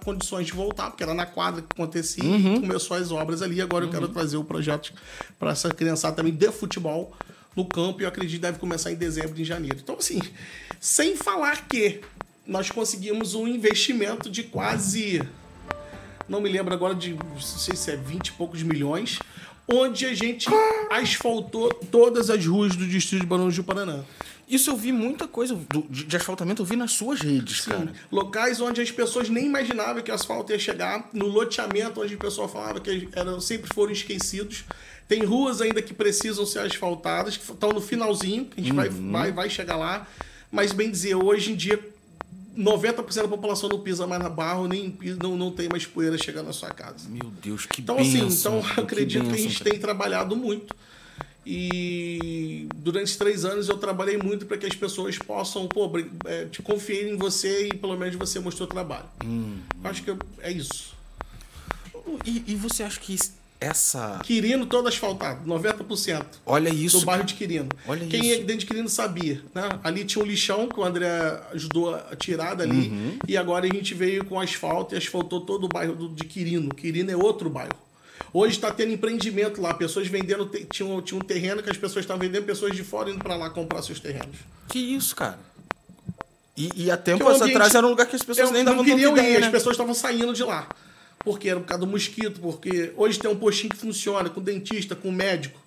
condições 0.05 0.47
de 0.47 0.53
voltar, 0.53 0.91
porque 0.91 1.03
era 1.03 1.13
na 1.13 1.27
quadra 1.27 1.61
que 1.63 1.69
acontecia 1.73 2.23
Uhum. 2.25 2.57
e 2.57 2.61
começou 2.61 2.97
as 2.97 3.11
obras 3.11 3.43
ali. 3.43 3.61
Agora 3.61 3.85
eu 3.85 3.91
quero 3.91 4.09
trazer 4.09 4.37
o 4.37 4.45
projeto 4.45 4.93
para 5.39 5.51
essa 5.51 5.69
criançada 5.71 6.15
também 6.17 6.33
de 6.33 6.51
futebol 6.53 7.13
no 7.57 7.65
campo 7.67 8.01
e 8.01 8.05
eu 8.05 8.09
acredito 8.09 8.37
que 8.37 8.43
deve 8.43 8.59
começar 8.59 8.93
em 8.93 8.95
dezembro 8.97 9.37
e 9.37 9.43
em 9.43 9.45
janeiro. 9.45 9.79
Então, 9.83 9.97
assim, 9.99 10.21
sem 10.81 11.17
falar 11.17 11.67
que 11.69 12.01
nós 12.47 12.71
conseguimos 12.71 13.35
um 13.35 13.47
investimento 13.49 14.31
de 14.31 14.43
quase 14.45 15.21
não 16.29 16.41
me 16.41 16.49
lembro 16.49 16.73
agora 16.73 16.95
de, 16.95 17.13
não 17.15 17.41
sei 17.41 17.77
se 17.77 17.91
é 17.91 17.97
20 17.97 18.29
e 18.29 18.33
poucos 18.33 18.63
milhões, 18.63 19.19
onde 19.71 20.07
a 20.07 20.15
gente 20.15 20.49
asfaltou 20.91 21.69
todas 21.91 22.31
as 22.31 22.47
ruas 22.47 22.75
do 22.77 22.87
distrito 22.87 23.23
de 23.23 23.27
Barões 23.27 23.55
do 23.57 23.63
Paraná. 23.65 24.01
Isso 24.55 24.71
eu 24.71 24.77
vi 24.77 24.93
muita 24.93 25.27
coisa 25.27 25.55
do- 25.55 25.87
de, 25.89 26.05
de 26.05 26.17
asfaltamento, 26.17 26.61
eu 26.61 26.67
vi 26.67 26.77
nas 26.77 26.93
suas 26.93 27.21
redes, 27.21 27.63
Sim, 27.63 27.71
cara. 27.71 27.93
locais 28.11 28.61
onde 28.61 28.81
as 28.83 28.91
pessoas 28.91 29.29
nem 29.31 29.47
imaginavam 29.47 30.03
que 30.03 30.11
o 30.11 30.15
asfalto 30.15 30.53
ia 30.53 30.59
chegar, 30.59 31.09
no 31.13 31.27
loteamento 31.27 32.03
onde 32.03 32.15
o 32.15 32.19
pessoal 32.19 32.49
falava 32.49 32.79
que 32.81 33.09
eram, 33.15 33.41
sempre 33.41 33.73
foram 33.73 33.93
esquecidos. 33.93 34.65
Tem 35.09 35.25
ruas 35.25 35.61
ainda 35.63 35.81
que 35.81 35.95
precisam 35.95 36.45
ser 36.45 36.59
asfaltadas, 36.61 37.37
que 37.37 37.51
estão 37.51 37.71
no 37.71 37.81
finalzinho, 37.81 38.45
que 38.45 38.61
a 38.61 38.65
gente 38.65 38.75
vai, 38.75 38.89
Uhum. 38.89 39.11
vai, 39.13 39.33
vai 39.33 39.49
chegar 39.51 39.77
lá. 39.77 40.07
Mas, 40.51 40.73
bem 40.73 40.91
dizer, 40.91 41.15
hoje 41.15 41.53
em 41.53 41.57
dia, 41.57 41.81
90% 42.57 43.23
da 43.23 43.29
população 43.29 43.69
não 43.71 43.81
pisa 43.81 44.07
mais 44.07 44.23
na 44.23 44.29
barro, 44.29 44.69
nem 44.69 44.95
não, 45.23 45.37
não 45.37 45.51
tem 45.51 45.69
mais 45.71 45.87
poeira 45.87 46.19
chegando 46.19 46.47
na 46.49 46.53
sua 46.53 46.69
casa. 46.71 47.09
Meu 47.09 47.31
Deus, 47.43 47.65
que 47.65 47.81
Então, 47.81 47.99
assim, 47.99 48.27
então 48.27 48.59
acredito 48.77 49.23
que, 49.23 49.29
a 49.29 49.33
bênção, 49.33 49.49
gente 49.49 49.59
cara. 49.59 49.71
tem 49.71 49.81
trabalhado 49.81 50.37
muito. 50.37 50.75
E 51.45 52.67
durante 52.77 53.17
três 53.19 53.45
anos 53.45 53.69
eu 53.69 53.77
trabalhei 53.77 54.17
muito 54.17 54.47
para 54.47 54.57
que 54.57 54.67
as 54.67 54.75
pessoas 54.75 55.19
possam, 55.19 55.67
pô, 55.67 55.91
é, 56.27 56.45
te 56.47 56.63
confiar 56.63 57.09
em 57.09 57.17
você 57.17 57.69
e 57.69 57.75
pelo 57.77 57.97
menos 57.97 58.15
você 58.17 58.39
mostrou 58.41 58.67
trabalho. 58.69 59.07
Hum. 59.25 59.59
Acho 59.85 60.03
que 60.03 60.11
eu- 60.11 60.19
é 60.41 60.51
isso. 60.53 60.95
E, 62.25 62.45
e 62.49 62.55
você 62.57 62.83
acha 62.83 62.99
que 63.01 63.17
essa. 63.61 64.19
Quirino 64.25 64.67
todo 64.67 64.89
asfaltado, 64.89 65.47
90% 65.47 66.25
Olha 66.45 66.69
isso. 66.69 66.99
do 67.01 67.07
bairro 67.07 67.23
de 67.25 67.35
Quirino. 67.35 67.69
Olha 67.87 68.07
Quem 68.07 68.21
isso. 68.31 68.33
é 68.41 68.45
dentro 68.45 68.59
de 68.59 68.67
Quirino 68.67 68.89
sabia, 68.89 69.41
né? 69.55 69.69
Ali 69.85 70.05
tinha 70.05 70.23
um 70.25 70.27
lixão 70.27 70.69
que 70.69 70.79
o 70.81 70.85
André 70.85 71.09
ajudou 71.53 71.95
a 71.95 72.17
tirar 72.17 72.55
dali 72.55 72.89
Uhum. 72.89 73.19
e 73.29 73.37
agora 73.37 73.67
a 73.67 73.69
gente 73.73 73.95
veio 73.95 74.25
com 74.25 74.41
asfalto 74.41 74.95
e 74.95 74.99
asfaltou 74.99 75.41
todo 75.43 75.65
o 75.65 75.69
bairro 75.69 75.95
do- 75.95 76.09
de 76.09 76.25
Quirino. 76.25 76.75
Quirino 76.75 77.11
é 77.13 77.17
outro 77.17 77.49
bairro. 77.49 77.73
Hoje 78.33 78.55
está 78.55 78.71
tendo 78.71 78.93
empreendimento 78.93 79.61
lá, 79.61 79.75
pessoas 79.75 80.07
vendendo, 80.09 80.47
tinha, 80.71 80.89
um- 80.89 81.03
tinha 81.03 81.19
um 81.21 81.23
terreno 81.25 81.63
que 81.63 81.69
as 81.71 81.77
pessoas 81.77 82.05
estavam 82.05 82.21
vendendo, 82.21 82.45
pessoas 82.45 82.75
de 82.75 82.83
fora 82.83 83.11
indo 83.11 83.19
para 83.23 83.37
lá 83.37 83.51
comprar 83.51 83.83
seus 83.83 84.01
terrenos. 84.01 84.37
Que 84.69 84.79
isso, 84.79 85.15
cara? 85.15 85.39
E, 86.57 86.71
e 86.85 86.91
há 86.91 86.97
tempos 86.97 87.27
ambiente- 87.37 87.51
atrás 87.57 87.75
era 87.75 87.87
um 87.87 87.91
lugar 87.91 88.07
que 88.07 88.17
as 88.17 88.23
pessoas 88.23 88.49
Eu 88.49 88.53
nem 88.55 88.63
não 88.65 88.73
davam 88.73 88.85
tanta 88.85 88.95
queriam 88.97 89.17
ir, 89.17 89.21
ideia, 89.21 89.39
as 89.39 89.45
né? 89.47 89.51
pessoas 89.51 89.75
estavam 89.75 89.95
saindo 89.95 90.33
de 90.33 90.43
lá. 90.45 90.69
Porque 91.25 91.49
era 91.49 91.61
por 91.61 91.67
causa 91.67 91.85
do 91.85 91.91
mosquito, 91.91 92.41
porque 92.41 92.93
hoje 92.97 93.19
tem 93.19 93.31
um 93.31 93.37
postinho 93.37 93.71
que 93.71 93.77
funciona, 93.77 94.29
com 94.29 94.41
dentista, 94.41 94.97
com 94.97 95.11
médico. 95.13 95.61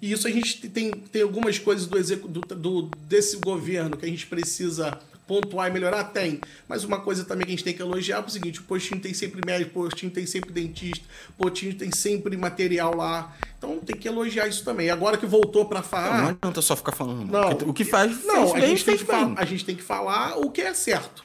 E 0.00 0.12
isso 0.12 0.26
a 0.28 0.30
gente 0.30 0.68
tem, 0.68 0.90
tem 0.90 1.22
algumas 1.22 1.58
coisas 1.58 1.86
do, 1.86 1.98
do, 2.28 2.40
do- 2.54 2.90
desse 3.08 3.36
governo 3.38 3.96
que 3.96 4.04
a 4.04 4.08
gente 4.08 4.26
precisa 4.26 4.98
pontuar 5.26 5.68
e 5.68 5.72
melhorar? 5.72 6.04
Tem. 6.04 6.40
Mas 6.68 6.84
uma 6.84 7.00
coisa 7.00 7.24
também 7.24 7.46
que 7.46 7.52
a 7.52 7.56
gente 7.56 7.64
tem 7.64 7.74
que 7.74 7.82
elogiar 7.82 8.16
é 8.18 8.20
o 8.20 8.28
seguinte: 8.28 8.60
o 8.60 8.64
postinho 8.64 9.00
tem 9.00 9.14
sempre 9.14 9.40
médico, 9.44 9.80
o 9.80 9.88
postinho 9.88 10.12
tem 10.12 10.26
sempre 10.26 10.52
dentista, 10.52 11.04
o 11.30 11.42
postinho 11.44 11.74
tem 11.74 11.90
sempre 11.90 12.36
material 12.36 12.94
lá. 12.96 13.34
Então 13.58 13.78
tem 13.78 13.96
que 13.96 14.06
elogiar 14.06 14.46
isso 14.46 14.64
também. 14.64 14.90
Agora 14.90 15.16
que 15.16 15.26
voltou 15.26 15.64
para 15.64 15.80
Não, 15.80 15.84
falar. 15.86 16.22
não 16.22 16.28
adianta 16.28 16.62
só 16.62 16.76
ficar 16.76 16.92
falando. 16.92 17.30
Não, 17.30 17.68
o 17.68 17.72
que 17.72 17.84
faz, 17.84 18.24
não, 18.24 18.54
a 18.54 18.60
gente, 18.60 18.84
tem 18.84 18.96
que 18.96 19.04
falar, 19.04 19.34
a 19.36 19.44
gente 19.44 19.64
tem 19.64 19.76
que 19.76 19.82
falar 19.82 20.38
o 20.38 20.50
que 20.50 20.60
é 20.60 20.74
certo. 20.74 21.23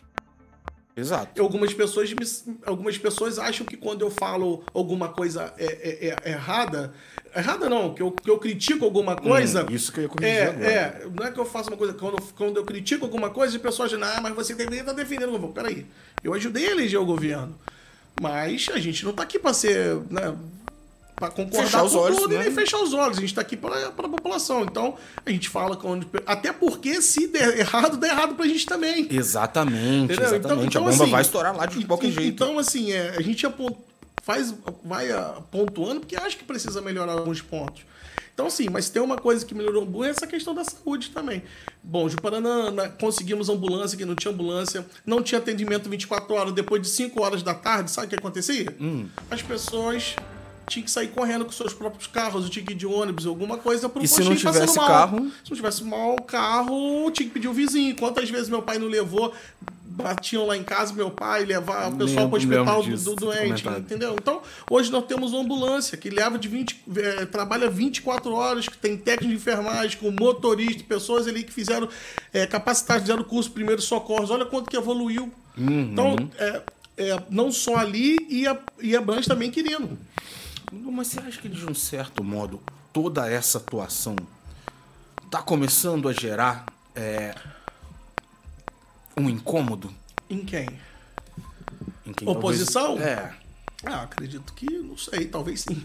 Exato. 0.99 1.41
Algumas 1.41 1.73
pessoas, 1.73 2.11
me- 2.13 2.57
algumas 2.65 2.97
pessoas 2.97 3.39
acham 3.39 3.65
que 3.65 3.77
quando 3.77 4.01
eu 4.01 4.11
falo 4.11 4.63
alguma 4.73 5.09
coisa 5.09 5.53
é, 5.57 5.65
é- 6.09 6.15
é 6.23 6.29
errada, 6.31 6.93
errada 7.35 7.69
não, 7.69 7.93
que 7.93 8.01
eu, 8.01 8.11
que 8.11 8.29
eu 8.29 8.37
critico 8.37 8.83
alguma 8.85 9.15
coisa. 9.15 9.63
Hum, 9.63 9.67
isso 9.73 9.91
que 9.91 9.99
eu 9.99 10.03
ia 10.03 10.09
corrigir 10.09 10.33
é, 10.35 10.43
é, 10.43 11.07
não 11.15 11.25
é 11.25 11.31
que 11.31 11.39
eu 11.39 11.45
faço 11.45 11.69
uma 11.69 11.77
coisa, 11.77 11.93
quando, 11.93 12.17
eu- 12.17 12.27
quando 12.35 12.57
eu 12.57 12.65
critico 12.65 13.05
alguma 13.05 13.29
coisa, 13.29 13.55
as 13.55 13.61
pessoas 13.61 13.89
dizem, 13.89 14.03
ah, 14.05 14.19
mas 14.21 14.33
você 14.35 14.53
deveria 14.53 14.81
estar 14.81 14.93
defendendo 14.93 15.29
o 15.29 15.31
governo. 15.39 15.53
Peraí, 15.53 15.85
eu 16.23 16.33
ajudei 16.33 16.67
a 16.67 16.71
eleger 16.71 16.99
o 16.99 17.05
governo. 17.05 17.57
Mas 18.21 18.67
a 18.73 18.77
gente 18.79 19.03
não 19.05 19.11
está 19.11 19.23
aqui 19.23 19.39
para 19.39 19.53
ser, 19.53 19.95
né, 20.09 20.35
para 21.19 21.29
concordar 21.31 21.65
Fechar 21.65 21.83
os 21.83 21.91
com 21.91 21.97
olhos, 21.99 22.17
tudo 22.17 22.33
e 22.33 22.37
né? 22.37 22.43
nem 22.45 22.53
fechar 22.53 22.77
os 22.81 22.93
olhos. 22.93 23.17
A 23.17 23.21
gente 23.21 23.29
está 23.31 23.41
aqui 23.41 23.57
para 23.57 23.87
a 23.87 23.91
população. 23.91 24.63
Então, 24.63 24.95
a 25.25 25.29
gente 25.29 25.49
fala 25.49 25.75
quando. 25.75 26.07
Até 26.25 26.53
porque 26.53 27.01
se 27.01 27.27
der 27.27 27.59
errado, 27.59 27.97
der 27.97 28.11
errado 28.11 28.35
para 28.35 28.45
a 28.45 28.47
gente 28.47 28.65
também. 28.65 29.05
Exatamente, 29.11 30.05
Entendeu? 30.13 30.25
exatamente. 30.25 30.37
Então- 30.45 30.63
então, 30.65 30.81
a 30.87 30.91
bomba 30.91 31.03
assim, 31.03 31.11
vai 31.11 31.21
estourar 31.21 31.55
lá 31.55 31.65
de 31.65 31.79
e- 31.79 31.85
qualquer 31.85 32.07
e- 32.07 32.11
jeito. 32.11 32.29
Então, 32.43 32.57
assim, 32.57 32.91
é, 32.93 33.15
a 33.17 33.21
gente 33.21 33.45
faz, 34.23 34.53
vai 34.83 35.07
pontuando 35.51 35.99
porque 35.99 36.15
acha 36.15 36.37
que 36.37 36.43
precisa 36.45 36.81
melhorar 36.81 37.13
alguns 37.13 37.41
pontos. 37.41 37.83
Então, 38.33 38.47
assim, 38.47 38.69
mas 38.69 38.89
tem 38.89 39.01
uma 39.01 39.17
coisa 39.17 39.45
que 39.45 39.53
melhorou 39.53 39.85
muito 39.85 40.05
é 40.05 40.09
essa 40.11 40.25
questão 40.25 40.55
da 40.55 40.63
saúde 40.63 41.09
também. 41.09 41.43
Bom, 41.83 42.07
Juparanã, 42.07 42.71
na- 42.71 42.87
conseguimos 42.87 43.49
ambulância, 43.49 43.97
que 43.97 44.05
não 44.05 44.15
tinha 44.15 44.33
ambulância, 44.33 44.85
não 45.05 45.21
tinha 45.21 45.39
atendimento 45.39 45.89
24 45.89 46.33
horas, 46.33 46.53
depois 46.53 46.81
de 46.81 46.87
5 46.87 47.21
horas 47.21 47.43
da 47.43 47.53
tarde, 47.53 47.91
sabe 47.91 48.07
o 48.07 48.09
que 48.11 48.15
acontecia? 48.15 48.73
Hum. 48.79 49.09
As 49.29 49.41
pessoas 49.41 50.15
tinham 50.69 50.85
que 50.85 50.91
sair 50.91 51.09
correndo 51.09 51.43
com 51.43 51.51
seus 51.51 51.73
próprios 51.73 52.07
carros, 52.07 52.43
ou 52.43 52.49
tinha 52.49 52.63
que 52.63 52.73
ir 52.73 52.75
de 52.75 52.85
ônibus, 52.85 53.25
alguma 53.25 53.57
coisa 53.57 53.89
pro 53.89 54.03
E 54.03 54.07
se 54.07 54.23
não 54.23 54.35
tivesse 54.35 54.77
mal. 54.77 54.87
carro? 54.87 55.31
Se 55.43 55.49
não 55.49 55.57
tivesse 55.57 55.83
mal 55.83 56.15
carro, 56.17 57.11
tinha 57.11 57.27
que 57.27 57.33
pedir 57.33 57.47
o 57.47 57.53
vizinho. 57.53 57.95
Quantas 57.95 58.29
vezes 58.29 58.49
meu 58.49 58.61
pai 58.61 58.77
não 58.77 58.87
levou, 58.87 59.33
batiam 59.83 60.45
lá 60.45 60.55
em 60.55 60.63
casa, 60.63 60.93
meu 60.93 61.11
pai 61.11 61.43
levava 61.43 61.93
o 61.93 61.97
pessoal 61.97 62.29
para 62.29 62.35
o 62.35 62.37
hospital 62.37 62.83
do, 62.83 62.97
do 62.97 63.15
doente, 63.15 63.63
comentado. 63.63 63.79
entendeu? 63.79 64.15
Então, 64.19 64.41
hoje 64.69 64.91
nós 64.91 65.05
temos 65.05 65.33
uma 65.33 65.41
ambulância 65.41 65.97
que 65.97 66.09
leva 66.09 66.37
de 66.37 66.47
20, 66.47 66.83
eh, 66.95 67.25
trabalha 67.25 67.69
24 67.69 68.31
horas, 68.33 68.69
que 68.69 68.77
tem 68.77 68.95
técnico 68.95 69.33
de 69.33 69.35
enfermagem, 69.35 69.97
com 69.97 70.11
motorista, 70.11 70.83
pessoas 70.87 71.27
ali 71.27 71.43
que 71.43 71.51
fizeram 71.51 71.89
eh, 72.31 72.45
capacitados, 72.45 73.01
fizeram 73.03 73.23
curso 73.23 73.49
de 73.49 73.55
primeiros 73.55 73.83
socorros. 73.85 74.29
Olha 74.29 74.45
quanto 74.45 74.69
que 74.69 74.77
evoluiu. 74.77 75.31
Uhum. 75.57 75.81
Então, 75.91 76.15
é, 76.37 76.61
é, 76.99 77.17
não 77.29 77.49
só 77.49 77.77
ali 77.77 78.17
e, 78.29 78.45
a, 78.45 78.57
e 78.81 78.95
abrange 78.95 79.25
também 79.25 79.49
Quirino. 79.49 79.97
Mas 80.71 81.07
você 81.07 81.19
acha 81.19 81.39
que, 81.41 81.49
de 81.49 81.65
um 81.65 81.73
certo 81.73 82.23
modo, 82.23 82.61
toda 82.93 83.29
essa 83.29 83.57
atuação 83.57 84.15
tá 85.31 85.41
começando 85.41 86.07
a 86.07 86.13
gerar 86.13 86.67
é, 86.95 87.35
um 89.17 89.29
incômodo 89.29 89.93
Em 90.29 90.43
quem? 90.45 90.69
em 92.05 92.13
quem 92.13 92.27
Oposição? 92.27 92.97
talvez- 92.97 93.07
É. 93.07 93.33
Ah, 93.85 94.03
acredito 94.03 94.53
que, 94.53 94.65
não 94.79 94.97
sei, 94.97 95.25
talvez 95.27 95.61
sim. 95.61 95.81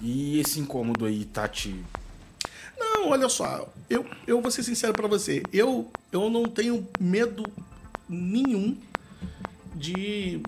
E 0.00 0.38
esse 0.40 0.58
incômodo 0.58 1.04
aí 1.04 1.24
tá 1.26 1.46
te. 1.46 1.84
Não, 2.78 3.10
olha 3.10 3.28
só, 3.28 3.68
eu, 3.90 4.06
eu 4.26 4.40
vou 4.40 4.50
ser 4.50 4.62
sincero 4.62 4.94
pra 4.94 5.06
você, 5.08 5.46
eu, 5.52 5.90
eu 6.12 6.30
não 6.30 6.48
tenho 6.48 6.86
medo 6.98 7.50
nenhum 8.08 8.76
de, 9.74 10.40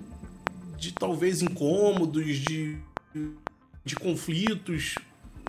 de 0.78 0.92
talvez 0.92 1.42
incômodos, 1.42 2.24
de, 2.38 2.78
de 3.85 3.94
conflitos, 3.96 4.94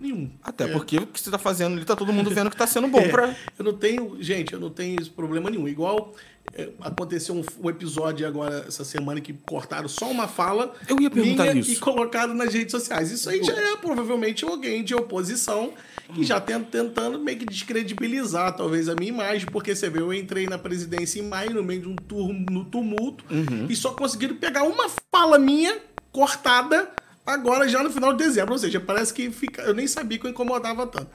nenhum. 0.01 0.29
Até 0.43 0.65
É. 0.65 0.67
porque 0.67 0.97
o 0.97 1.07
que 1.07 1.19
você 1.19 1.29
tá 1.29 1.37
fazendo 1.37 1.75
ali 1.75 1.85
tá 1.85 1.95
todo 1.95 2.13
mundo 2.13 2.29
vendo 2.29 2.49
que 2.49 2.55
tá 2.57 2.65
sendo 2.67 2.87
bom 2.87 2.99
É, 3.03 3.07
pra. 3.09 3.35
Eu 3.57 3.65
não 3.65 3.73
tenho, 3.73 4.17
gente, 4.21 4.53
eu 4.53 4.59
não 4.59 4.69
tenho 4.69 4.99
esse 5.01 5.09
problema 5.09 5.49
nenhum. 5.49 5.67
Igual 5.67 6.13
é, 6.53 6.69
aconteceu 6.81 7.35
um, 7.35 7.43
um 7.61 7.69
episódio 7.69 8.25
agora, 8.25 8.65
essa 8.67 8.83
semana, 8.85 9.19
que 9.21 9.33
cortaram 9.33 9.87
só 9.89 10.09
uma 10.09 10.27
fala 10.27 10.73
Eu 10.87 10.99
ia 11.01 11.09
perguntar 11.09 11.43
minha 11.47 11.59
isso. 11.59 11.73
e 11.73 11.75
colocaram 11.75 12.33
nas 12.33 12.53
redes 12.53 12.71
sociais. 12.71 13.11
Isso 13.11 13.29
aí 13.29 13.43
já 13.43 13.53
é 13.53 13.75
provavelmente 13.75 14.45
alguém 14.45 14.83
de 14.83 14.95
oposição 14.95 15.73
que 16.15 16.23
já 16.23 16.39
tenta 16.41 16.65
tentando 16.71 17.19
meio 17.19 17.37
que 17.37 17.45
descredibilizar 17.45 18.55
talvez 18.55 18.89
a 18.89 18.95
minha 18.95 19.09
imagem, 19.09 19.45
porque 19.51 19.75
você 19.75 19.89
vê, 19.91 19.99
eu 19.99 20.11
entrei 20.13 20.47
na 20.47 20.57
presidência 20.57 21.19
em 21.19 21.23
maio, 21.27 21.53
no 21.53 21.61
meio 21.63 21.81
de 21.81 21.87
um 21.89 21.95
turno, 21.95 22.45
no 22.49 22.65
tumulto, 22.65 23.23
Uhum. 23.29 23.67
e 23.69 23.75
só 23.75 23.91
conseguiram 23.91 24.35
pegar 24.37 24.63
uma 24.63 24.89
fala 25.13 25.37
minha 25.37 25.77
cortada 26.11 26.89
agora 27.33 27.67
já 27.67 27.83
no 27.83 27.89
final 27.89 28.13
de 28.13 28.23
dezembro. 28.23 28.53
Ou 28.53 28.59
seja, 28.59 28.79
parece 28.79 29.13
que 29.13 29.29
fica, 29.31 29.61
eu 29.63 29.73
nem 29.73 29.87
sabia 29.87 30.17
que 30.17 30.25
eu 30.25 30.31
incomodava 30.31 30.85
tanto. 30.87 31.09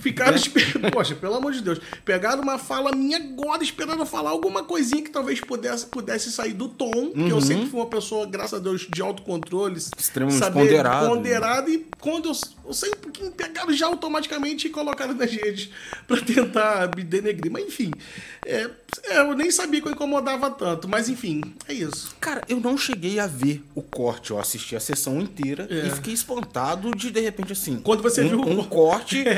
Ficaram 0.00 0.34
esperando. 0.34 0.90
Poxa, 0.92 1.14
pelo 1.14 1.34
amor 1.34 1.52
de 1.52 1.60
Deus. 1.60 1.78
Pegaram 2.04 2.42
uma 2.42 2.58
fala 2.58 2.92
minha 2.92 3.18
agora, 3.18 3.62
esperando 3.62 4.06
falar 4.06 4.30
alguma 4.30 4.64
coisinha 4.64 5.02
que 5.02 5.10
talvez 5.10 5.40
pudesse, 5.40 5.86
pudesse 5.86 6.32
sair 6.32 6.54
do 6.54 6.68
tom. 6.68 7.10
Porque 7.10 7.32
eu 7.32 7.40
sempre 7.40 7.66
fui 7.66 7.80
uma 7.80 7.86
pessoa, 7.86 8.26
graças 8.26 8.58
a 8.58 8.62
Deus, 8.62 8.88
de 8.90 9.02
autocontrole. 9.02 9.76
Extremamente 9.76 10.38
saber 10.38 10.60
ponderado. 10.60 11.08
ponderado 11.08 11.70
e 11.70 11.86
quando 12.04 12.28
eu, 12.28 12.32
eu 12.66 12.74
sempre 12.74 13.10
que 13.10 13.30
pegaram 13.30 13.72
já 13.72 13.86
automaticamente 13.86 14.66
e 14.66 14.70
colocaram 14.70 15.14
nas 15.14 15.30
redes 15.32 15.70
pra 16.06 16.20
tentar 16.20 16.90
me 16.94 17.02
denegrir. 17.02 17.50
Mas 17.50 17.64
enfim, 17.64 17.90
é, 18.44 18.68
é, 19.04 19.18
eu 19.20 19.34
nem 19.34 19.50
sabia 19.50 19.80
que 19.80 19.88
eu 19.88 19.92
incomodava 19.92 20.50
tanto. 20.50 20.86
Mas 20.86 21.08
enfim, 21.08 21.40
é 21.66 21.72
isso. 21.72 22.14
Cara, 22.20 22.42
eu 22.46 22.60
não 22.60 22.76
cheguei 22.76 23.18
a 23.18 23.26
ver 23.26 23.64
o 23.74 23.80
corte. 23.80 24.32
Eu 24.32 24.38
assisti 24.38 24.76
a 24.76 24.80
sessão 24.80 25.18
inteira 25.18 25.66
É. 25.70 25.86
e 25.86 25.90
fiquei 25.92 26.12
espantado 26.12 26.90
de, 26.94 27.10
de 27.10 27.20
repente, 27.20 27.52
assim. 27.54 27.76
Quando 27.82 28.02
você 28.02 28.22
um, 28.22 28.28
viu 28.28 28.40
o 28.40 28.60
um 28.60 28.64
corte. 28.64 29.24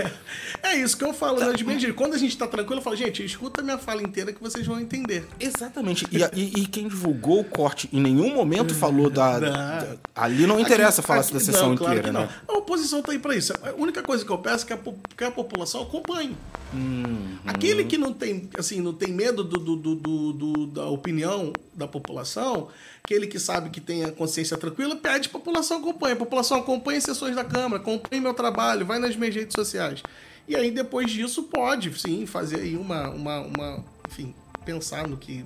É, 0.63 0.73
é 0.73 0.77
isso 0.79 0.97
que 0.97 1.05
eu 1.05 1.15
falo, 1.15 1.39
né? 1.39 1.53
De 1.53 1.65
minha 1.65 1.79
gente, 1.79 1.93
Quando 1.93 2.15
a 2.15 2.19
gente 2.19 2.37
tá 2.37 2.47
tranquilo, 2.49 2.81
eu 2.81 2.83
falo, 2.83 2.97
gente, 2.97 3.25
escuta 3.25 3.61
a 3.61 3.65
minha 3.65 3.79
fala 3.79 4.03
inteira 4.03 4.33
que 4.33 4.41
vocês 4.43 4.67
vão 4.67 4.81
entender. 4.81 5.25
Exatamente. 5.39 6.05
E, 6.11 6.19
e- 6.39 6.63
e 6.63 6.67
quem 6.67 6.89
divulgou 6.89 7.41
o 7.41 7.45
corte 7.45 7.89
em 7.93 8.01
nenhum 8.01 8.35
momento 8.35 8.75
falou 8.75 9.09
da. 9.09 9.39
Da- 9.39 9.97
ali 10.15 10.47
não 10.47 10.59
interessa 10.59 11.01
Aqui- 11.01 11.07
falar 11.09 11.21
aqui- 11.21 11.35
da 11.35 11.41
sessão 11.41 11.75
não, 11.75 11.75
inteira, 11.75 12.11
né? 12.13 12.29
não. 12.49 12.56
A 12.57 12.59
oposição 12.59 13.03
tá 13.03 13.13
aí 13.13 13.19
pra 13.19 13.37
isso. 13.37 13.53
A 13.63 13.73
única 13.75 14.03
coisa 14.03 14.25
que 14.25 14.31
eu 14.31 14.39
peço 14.39 14.65
é 14.65 14.67
que 14.69 14.73
a, 14.73 14.79
que 15.17 15.25
a 15.25 15.31
população 15.31 15.83
acompanhe. 15.83 16.35
Uhum. 16.73 17.37
Aquele 17.47 17.85
que 17.85 17.99
não 17.99 18.13
tem, 18.15 18.49
assim, 18.59 18.81
não 18.81 18.95
tem 18.95 19.13
medo 19.13 19.45
do, 19.45 19.59
do- 19.59 19.77
do- 19.97 20.33
do- 20.33 20.67
da 20.69 20.87
opinião 20.87 21.53
da 21.75 21.87
população, 21.87 22.69
aquele 23.05 23.27
que 23.27 23.39
sabe 23.39 23.69
que 23.69 23.81
tem 23.81 24.05
a 24.05 24.11
consciência 24.11 24.57
tranquila, 24.57 24.97
pede 24.97 25.29
a 25.29 25.31
população 25.31 25.79
acompanhe. 25.79 26.15
A 26.15 26.17
população 26.17 26.59
acompanhe 26.59 27.01
sessões 27.01 27.37
da 27.37 27.45
Câmara, 27.45 27.77
acompanhe 27.83 28.23
meu 28.23 28.33
trabalho, 28.33 28.87
vai 28.87 28.99
nas 28.99 29.15
minhas 29.17 29.35
redes 29.35 29.55
sociais. 29.55 30.03
E 30.49 30.57
aí, 30.57 30.71
depois 30.71 31.11
disso, 31.11 31.43
pode, 31.45 31.93
sim, 32.01 32.25
fazer 32.25 32.61
aí 32.61 32.75
uma, 32.77 33.11
uma, 33.11 33.41
uma 33.41 33.85
enfim, 34.09 34.35
pensar 34.65 35.07
no 35.07 35.17
que, 35.19 35.45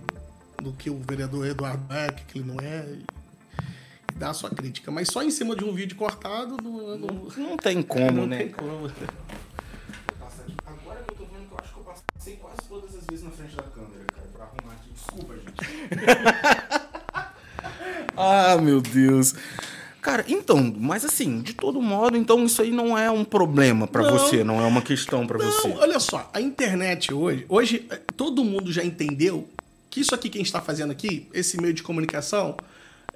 no 0.63 0.73
que 0.75 0.89
o 0.91 0.99
vereador 1.09 1.45
Eduardo 1.47 1.93
é, 1.93 2.07
o 2.09 2.13
que 2.15 2.39
ele 2.39 2.47
não 2.53 2.57
é, 2.61 2.87
dar 4.21 4.31
a 4.31 4.35
sua 4.35 4.51
crítica. 4.51 4.91
Mas 4.91 5.09
só 5.09 5.23
em 5.23 5.31
cima 5.31 5.57
de 5.57 5.65
um 5.65 5.73
vídeo 5.73 5.97
cortado, 5.97 6.57
não, 6.63 6.99
não, 6.99 7.29
Não 7.37 7.57
tem 7.57 7.83
como, 7.83 8.13
não 8.13 8.27
né? 8.27 8.39
tem 8.39 8.49
como. 8.51 8.91
Agora 10.67 11.03
que 11.03 11.13
eu 11.13 11.17
tô 11.17 11.25
vendo 11.25 11.49
que 11.49 11.55
eu 11.55 11.59
acho 11.59 11.73
que 11.73 11.81
eu 11.81 11.85
passei 11.85 12.37
quase 12.37 12.59
todas 12.69 12.95
as 12.95 13.07
vezes 13.07 13.25
na 13.25 13.31
frente 13.31 13.57
da 13.57 13.63
câmera, 13.63 14.05
cara, 14.15 14.29
pra 14.33 14.45
arrumar 14.45 14.75
aqui. 14.75 14.91
Desculpa, 14.95 15.35
gente. 15.35 15.57
ah, 18.17 18.57
meu 18.59 18.81
Deus. 18.83 19.35
Cara, 20.03 20.25
então, 20.29 20.75
mas 20.79 21.05
assim, 21.05 21.41
de 21.43 21.53
todo 21.55 21.81
modo, 21.81 22.17
então 22.17 22.45
isso 22.45 22.63
aí 22.63 22.71
não 22.71 22.97
é 22.97 23.11
um 23.11 23.25
problema 23.25 23.87
pra 23.87 24.03
Não. 24.03 24.11
você, 24.13 24.43
não 24.43 24.61
é 24.61 24.65
uma 24.67 24.81
questão 24.81 25.27
pra 25.27 25.39
você. 25.39 25.69
Não, 25.69 25.77
olha 25.77 25.99
só, 26.01 26.31
a 26.33 26.41
internet 26.41 27.13
hoje, 27.13 27.45
hoje 27.49 27.87
eh, 27.91 28.01
todo 28.17 28.43
mundo 28.43 28.73
já 28.73 28.83
entendeu 28.83 29.47
que 29.91 30.01
isso 30.01 30.15
aqui 30.15 30.31
que 30.31 30.39
a 30.39 30.41
gente 30.41 30.47
está 30.47 30.61
fazendo 30.63 30.91
aqui, 30.91 31.29
esse 31.35 31.61
meio 31.61 31.75
de 31.75 31.83
comunicação, 31.83 32.57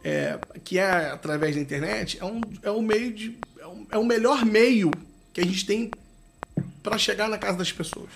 é, 0.04 0.38
que 0.62 0.78
é 0.78 1.10
através 1.10 1.56
da 1.56 1.60
internet, 1.62 2.18
é 2.20 2.24
um, 2.24 2.40
é 2.62 2.70
um 2.70 2.82
meio 2.82 3.12
de. 3.12 3.36
É, 3.58 3.66
um- 3.66 3.86
é 3.92 3.98
o 3.98 4.04
melhor 4.04 4.44
meio 4.44 4.90
que 5.32 5.40
a 5.40 5.44
gente 5.44 5.64
tem 5.66 5.90
para 6.82 6.98
chegar 6.98 7.28
na 7.30 7.38
casa 7.38 7.56
das 7.58 7.72
pessoas, 7.72 8.10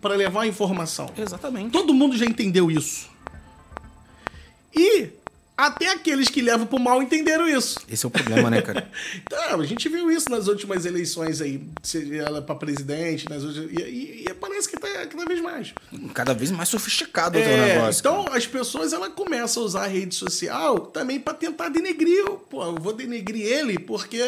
para 0.00 0.14
levar 0.16 0.42
a 0.42 0.46
informação. 0.46 1.08
Exatamente. 1.16 1.70
Todo 1.70 1.94
mundo 1.94 2.16
já 2.16 2.26
entendeu 2.26 2.68
isso. 2.70 3.08
E 4.74 5.10
até 5.58 5.88
aqueles 5.88 6.28
que 6.28 6.40
levam 6.40 6.66
pro 6.66 6.78
mal 6.78 7.02
entenderam 7.02 7.48
isso. 7.48 7.80
Esse 7.90 8.06
é 8.06 8.08
o 8.08 8.10
problema, 8.10 8.48
né, 8.48 8.62
cara? 8.62 8.88
Então, 9.22 9.60
a 9.60 9.64
gente 9.66 9.88
viu 9.88 10.10
isso 10.10 10.30
nas 10.30 10.46
últimas 10.46 10.86
eleições 10.86 11.40
aí, 11.40 11.60
seja 11.82 12.14
ela 12.14 12.40
para 12.40 12.54
presidente, 12.54 13.28
nas 13.28 13.42
outras, 13.42 13.64
e, 13.70 13.82
e- 13.82 14.24
e 14.28 14.34
parece 14.34 14.68
que 14.68 14.78
tá 14.78 14.88
cada 15.06 15.24
vez 15.24 15.40
mais. 15.42 15.74
Cada 16.14 16.32
vez 16.32 16.50
mais 16.52 16.68
sofisticado 16.68 17.38
o 17.38 17.42
teu 17.42 17.50
É, 17.50 17.74
negócio. 17.74 18.00
então 18.00 18.26
as 18.32 18.46
pessoas 18.46 18.92
ela 18.92 19.10
começam 19.10 19.62
a 19.62 19.66
usar 19.66 19.84
a 19.84 19.86
rede 19.88 20.14
social 20.14 20.78
também 20.78 21.18
para 21.18 21.34
tentar 21.34 21.68
denegrir. 21.68 22.24
Pô, 22.48 22.62
eu 22.64 22.74
vou 22.76 22.92
denegrir 22.92 23.44
ele 23.46 23.78
porque 23.78 24.22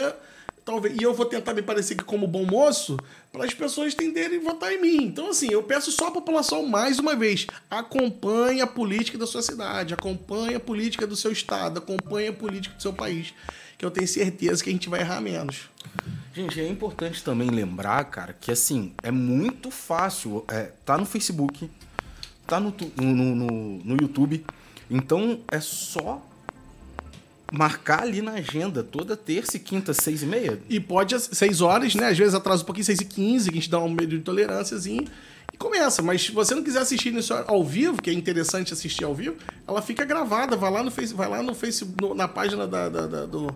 talvez 0.65 0.97
e 1.01 1.03
eu 1.03 1.13
vou 1.15 1.27
tentar 1.27 1.55
me 1.55 1.63
parecer 1.63 1.95
que 1.95 2.05
como 2.05 2.27
bom 2.27 2.45
moço 2.45 2.97
para 3.33 3.45
as 3.45 3.55
pessoas 3.55 3.95
tenderem 3.95 4.39
a 4.39 4.43
votar 4.43 4.73
em 4.73 4.81
mim. 4.81 5.05
Então 5.05 5.31
assim, 5.31 5.49
eu 5.51 5.63
peço 5.63 5.91
só 5.93 6.09
à 6.09 6.11
população 6.11 6.67
mais 6.67 6.99
uma 6.99 7.15
vez, 7.17 7.47
acompanhe 7.71 8.61
a 8.61 8.67
política 8.67 9.17
da 9.19 9.27
sua 9.27 9.43
cidade, 9.43 9.95
acompanhe 9.95 10.55
a 10.55 10.61
política 10.61 11.07
do 11.07 11.17
seu 11.17 11.33
estado, 11.33 11.79
acompanhe 11.79 12.29
a 12.29 12.33
política 12.33 12.75
do 12.77 12.83
seu 12.83 12.93
país, 12.93 13.33
que 13.79 13.85
eu 13.85 13.91
tenho 13.91 14.07
certeza 14.07 14.63
que 14.63 14.71
a 14.71 14.73
gente 14.73 14.89
vai 14.89 15.01
errar 15.01 15.21
menos. 15.21 15.69
Gente, 16.33 16.61
é 16.61 16.69
importante 16.69 17.25
também 17.25 17.49
lembrar, 17.51 18.05
cara, 18.05 18.33
que 18.33 18.53
assim, 18.53 18.93
é 19.03 19.11
muito 19.11 19.71
fácil. 19.71 20.45
É, 20.49 20.71
tá 20.85 20.97
no 20.97 21.05
Facebook, 21.05 21.69
tá 22.47 22.61
no, 22.61 22.73
no, 22.97 23.35
no- 23.35 23.79
no 23.85 23.97
YouTube. 24.01 24.45
Então 24.89 25.41
é 25.51 25.61
só 25.61 26.23
marcar 27.53 28.03
ali 28.03 28.23
na 28.23 28.33
agenda 28.33 28.83
toda 28.83 29.17
terça 29.17 29.57
e 29.57 29.61
quinta, 29.61 29.93
seis 29.93 30.23
e 30.23 30.27
meia. 30.27 30.59
E 30.69 30.79
pode, 30.79 31.19
6 31.19 31.61
horas, 31.61 31.95
né? 31.95 32.09
Às 32.09 32.19
vezes 32.19 32.35
atrasa 32.35 32.63
um 32.63 32.67
pouquinho, 32.67 32.85
6 32.85 33.01
e 33.01 33.05
15, 33.05 33.49
que 33.51 33.59
a 33.59 33.61
gente 33.61 33.71
dá 33.71 33.79
um 33.81 33.91
meio 33.91 34.09
de 34.09 34.19
tolerânciazinho. 34.21 35.05
E 35.53 35.57
começa. 35.57 36.01
Mas 36.03 36.23
se 36.23 36.33
você 36.33 36.55
não 36.55 36.63
quiser 36.63 36.81
assistir 36.81 37.13
isso 37.15 37.35
ao 37.35 37.65
vivo, 37.65 38.01
que 38.01 38.09
é 38.09 38.13
interessante 38.13 38.73
assistir 38.73 39.05
ao 39.05 39.15
vivo, 39.15 39.37
ela 39.67 39.83
fica 39.83 40.05
gravada. 40.05 40.57
Vai 40.57 40.71
lá 40.71 40.83
no 40.83 40.91
Face, 40.91 41.13
vai 41.13 41.29
lá 41.29 41.43
no 41.43 41.55
Face, 41.55 41.85
na 42.15 42.29
página 42.29 42.67
da, 42.69 42.89
da, 42.89 43.07
da- 43.07 43.27
do, 43.27 43.55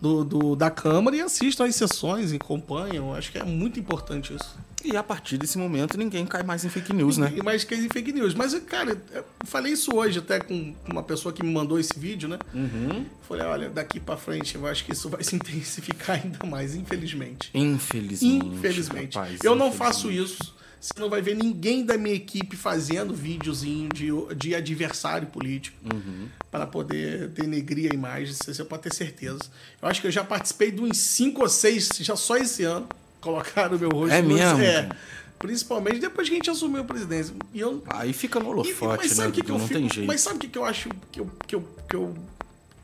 do, 0.00 0.24
do- 0.24 0.56
da 0.56 0.70
Câmara 0.70 1.16
e 1.16 1.20
assistam 1.20 1.64
as 1.64 1.74
sessões, 1.74 2.32
acompanham. 2.32 3.12
Acho 3.14 3.32
que 3.32 3.38
é 3.38 3.44
muito 3.44 3.80
importante 3.80 4.32
isso. 4.34 4.56
E 4.84 4.96
a 4.96 5.02
partir 5.02 5.38
desse 5.38 5.56
momento 5.58 5.96
ninguém 5.96 6.26
cai 6.26 6.42
mais 6.42 6.64
em 6.64 6.68
fake 6.68 6.92
news, 6.92 7.16
né? 7.18 7.32
E 7.36 7.42
mais 7.42 7.64
que 7.64 7.74
em 7.74 7.88
fake 7.88 8.12
news. 8.12 8.34
Mas, 8.34 8.54
cara, 8.66 9.00
eu 9.12 9.24
falei 9.44 9.72
isso 9.72 9.94
hoje 9.94 10.18
até 10.18 10.40
com 10.40 10.74
uma 10.90 11.02
pessoa 11.02 11.32
que 11.32 11.42
me 11.44 11.52
mandou 11.52 11.78
esse 11.78 11.98
vídeo, 11.98 12.28
né? 12.28 12.38
Uhum. 12.52 13.04
Falei, 13.28 13.46
olha, 13.46 13.70
daqui 13.70 14.00
pra 14.00 14.16
frente 14.16 14.54
eu 14.56 14.66
acho 14.66 14.84
que 14.84 14.92
isso 14.92 15.08
vai 15.08 15.22
se 15.22 15.36
intensificar 15.36 16.20
ainda 16.22 16.44
mais, 16.46 16.74
infelizmente. 16.74 17.50
Infelizmente. 17.54 18.46
Infelizmente. 18.46 19.16
rapaz, 19.16 19.38
eu 19.44 19.54
não 19.54 19.68
infelizmente. 19.68 19.76
faço 19.94 20.10
isso. 20.10 20.54
Você 20.80 20.94
não 20.98 21.08
vai 21.08 21.22
ver 21.22 21.36
ninguém 21.36 21.86
da 21.86 21.96
minha 21.96 22.12
equipe 22.16 22.56
fazendo 22.56 23.14
videozinho 23.14 23.88
de, 23.94 24.08
de 24.34 24.52
adversário 24.52 25.28
político 25.28 25.76
Uhum. 25.94 26.26
para 26.50 26.66
poder 26.66 27.28
denegrir 27.28 27.92
a 27.92 27.94
imagem. 27.94 28.34
Você 28.34 28.52
você 28.52 28.64
pode 28.64 28.82
ter 28.82 28.92
certeza. 28.92 29.38
Eu 29.80 29.86
acho 29.88 30.00
que 30.00 30.08
eu 30.08 30.10
já 30.10 30.24
participei 30.24 30.72
de 30.72 30.80
uns 30.80 30.96
cinco 30.98 31.42
ou 31.42 31.48
seis, 31.48 31.88
já 32.00 32.16
só 32.16 32.36
esse 32.36 32.64
ano, 32.64 32.88
colocaram 33.22 33.76
o 33.76 33.80
meu 33.80 33.88
rosto. 33.88 34.12
É 34.12 34.20
no- 34.20 34.34
mesmo, 34.34 34.60
É. 34.60 34.90
Principalmente 35.38 35.98
depois 35.98 36.28
que 36.28 36.34
a 36.34 36.36
gente 36.36 36.50
assumiu 36.50 36.82
a 36.82 36.84
presidência. 36.84 37.34
E 37.52 37.58
eu, 37.58 37.82
Aí 37.88 38.12
fica 38.12 38.38
no 38.38 38.50
holofote, 38.50 39.02
mas 39.04 39.12
sabe 39.12 39.28
né? 39.28 39.34
que, 39.34 39.42
que 39.42 39.50
eu 39.50 39.58
não 39.58 39.66
fico, 39.66 39.80
tem 39.80 39.90
jeito. 39.90 40.06
Mas 40.06 40.20
sabe 40.20 40.36
o 40.36 40.38
que, 40.38 40.46
que 40.48 40.56
eu 40.58 40.64
acho 40.64 40.88
que 41.10 41.18
eu, 41.20 41.30
que 41.48 41.54
eu, 41.56 41.68
que 41.88 41.96
eu 41.96 42.14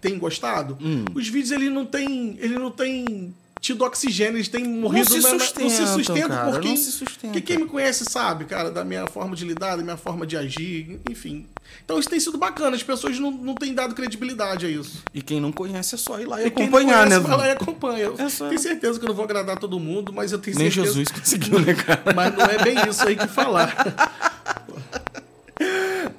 tenho 0.00 0.18
gostado? 0.18 0.76
Hum. 0.80 1.04
Os 1.14 1.28
vídeos 1.28 1.52
ele 1.52 1.70
não 1.70 1.86
tem, 1.86 2.36
ele 2.40 2.58
não 2.58 2.70
tem 2.72 3.32
tido 3.68 3.84
oxigênio, 3.84 4.36
eles 4.36 4.48
têm 4.48 4.64
morrido 4.64 5.10
se 5.10 5.18
na- 5.20 5.28
na- 5.28 5.32
não 5.34 5.40
sustentam, 5.40 5.70
se 5.70 5.86
sustenta 5.86 6.28
cara, 6.28 6.50
porque 6.50 6.68
não 6.68 6.76
se 6.76 6.92
sustenta. 6.92 7.32
que 7.34 7.40
quem 7.40 7.58
me 7.58 7.66
conhece 7.66 8.04
sabe, 8.04 8.44
cara, 8.44 8.70
da 8.70 8.84
minha 8.84 9.06
forma 9.06 9.36
de 9.36 9.44
lidar, 9.44 9.76
da 9.76 9.82
minha 9.82 9.96
forma 9.96 10.26
de 10.26 10.36
agir, 10.36 11.00
enfim. 11.08 11.46
Então 11.84 11.98
isso 11.98 12.08
tem 12.08 12.18
sido 12.18 12.38
bacana, 12.38 12.74
as 12.76 12.82
pessoas 12.82 13.18
não, 13.18 13.30
não 13.30 13.54
têm 13.54 13.74
dado 13.74 13.94
credibilidade 13.94 14.66
a 14.66 14.68
isso. 14.68 15.02
E 15.14 15.22
quem 15.22 15.40
não 15.40 15.52
conhece 15.52 15.94
é 15.94 15.98
só 15.98 16.18
ir 16.18 16.26
lá 16.26 16.40
e, 16.42 16.46
E 16.46 16.50
não 16.50 16.62
acompanhar, 16.62 17.04
conhece, 17.04 17.10
né? 17.10 17.18
vai 17.28 17.36
lá 17.36 17.46
e 17.46 17.50
acompanha. 17.50 17.98
Eu 18.04 18.14
É 18.18 18.28
só- 18.28 18.48
tenho 18.48 18.60
certeza 18.60 18.98
que 18.98 19.04
eu 19.04 19.08
não 19.08 19.14
vou 19.14 19.24
agradar 19.24 19.58
todo 19.58 19.78
mundo, 19.78 20.12
mas 20.12 20.32
eu 20.32 20.38
tenho 20.38 20.56
Nem 20.58 20.70
certeza. 20.70 20.94
Jesus 20.94 21.08
conseguiu, 21.10 21.58
né, 21.60 21.74
cara? 21.74 22.02
Mas 22.14 22.34
não 22.36 22.44
é 22.46 22.62
bem 22.64 22.76
isso 22.88 23.06
aí 23.06 23.16
que 23.16 23.26
falar. 23.28 23.74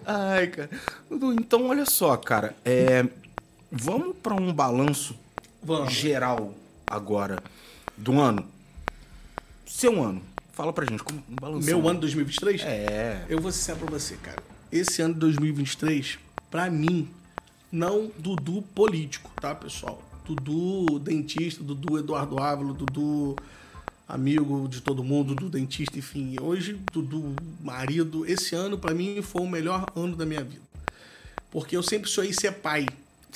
Ai, 0.06 0.47
cara. 0.47 0.70
Então, 1.12 1.68
olha 1.68 1.86
só, 1.86 2.16
cara. 2.18 2.56
É, 2.66 3.06
vamos 3.72 4.16
para 4.22 4.34
um 4.34 4.52
balanço 4.54 5.16
Vamos. 5.62 5.93
geral 5.93 6.54
agora 6.90 7.42
do 7.96 8.20
ano. 8.20 8.46
Seu 9.66 10.02
ano. 10.04 10.22
Fala 10.54 10.74
pra 10.74 10.86
gente 10.86 11.04
como 11.04 11.24
um 11.30 11.36
balanço. 11.36 11.66
Meu 11.66 11.88
ano 11.88 12.00
2023? 12.02 12.62
É. 12.64 13.26
Eu 13.30 13.40
vou 13.40 13.52
ser 13.52 13.76
pra 13.76 13.90
você, 13.90 14.16
cara. 14.16 14.42
Esse 14.72 15.02
ano 15.02 15.14
de 15.14 15.20
2023, 15.22 16.20
pra 16.52 16.70
mim, 16.70 17.08
não 17.72 18.12
Dudu 18.18 18.62
político, 18.76 19.32
tá, 19.40 19.56
pessoal? 19.56 20.04
Dudu 20.26 21.00
dentista, 21.00 21.64
Dudu 21.64 21.98
Eduardo 21.98 22.40
Ávila, 22.40 22.74
Dudu 22.74 23.36
amigo 24.08 24.68
de 24.68 24.82
todo 24.82 25.04
mundo, 25.04 25.34
Dudu 25.34 25.50
dentista, 25.50 25.98
enfim. 25.98 26.36
Hoje, 26.42 26.80
Dudu 26.92 27.36
marido. 27.64 28.26
Esse 28.26 28.56
ano, 28.56 28.78
pra 28.78 28.94
mim, 28.94 29.22
foi 29.22 29.44
o 29.44 29.48
melhor 29.48 29.86
ano 29.96 30.16
da 30.16 30.26
minha 30.26 30.44
vida. 30.44 30.62
Porque 31.52 31.76
eu 31.78 31.82
sempre 31.82 32.10
sonhei 32.10 32.34
ser 32.34 32.52
pai. 32.54 32.86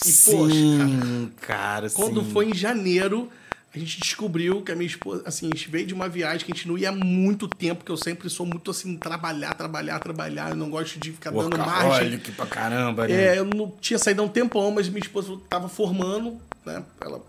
E, 0.05 0.11
poxa, 0.11 0.25
cara, 0.25 0.49
Sim, 0.49 1.31
cara, 1.39 1.89
quando 1.91 2.23
sim. 2.23 2.31
foi 2.31 2.49
em 2.49 2.53
janeiro, 2.55 3.29
a 3.75 3.79
gente 3.79 3.99
descobriu 3.99 4.61
que 4.61 4.71
a 4.71 4.75
minha 4.75 4.87
esposa, 4.87 5.23
assim, 5.25 5.47
a 5.51 5.55
gente 5.55 5.67
veio 5.67 5.87
de 5.87 5.93
uma 5.93 6.07
viagem 6.07 6.45
que 6.45 6.51
a 6.51 6.55
gente 6.55 6.67
não 6.67 6.77
ia 6.77 6.89
há 6.89 6.91
muito 6.91 7.47
tempo, 7.47 7.83
que 7.83 7.91
eu 7.91 7.97
sempre 7.97 8.29
sou 8.29 8.45
muito 8.45 8.69
assim, 8.69 8.95
trabalhar, 8.97 9.55
trabalhar, 9.55 9.99
trabalhar, 9.99 10.51
eu 10.51 10.55
não 10.55 10.69
gosto 10.69 10.99
de 10.99 11.11
ficar 11.11 11.31
dando 11.31 11.57
margem. 11.57 11.87
Workaholic 11.87 12.31
pra 12.33 12.45
caramba, 12.45 13.07
né? 13.07 13.13
É, 13.13 13.39
eu 13.39 13.45
não 13.45 13.71
tinha 13.81 13.97
saído 13.97 14.21
há 14.21 14.25
um 14.25 14.29
tempão, 14.29 14.69
mas 14.69 14.87
minha 14.87 15.01
esposa 15.01 15.33
estava 15.33 15.67
formando, 15.67 16.39
né? 16.63 16.83
Ela 17.01 17.19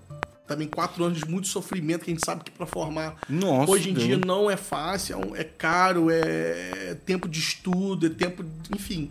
também 0.46 0.68
quatro 0.68 1.02
anos 1.02 1.18
de 1.18 1.26
muito 1.26 1.48
sofrimento, 1.48 2.04
que 2.04 2.10
a 2.10 2.14
gente 2.14 2.24
sabe 2.24 2.44
que 2.44 2.50
para 2.50 2.66
formar 2.66 3.16
Nossa, 3.26 3.72
hoje 3.72 3.88
em 3.88 3.94
Deus. 3.94 4.06
dia 4.06 4.18
não 4.18 4.50
é 4.50 4.56
fácil, 4.56 5.34
é, 5.34 5.40
é 5.40 5.44
caro, 5.44 6.10
é 6.10 6.94
tempo 7.06 7.26
de 7.26 7.40
estudo, 7.40 8.06
é 8.06 8.10
tempo, 8.10 8.44
enfim, 8.74 9.10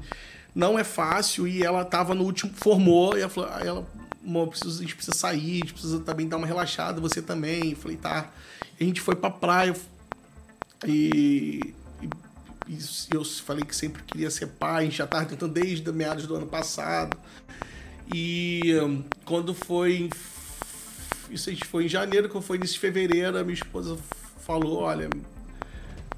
não 0.54 0.78
é 0.78 0.84
fácil. 0.84 1.48
E 1.48 1.64
ela 1.64 1.82
estava 1.82 2.14
no 2.14 2.24
último, 2.24 2.52
formou, 2.54 3.18
e 3.18 3.22
ela 3.22 3.30
falou, 3.30 3.50
aí 3.52 3.68
ela 3.68 3.88
a 4.26 4.82
gente 4.82 4.96
precisa 4.96 5.16
sair, 5.16 5.52
a 5.52 5.60
gente 5.60 5.74
precisa 5.74 6.00
também 6.00 6.28
dar 6.28 6.38
uma 6.38 6.48
relaxada, 6.48 7.02
você 7.02 7.22
também. 7.22 7.72
Eu 7.72 7.78
falei, 7.78 7.98
tá. 7.98 8.32
A 8.80 8.84
gente 8.84 9.02
foi 9.02 9.16
pra 9.16 9.30
praia 9.30 9.76
e, 10.86 11.74
e, 12.02 12.74
e 12.74 13.16
eu 13.16 13.24
falei 13.24 13.64
que 13.64 13.76
sempre 13.76 14.04
queria 14.04 14.30
ser 14.30 14.48
pai, 14.48 14.84
a 14.84 14.86
gente 14.86 14.98
já 14.98 15.08
tava 15.08 15.26
tentando 15.26 15.54
desde 15.54 15.90
meados 15.92 16.28
do 16.28 16.36
ano 16.36 16.48
passado. 16.48 17.18
E 18.14 18.74
quando 19.26 19.54
foi. 19.54 20.10
Isso 21.30 21.50
foi 21.66 21.86
em 21.86 21.90
janeiro, 21.90 22.30
quando 22.30 22.44
foi 22.44 22.58
início 22.58 22.76
de 22.76 22.80
fevereiro, 22.80 23.38
a 23.38 23.44
minha 23.44 23.54
esposa 23.54 23.98
falou: 24.40 24.82
olha, 24.82 25.10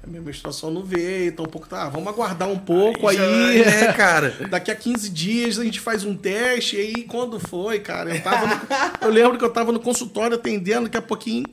minha 0.06 0.22
menstruação 0.22 0.70
não 0.70 0.82
veio, 0.82 1.28
então 1.28 1.44
um 1.44 1.48
pouco. 1.48 1.66
Tá, 1.68 1.88
vamos 1.88 2.08
aguardar 2.08 2.48
um 2.48 2.58
pouco 2.58 3.08
aí. 3.08 3.16
Já, 3.16 3.70
né, 3.70 3.92
cara? 3.94 4.30
Daqui 4.48 4.70
a 4.70 4.76
15 4.76 5.10
dias 5.10 5.58
a 5.58 5.64
gente 5.64 5.80
faz 5.80 6.04
um 6.04 6.16
teste. 6.16 6.76
E 6.76 6.80
aí, 6.80 7.02
quando 7.04 7.38
foi, 7.40 7.80
cara? 7.80 8.14
Eu, 8.14 8.22
tava 8.22 8.46
no- 8.46 8.60
eu 9.02 9.10
lembro 9.10 9.36
que 9.38 9.44
eu 9.44 9.50
tava 9.50 9.72
no 9.72 9.80
consultório 9.80 10.36
atendendo, 10.36 10.84
daqui 10.84 10.96
a 10.96 11.02
pouquinho. 11.02 11.44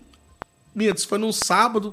Minha, 0.76 0.91
isso 0.91 1.08
foi 1.08 1.18
num 1.18 1.32
sábado. 1.32 1.89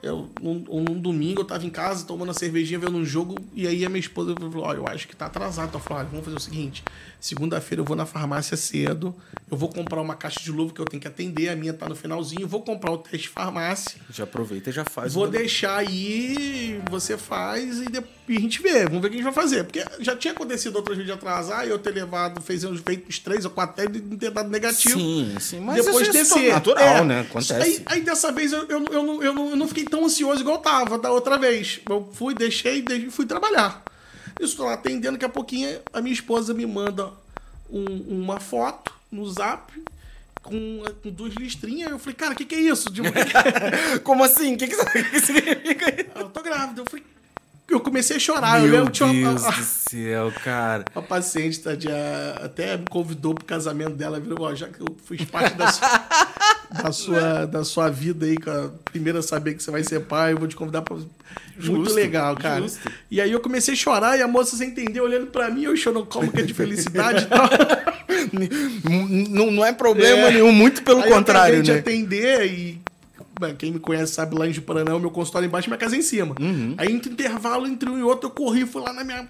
Eu, 0.00 0.30
num, 0.40 0.64
num 0.88 1.00
domingo, 1.00 1.40
eu 1.40 1.44
tava 1.44 1.66
em 1.66 1.70
casa 1.70 2.04
tomando 2.06 2.28
uma 2.28 2.34
cervejinha, 2.34 2.78
vendo 2.78 2.96
um 2.96 3.04
jogo. 3.04 3.34
E 3.52 3.66
aí 3.66 3.84
a 3.84 3.88
minha 3.88 3.98
esposa 4.00 4.32
falou: 4.38 4.64
Ó, 4.64 4.72
eu 4.72 4.86
acho 4.86 5.08
que 5.08 5.16
tá 5.16 5.26
atrasado. 5.26 5.68
Então 5.68 5.80
eu 5.80 5.84
falei: 5.84 6.02
olha, 6.04 6.08
vamos 6.10 6.24
fazer 6.24 6.36
o 6.36 6.40
seguinte: 6.40 6.84
segunda-feira 7.20 7.80
eu 7.80 7.84
vou 7.84 7.96
na 7.96 8.06
farmácia 8.06 8.56
cedo. 8.56 9.14
Eu 9.50 9.56
vou 9.56 9.68
comprar 9.68 10.00
uma 10.00 10.14
caixa 10.14 10.40
de 10.40 10.50
luva 10.52 10.74
que 10.74 10.80
eu 10.80 10.84
tenho 10.84 11.00
que 11.00 11.08
atender. 11.08 11.48
A 11.48 11.56
minha 11.56 11.72
tá 11.72 11.88
no 11.88 11.96
finalzinho. 11.96 12.46
Vou 12.46 12.62
comprar 12.62 12.92
o 12.92 12.98
teste 12.98 13.18
de 13.22 13.28
farmácia. 13.28 14.00
Já 14.10 14.24
aproveita 14.24 14.70
e 14.70 14.72
já 14.72 14.84
faz 14.84 15.14
Vou 15.14 15.26
deixar 15.28 15.78
aí, 15.78 16.80
você 16.90 17.16
faz 17.16 17.78
e, 17.80 17.86
e 18.28 18.36
a 18.36 18.40
gente 18.40 18.60
vê. 18.60 18.84
Vamos 18.84 19.00
ver 19.00 19.08
o 19.08 19.10
que 19.10 19.16
a 19.16 19.22
gente 19.22 19.24
vai 19.24 19.32
fazer. 19.32 19.64
Porque 19.64 19.84
já 20.00 20.14
tinha 20.14 20.32
acontecido 20.32 20.76
outras 20.76 20.96
vezes 20.96 21.10
de 21.10 21.16
atrasar 21.18 21.66
e 21.66 21.70
eu 21.70 21.78
ter 21.78 21.92
levado, 21.92 22.42
fez 22.42 22.62
uns 22.64 22.80
feito 22.80 23.08
uns 23.08 23.18
três 23.18 23.44
ou 23.44 23.50
quatro 23.50 23.76
testes 23.76 24.00
e 24.00 24.04
não 24.04 24.16
ter 24.16 24.30
dado 24.30 24.50
negativo. 24.50 24.98
Sim, 24.98 25.34
sim. 25.40 25.60
Mas 25.60 25.84
depois 25.84 26.08
isso 26.08 26.16
é 26.16 26.20
descer. 26.20 26.52
natural, 26.52 26.84
É. 26.98 27.04
né? 27.04 27.20
Acontece. 27.20 27.62
Aí, 27.62 27.82
aí 27.86 28.00
dessa 28.02 28.30
vez 28.30 28.52
eu, 28.52 28.64
eu, 28.68 28.84
eu, 28.90 29.02
não, 29.02 29.22
eu, 29.22 29.34
não, 29.34 29.50
eu 29.50 29.56
não 29.56 29.66
fiquei 29.68 29.84
tão 29.84 30.04
ansioso 30.04 30.40
igual 30.40 30.56
eu 30.56 30.62
tava 30.62 30.98
da 30.98 31.10
outra 31.10 31.38
vez. 31.38 31.80
Eu 31.88 32.08
fui, 32.12 32.34
deixei 32.34 32.84
e 32.90 33.10
fui 33.10 33.26
trabalhar. 33.26 33.82
Isso, 34.40 34.62
lá 34.64 34.74
atendendo, 34.74 35.12
daqui 35.12 35.24
a 35.24 35.28
pouquinho 35.28 35.80
a 35.92 36.00
minha 36.00 36.12
esposa 36.14 36.54
me 36.54 36.64
manda 36.66 37.10
um- 37.70 38.20
uma 38.22 38.38
foto 38.40 38.92
no 39.10 39.28
zap 39.30 39.72
com, 40.42 40.82
com 41.02 41.10
duas 41.10 41.34
listrinhas. 41.34 41.90
Eu 41.90 41.98
falei, 41.98 42.14
cara, 42.14 42.32
o 42.32 42.36
que, 42.36 42.44
que 42.44 42.54
é 42.54 42.60
isso? 42.60 42.90
Tipo, 42.90 43.08
Como 44.04 44.22
assim? 44.24 44.54
O 44.54 44.58
que, 44.58 44.66
que, 44.68 45.20
significa 45.20 45.90
isso? 45.90 46.10
eu 46.14 46.28
tô 46.30 46.42
grávida. 46.42 46.80
Eu 46.82 46.86
falei. 46.88 47.04
Eu 47.68 47.80
comecei 47.80 48.16
a 48.16 48.20
chorar. 48.20 48.60
eu 48.60 48.62
Meu 48.68 48.72
lembro 48.78 48.90
tinha 48.90 49.06
uma, 49.10 49.30
Deus 49.32 49.44
a, 49.44 49.50
do 49.52 49.62
céu, 49.62 50.32
cara. 50.42 50.86
a 50.94 51.02
paciente 51.02 51.60
tá 51.60 51.74
de, 51.74 51.88
até 52.42 52.78
me 52.78 52.86
convidou 52.88 53.34
pro 53.34 53.44
casamento 53.44 53.90
dela. 53.94 54.18
Virou, 54.18 54.38
ó, 54.40 54.54
já 54.54 54.68
que 54.68 54.80
eu 54.80 54.86
fiz 55.04 55.22
parte 55.28 55.54
da 55.54 55.70
sua, 55.70 56.08
da 56.70 56.92
sua, 56.92 57.46
da 57.46 57.64
sua 57.64 57.88
vida 57.88 58.26
aí, 58.26 58.36
com 58.36 58.50
a 58.50 58.70
primeira 58.84 59.20
a 59.20 59.22
saber 59.22 59.54
que 59.54 59.62
você 59.62 59.70
vai 59.70 59.82
ser 59.84 60.00
pai, 60.00 60.32
eu 60.32 60.38
vou 60.38 60.48
te 60.48 60.56
convidar 60.56 60.82
pra. 60.82 60.96
Muito 60.96 61.10
Justo, 61.58 61.94
legal, 61.94 62.36
cara. 62.36 62.60
justo. 62.62 62.90
E 63.10 63.20
aí 63.20 63.32
eu 63.32 63.40
comecei 63.40 63.74
a 63.74 63.76
chorar 63.76 64.16
e 64.18 64.22
a 64.22 64.28
moça 64.28 64.56
sem 64.56 64.68
entender, 64.68 65.00
olhando 65.00 65.26
pra 65.26 65.50
mim, 65.50 65.62
eu 65.64 65.76
chorando 65.76 66.06
como 66.06 66.30
que 66.30 66.40
é 66.40 66.42
de 66.42 66.54
felicidade 66.54 67.24
e 67.24 67.26
tal. 67.26 67.48
Não, 69.30 69.50
não 69.50 69.64
é 69.64 69.72
problema 69.72 70.28
É. 70.28 70.30
nenhum, 70.32 70.52
muito 70.52 70.82
pelo 70.82 71.00
Aí 71.02 71.08
eu 71.10 71.14
contrário, 71.16 71.62
de 71.62 71.72
né? 71.72 71.78
atender 71.78 72.46
e. 72.46 72.80
bem, 73.40 73.54
Quem 73.56 73.72
me 73.72 73.78
conhece 73.78 74.12
sabe 74.14 74.36
lá 74.36 74.46
em 74.46 74.52
Juparanã, 74.52 74.94
o 74.96 75.00
meu 75.00 75.10
consultório 75.10 75.46
embaixo 75.46 75.68
e 75.68 75.70
minha 75.70 75.78
casa 75.78 75.94
é 75.94 75.98
em 75.98 76.02
cima. 76.02 76.34
Uhum. 76.40 76.74
Aí, 76.78 76.92
entre 76.92 77.12
intervalo 77.12 77.66
entre 77.66 77.88
um 77.88 77.98
e 77.98 78.02
outro, 78.02 78.28
eu 78.28 78.30
corri, 78.32 78.66
fui 78.66 78.82
lá 78.82 78.92
na 78.92 79.04
minha. 79.04 79.28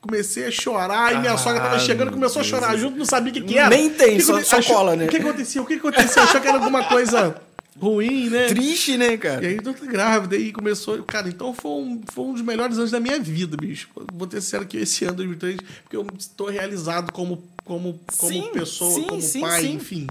Comecei 0.00 0.46
a 0.46 0.50
chorar, 0.50 1.14
e 1.14 1.18
minha 1.18 1.32
Ah, 1.34 1.36
sogra 1.38 1.60
tava 1.60 1.78
chegando 1.78 2.10
começou 2.10 2.40
a 2.40 2.44
chorar 2.44 2.74
junto, 2.76 2.96
não 2.96 3.04
sabia 3.04 3.30
o 3.30 3.34
que, 3.34 3.42
que 3.42 3.58
era. 3.58 3.68
Nem 3.68 3.90
tem, 3.90 4.16
que 4.16 4.22
só- 4.22 4.38
que- 4.38 4.44
só 4.44 4.56
achou- 4.56 4.76
cola, 4.76 4.96
né? 4.96 5.04
O 5.04 5.08
que 5.08 5.16
aconteceu? 5.18 5.62
O 5.62 5.66
que 5.66 5.74
aconteceu? 5.74 6.22
Achou 6.22 6.40
que 6.40 6.48
era 6.48 6.56
alguma 6.56 6.84
coisa 6.84 7.38
ruim, 7.78 8.30
né? 8.30 8.46
Triste, 8.48 8.96
né, 8.96 9.16
cara? 9.18 9.44
E 9.44 9.48
aí, 9.48 9.60
tô 9.60 9.72
grávida, 9.74 10.36
e 10.36 10.52
começou. 10.52 11.02
Cara, 11.02 11.28
então 11.28 11.52
foi 11.52 11.70
um, 11.70 12.00
foi 12.10 12.24
um 12.24 12.32
dos 12.32 12.40
melhores 12.42 12.78
anos 12.78 12.90
da 12.90 12.98
minha 12.98 13.18
vida, 13.20 13.58
bicho. 13.58 13.88
Vou 14.14 14.26
ter 14.26 14.40
sincero 14.40 14.66
que 14.66 14.78
esse 14.78 15.04
ano, 15.04 15.16
2003, 15.16 15.58
porque 15.82 15.96
eu 15.96 16.06
estou 16.18 16.48
realizado 16.48 17.12
como, 17.12 17.42
como, 17.64 18.00
como 18.16 18.32
Sim, 18.32 18.50
pessoa, 18.54 18.94
sim, 18.94 19.04
como 19.04 19.20
sim, 19.20 19.40
pai, 19.42 19.60
sim. 19.62 19.72
enfim. 19.74 20.06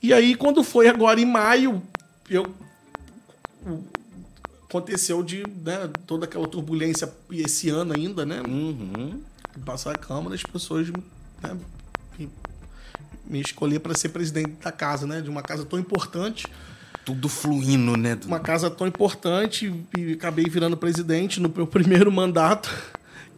E 0.00 0.12
aí, 0.12 0.36
quando 0.36 0.62
foi 0.62 0.86
agora 0.86 1.20
em 1.20 1.26
maio, 1.26 1.82
eu. 2.30 2.46
Aconteceu 4.76 5.22
de 5.22 5.42
né, 5.64 5.88
toda 6.06 6.26
aquela 6.26 6.46
turbulência 6.46 7.10
esse 7.30 7.70
ano 7.70 7.94
ainda, 7.94 8.26
né? 8.26 8.42
Uhum. 8.46 9.22
Passar 9.64 9.92
a 9.92 9.98
Câmara, 9.98 10.34
as 10.34 10.42
pessoas 10.42 10.88
né, 11.42 11.56
me, 12.18 12.28
me 13.24 13.40
escolher 13.40 13.78
para 13.78 13.94
ser 13.94 14.10
presidente 14.10 14.52
da 14.62 14.70
casa, 14.70 15.06
né? 15.06 15.22
De 15.22 15.30
uma 15.30 15.40
casa 15.40 15.64
tão 15.64 15.78
importante 15.78 16.46
Tudo 17.06 17.26
fluindo, 17.26 17.96
né? 17.96 18.18
uma 18.26 18.38
casa 18.38 18.68
tão 18.68 18.86
importante 18.86 19.72
e 19.96 20.12
acabei 20.12 20.44
virando 20.44 20.76
presidente 20.76 21.40
no 21.40 21.48
meu 21.48 21.66
primeiro 21.66 22.12
mandato. 22.12 22.70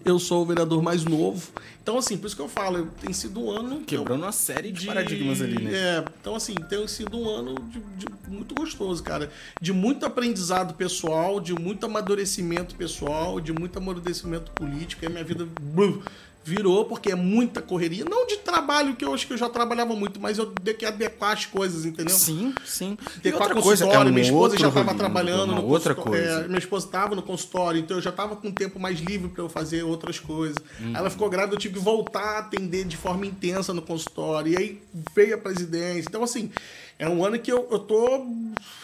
Eu 0.05 0.18
sou 0.18 0.42
o 0.42 0.46
vereador 0.46 0.82
mais 0.82 1.05
novo. 1.05 1.51
Então, 1.82 1.99
assim, 1.99 2.16
por 2.16 2.26
isso 2.26 2.36
que 2.36 2.42
eu 2.42 2.49
falo, 2.49 2.86
tem 3.01 3.12
sido 3.12 3.40
um 3.40 3.51
ano. 3.51 3.80
que 3.80 3.94
eu- 3.94 4.01
Quebrando 4.01 4.22
uma 4.22 4.32
série 4.32 4.70
de, 4.72 4.86
paradigmas 4.86 5.40
ali, 5.42 5.62
né? 5.64 5.72
É, 5.74 6.05
então, 6.20 6.34
assim, 6.34 6.55
tem 6.55 6.86
sido 6.88 7.18
um 7.18 7.28
ano 7.28 7.55
de, 7.70 7.80
de 7.96 8.07
muito 8.28 8.55
gostoso, 8.55 9.03
cara. 9.03 9.30
De 9.61 9.72
muito 9.72 10.07
aprendizado 10.07 10.74
pessoal, 10.74 11.40
de 11.40 11.53
muito 11.55 11.84
amadurecimento 11.84 12.74
pessoal, 12.74 13.40
de 13.40 13.53
muito 13.53 13.78
amadurecimento 13.78 14.51
político. 14.53 15.05
E 15.05 15.07
a 15.07 15.11
minha 15.11 15.24
vida 15.24 15.46
blu, 15.61 16.03
virou, 16.49 16.84
porque 16.86 17.12
é 17.12 17.14
muita 17.14 17.61
correria. 17.61 18.05
Não 18.05 18.26
de 18.26 18.38
trabalho, 18.38 18.96
que 18.96 19.05
eu 19.05 19.12
acho 19.12 19.26
que 19.26 19.32
eu 19.32 19.36
já 19.38 19.49
trabalhava 19.49 19.94
muito, 19.94 20.18
mas 20.18 20.38
eu 20.38 20.46
tenho 20.46 20.76
que 20.76 20.86
adequar 20.86 21.32
as 21.32 21.44
coisas, 21.44 21.84
entendeu? 21.84 22.14
Sim, 22.14 22.55
sim. 22.64 22.96
Ter 23.22 23.34
outra 23.34 23.55
coisa, 23.55 23.84
é 23.84 23.99
um 23.99 24.05
minha 24.11 24.22
esposa 24.22 24.57
já 24.57 24.68
estava 24.68 24.86
rolinho, 24.86 24.99
trabalhando 24.99 25.53
uma 25.53 25.61
no 25.61 25.68
outra 25.68 25.94
consultório. 25.94 26.26
coisa. 26.26 26.44
é, 26.44 26.49
minha 26.49 26.59
esposa 26.59 26.86
estava 26.86 27.14
no 27.14 27.22
consultório, 27.22 27.80
então 27.80 27.96
eu 27.99 28.03
já 28.03 28.11
estava 28.11 28.34
com 28.34 28.51
tempo 28.51 28.80
mais 28.80 28.99
livre 28.99 29.28
para 29.28 29.42
eu 29.42 29.49
fazer 29.49 29.82
outras 29.82 30.18
coisas. 30.18 30.57
Uhum. 30.80 30.96
Ela 30.96 31.11
ficou 31.11 31.28
grávida, 31.28 31.55
eu 31.55 31.59
tive 31.59 31.74
que 31.74 31.80
voltar 31.80 32.36
a 32.36 32.38
atender 32.38 32.84
de 32.84 32.96
forma 32.96 33.26
intensa 33.26 33.74
no 33.74 33.82
consultório. 33.82 34.53
E 34.53 34.57
aí 34.57 34.82
veio 35.14 35.34
a 35.34 35.38
presidência. 35.38 36.09
Então, 36.09 36.22
assim, 36.22 36.51
é 36.99 37.09
um 37.09 37.24
ano 37.24 37.38
que 37.38 37.53
eu, 37.53 37.68
eu 37.70 37.78
tô 37.78 38.26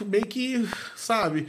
meio 0.05 0.27
que, 0.27 0.69
sabe, 0.95 1.49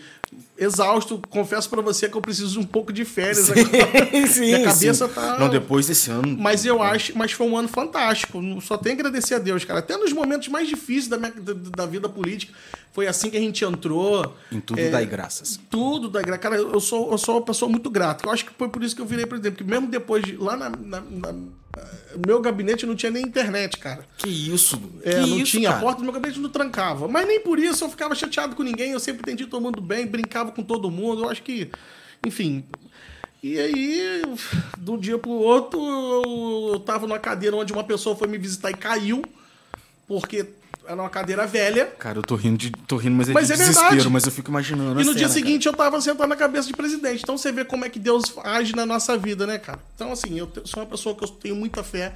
exausto. 0.58 1.22
Confesso 1.30 1.70
para 1.70 1.82
você 1.82 2.08
que 2.10 2.16
eu 2.16 2.22
preciso 2.22 2.52
de 2.54 2.60
um 2.60 2.64
pouco 2.64 2.92
de 2.94 3.04
férias 3.06 3.50
agora. 3.50 3.68
sim, 4.28 4.40
Minha 4.42 4.64
cabeça 4.64 5.08
sim. 5.08 5.14
tá. 5.14 5.38
Não, 5.40 5.50
depois 5.50 5.88
desse 5.88 6.10
ano. 6.12 6.38
Mas 6.38 6.66
eu 6.66 6.82
acho, 6.82 7.18
mas 7.18 7.32
foi 7.32 7.48
um 7.48 7.58
ano 7.58 7.68
fantástico. 7.68 8.40
Só 8.62 8.78
tenho 8.78 8.96
a 8.96 9.00
agradecer 9.00 9.36
a 9.36 9.40
Deus, 9.40 9.64
cara. 9.66 9.80
Até 9.80 9.98
nos 9.98 10.12
momentos 10.14 10.48
mais 10.48 10.68
difíceis 10.68 11.08
da, 11.08 11.18
minha, 11.18 11.32
da, 11.32 11.54
da 11.54 11.86
vida 11.86 12.08
política, 12.08 12.54
foi 12.94 13.08
assim 13.08 13.30
que 13.30 13.38
a 13.38 13.42
gente 13.42 13.64
entrou. 13.66 14.36
Em 14.52 14.60
tudo 14.60 14.80
É, 14.80 14.90
dai 14.90 15.06
graças. 15.06 15.60
Tudo 15.70 16.10
da 16.10 16.22
graça. 16.22 16.40
Cara, 16.40 16.56
eu 16.56 16.80
sou, 16.80 17.12
eu 17.12 17.18
sou 17.18 17.36
uma 17.36 17.42
pessoa 17.42 17.70
muito 17.70 17.90
grata. 17.90 18.26
Eu 18.28 18.32
acho 18.32 18.46
que 18.46 18.52
foi 18.58 18.70
por 18.70 18.84
isso 18.84 18.96
que 18.96 19.02
eu 19.02 19.06
virei 19.06 19.26
presidente. 19.26 19.56
Porque 19.58 19.70
mesmo 19.70 19.88
depois 19.88 20.24
de. 20.24 20.38
Lá 20.38 20.56
na. 20.56 20.70
na- 20.70 21.02
na- 21.02 21.36
meu 22.26 22.40
gabinete 22.40 22.86
não 22.86 22.96
tinha 22.96 23.12
nem 23.12 23.22
internet, 23.22 23.78
cara. 23.80 24.06
Que 24.18 24.30
isso? 24.30 24.82
É, 25.04 25.16
que 25.16 25.30
não 25.30 25.40
isso, 25.40 25.52
tinha. 25.52 25.68
cara? 25.70 25.80
A 25.80 25.84
porta 25.84 25.98
do 26.00 26.06
meu 26.06 26.14
gabinete 26.14 26.40
não 26.40 26.50
trancava. 26.50 27.06
Mas 27.06 27.28
nem 27.28 27.42
por 27.42 27.60
isso 27.60 27.84
eu 27.84 27.90
ficava 27.90 28.16
chateado 28.16 28.56
com 28.56 28.64
ninguém. 28.64 28.92
Eu 28.94 29.00
sempre 29.02 29.20
entendi 29.20 29.46
todo 29.46 29.62
mundo 29.62 29.82
bem, 29.82 30.08
brincava 30.08 30.45
com 30.52 30.64
todo 30.64 30.92
mundo. 30.92 31.24
Eu 31.24 31.30
acho 31.30 31.44
que. 31.44 31.70
Enfim. 32.26 32.64
E 33.44 33.60
aí, 33.60 34.22
de 34.78 34.92
um 34.92 34.98
dia 34.98 35.20
pro 35.20 35.30
outro, 35.32 35.80
eu, 35.80 36.74
eu 36.74 36.80
tava 36.80 37.06
numa 37.06 37.20
cadeira 37.20 37.56
onde 37.56 37.72
uma 37.72 37.84
pessoa 37.84 38.16
foi 38.16 38.28
me 38.28 38.38
visitar 38.38 38.72
e 38.72 38.74
caiu. 38.74 39.22
Porque 40.08 40.48
era 40.88 41.02
uma 41.02 41.10
cadeira 41.10 41.46
velha. 41.46 41.86
Cara, 41.86 42.20
eu 42.20 42.24
tô 42.24 42.36
rindo, 42.36 42.58
de, 42.58 42.72
tô 42.72 42.98
rindo 42.98 43.16
mas 43.16 43.30
é 43.30 43.34
Mas 43.34 43.48
de 43.48 43.54
é 43.54 43.58
desespero, 43.58 43.90
verdade. 43.90 44.10
mas 44.10 44.26
eu 44.26 44.32
fico 44.32 44.50
imaginando 44.50 45.02
E 45.02 45.04
no 45.04 45.14
dia 45.14 45.28
cena, 45.28 45.34
seguinte 45.34 45.66
eu 45.68 45.74
tava 45.74 46.00
sentado 46.02 46.28
na 46.28 46.36
cabeça 46.36 46.68
de 46.68 46.74
presidente. 46.74 47.22
Então 47.24 47.38
você 47.38 47.52
vê 47.52 47.66
como 47.66 47.86
é 47.86 47.90
que 47.90 48.00
Deus 48.00 48.36
age 48.44 48.76
na 48.76 48.86
nossa 48.86 49.18
vida, 49.18 49.46
né, 49.48 49.58
cara? 49.58 49.80
Então, 49.96 50.12
assim, 50.12 50.38
eu 50.38 50.52
sou 50.64 50.82
uma 50.82 50.86
pessoa 50.90 51.16
que 51.16 51.24
eu 51.24 51.28
tenho 51.28 51.56
muita 51.56 51.84
fé. 51.84 52.14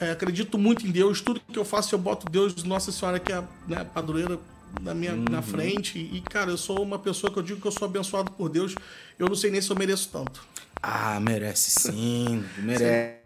é, 0.00 0.10
acredito 0.10 0.58
muito 0.58 0.86
em 0.86 0.90
Deus. 0.90 1.20
Tudo 1.20 1.40
que 1.40 1.58
eu 1.58 1.64
faço, 1.64 1.94
eu 1.94 1.98
boto 1.98 2.30
Deus, 2.30 2.62
Nossa 2.64 2.92
Senhora, 2.92 3.18
que 3.18 3.32
é 3.32 3.36
a 3.36 3.44
né, 3.66 3.84
padroeira 3.92 4.38
na 4.80 4.94
minha 4.94 5.12
Uhum. 5.14 5.24
na 5.30 5.42
frente. 5.42 5.98
E, 5.98 6.20
cara, 6.22 6.50
eu 6.50 6.56
sou 6.58 6.82
uma 6.82 6.98
pessoa 6.98 7.32
que 7.32 7.38
eu 7.38 7.42
digo 7.42 7.60
que 7.60 7.66
eu 7.66 7.72
sou 7.72 7.86
abençoado 7.86 8.30
por 8.32 8.48
Deus. 8.48 8.74
Eu 9.18 9.28
não 9.28 9.34
sei 9.34 9.50
nem 9.50 9.60
se 9.60 9.70
eu 9.70 9.76
mereço 9.76 10.08
tanto. 10.12 10.42
Ah, 10.82 11.18
merece 11.20 11.70
sim, 11.70 12.44
merece. 12.58 13.18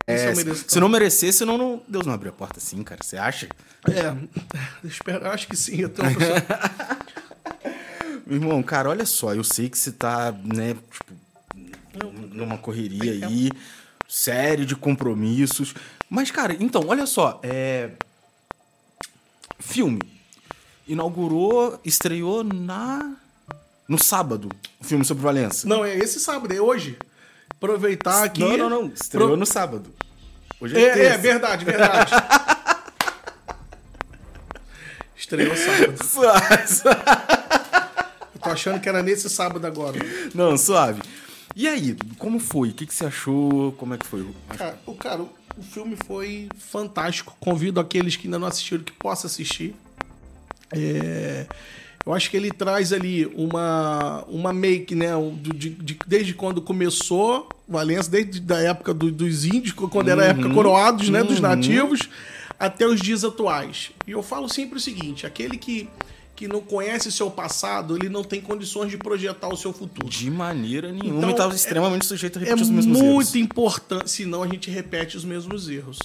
Se 0.68 0.80
não 0.80 0.88
merecesse, 0.88 1.45
não, 1.45 1.59
não- 1.59 1.82
Deus 1.86 2.07
não 2.07 2.14
abriu 2.14 2.30
a 2.30 2.34
porta 2.34 2.59
assim, 2.59 2.82
cara. 2.82 3.03
Você 3.03 3.16
acha? 3.16 3.49
É, 3.88 4.16
espero, 4.86 5.28
acho 5.28 5.47
que 5.49 5.57
sim. 5.57 5.80
Eu 5.80 5.88
tenho 5.88 6.09
uma 6.09 6.16
pessoa... 6.18 6.43
Meu 8.26 8.36
irmão, 8.40 8.62
cara, 8.62 8.88
olha 8.88 9.05
só, 9.05 9.34
eu 9.34 9.45
sei 9.45 9.68
que 9.68 9.76
você 9.76 9.93
tá, 9.93 10.32
né, 10.45 10.74
tipo, 10.90 11.12
numa 12.32 12.57
correria 12.57 13.26
aí, 13.26 13.51
série 14.09 14.64
de 14.64 14.74
compromissos. 14.76 15.74
Mas, 16.09 16.30
cara, 16.30 16.57
então, 16.59 16.84
olha 16.86 17.05
só, 17.05 17.40
é. 17.43 17.90
Filme. 19.59 20.01
Inaugurou, 20.87 21.78
estreou 21.85 22.43
na. 22.45 23.14
No 23.89 23.99
sábado, 24.03 24.49
o 24.80 24.85
filme 24.85 25.05
sobre 25.05 25.22
Valença. 25.22 25.68
Não, 25.68 25.85
é 25.85 25.97
esse 25.97 26.18
sábado, 26.20 26.53
é 26.55 26.61
hoje. 26.61 26.97
Aproveitar 27.51 28.24
aqui. 28.24 28.41
Não, 28.41 28.57
não, 28.57 28.70
não. 28.70 28.87
Estreou 28.89 29.28
Pro- 29.28 29.37
no 29.37 29.45
sábado. 29.47 29.91
Hoje 30.61 30.76
é, 30.76 30.80
É, 30.80 31.07
é, 31.09 31.18
verdade, 31.18 31.64
verdade. 31.64 32.12
Estreou 35.16 35.55
sábado. 35.57 36.05
Suave. 36.05 36.45
Eu 38.35 38.41
tô 38.41 38.51
achando 38.51 38.80
que 38.80 38.89
era 38.89 39.03
nesse 39.03 39.28
sábado 39.30 39.66
agora. 39.66 39.99
Não, 40.35 40.57
suave. 40.57 41.03
E 41.55 41.68
aí, 41.68 41.97
como 42.18 42.39
foi? 42.39 42.70
O 42.70 42.72
que, 42.74 42.87
que 42.87 42.95
você 42.95 43.05
achou? 43.07 43.72
Como 43.72 43.95
é 43.95 43.99
que 43.99 44.07
foi? 44.07 44.26
Cara, 44.57 44.78
o, 44.87 44.95
cara, 44.95 45.22
o 45.22 45.62
filme 45.62 45.97
foi 46.07 46.49
fantástico. 46.59 47.37
Convido 47.39 47.78
aqueles 47.78 48.16
que 48.16 48.26
ainda 48.26 48.39
não 48.39 48.47
assistiram 48.49 48.83
que 48.83 48.93
possam 48.93 49.26
assistir. 49.28 49.74
É, 50.74 51.46
eu 52.04 52.12
acho 52.12 52.30
que 52.30 52.36
ele 52.36 52.50
traz 52.50 52.92
ali 52.92 53.26
uma, 53.34 54.24
uma 54.28 54.52
make, 54.52 54.94
né? 54.94 55.10
De, 55.40 55.70
de- 55.70 55.98
desde 56.06 56.34
quando 56.34 56.60
começou 56.60 57.48
Valença, 57.68 58.10
desde 58.10 58.52
a 58.52 58.58
época 58.58 58.92
do- 58.92 59.12
dos 59.12 59.44
índios, 59.44 59.72
quando 59.72 60.08
era 60.08 60.22
a 60.22 60.26
época 60.26 60.50
coroados, 60.50 61.08
né? 61.08 61.22
Dos 61.22 61.38
nativos, 61.40 62.08
até 62.58 62.86
os 62.86 63.00
dias 63.00 63.24
atuais. 63.24 63.90
E 64.06 64.10
eu 64.10 64.22
falo 64.22 64.48
sempre 64.48 64.78
o 64.78 64.80
seguinte: 64.80 65.26
aquele 65.26 65.56
que, 65.56 65.88
que 66.35 66.49
não 66.49 66.61
conhece 66.61 67.12
seu 67.12 67.30
passado, 67.30 67.97
ele 67.97 68.09
não 68.09 68.24
tem 68.24 68.41
condições 68.41 68.91
de 68.91 68.97
projetar 68.97 69.49
o 69.49 69.57
seu 69.57 69.72
futuro. 69.72 70.09
De 70.09 70.30
maneira 70.30 70.91
nenhuma, 70.91 71.18
Então, 71.18 71.30
e 71.30 71.35
tava 71.35 71.53
é- 71.53 71.57
extremamente 71.57 72.07
sujeito 72.07 72.39
a 72.39 72.43
É 72.43 72.45
repetir 72.47 72.62
os 72.64 72.70
mesmos 72.70 72.97
muito 72.99 73.11
erros. 73.12 73.37
importante, 73.37 74.11
senão 74.11 74.43
a 74.43 74.49
gente 74.49 74.70
repete 74.70 75.16
os 75.16 75.24
mesmos 75.24 75.68
erros. 75.68 75.99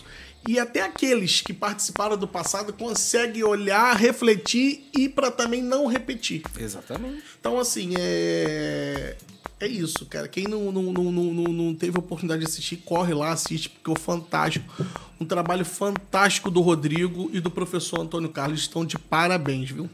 E 0.47 0.59
até 0.59 0.81
aqueles 0.81 1.41
que 1.41 1.53
participaram 1.53 2.15
do 2.17 2.27
passado 2.27 2.71
conseguem 2.71 3.43
olhar, 3.43 3.95
refletir 3.97 4.89
e 4.97 5.09
para 5.09 5.29
também 5.31 5.61
não 5.61 5.87
repetir. 5.87 6.41
Exatamente. 6.59 7.21
Então, 7.39 7.57
assim, 7.59 7.93
é. 7.97 9.15
É 9.59 9.65
isso, 9.67 10.05
cara. 10.05 10.27
Quem 10.27 10.43
não, 10.43 10.71
não, 10.71 10.83
não, 10.83 11.11
não, 11.11 11.23
não- 11.33 11.51
não 11.53 11.73
teve 11.73 11.97
a 11.97 11.99
oportunidade 11.99 12.41
de 12.41 12.47
assistir, 12.47 12.77
corre 12.77 13.11
lá, 13.15 13.31
assiste, 13.31 13.69
porque 13.69 13.89
é 13.91 13.95
fantástico. 14.03 14.71
Um 15.19 15.25
trabalho 15.25 15.65
fantástico 15.65 16.51
do 16.51 16.61
Rodrigo 16.61 17.27
e 17.33 17.39
do 17.39 17.49
professor 17.49 17.99
Antônio 18.01 18.29
Carlos. 18.29 18.59
Estão 18.59 18.85
de 18.85 18.99
parabéns, 18.99 19.71
viu? 19.71 19.89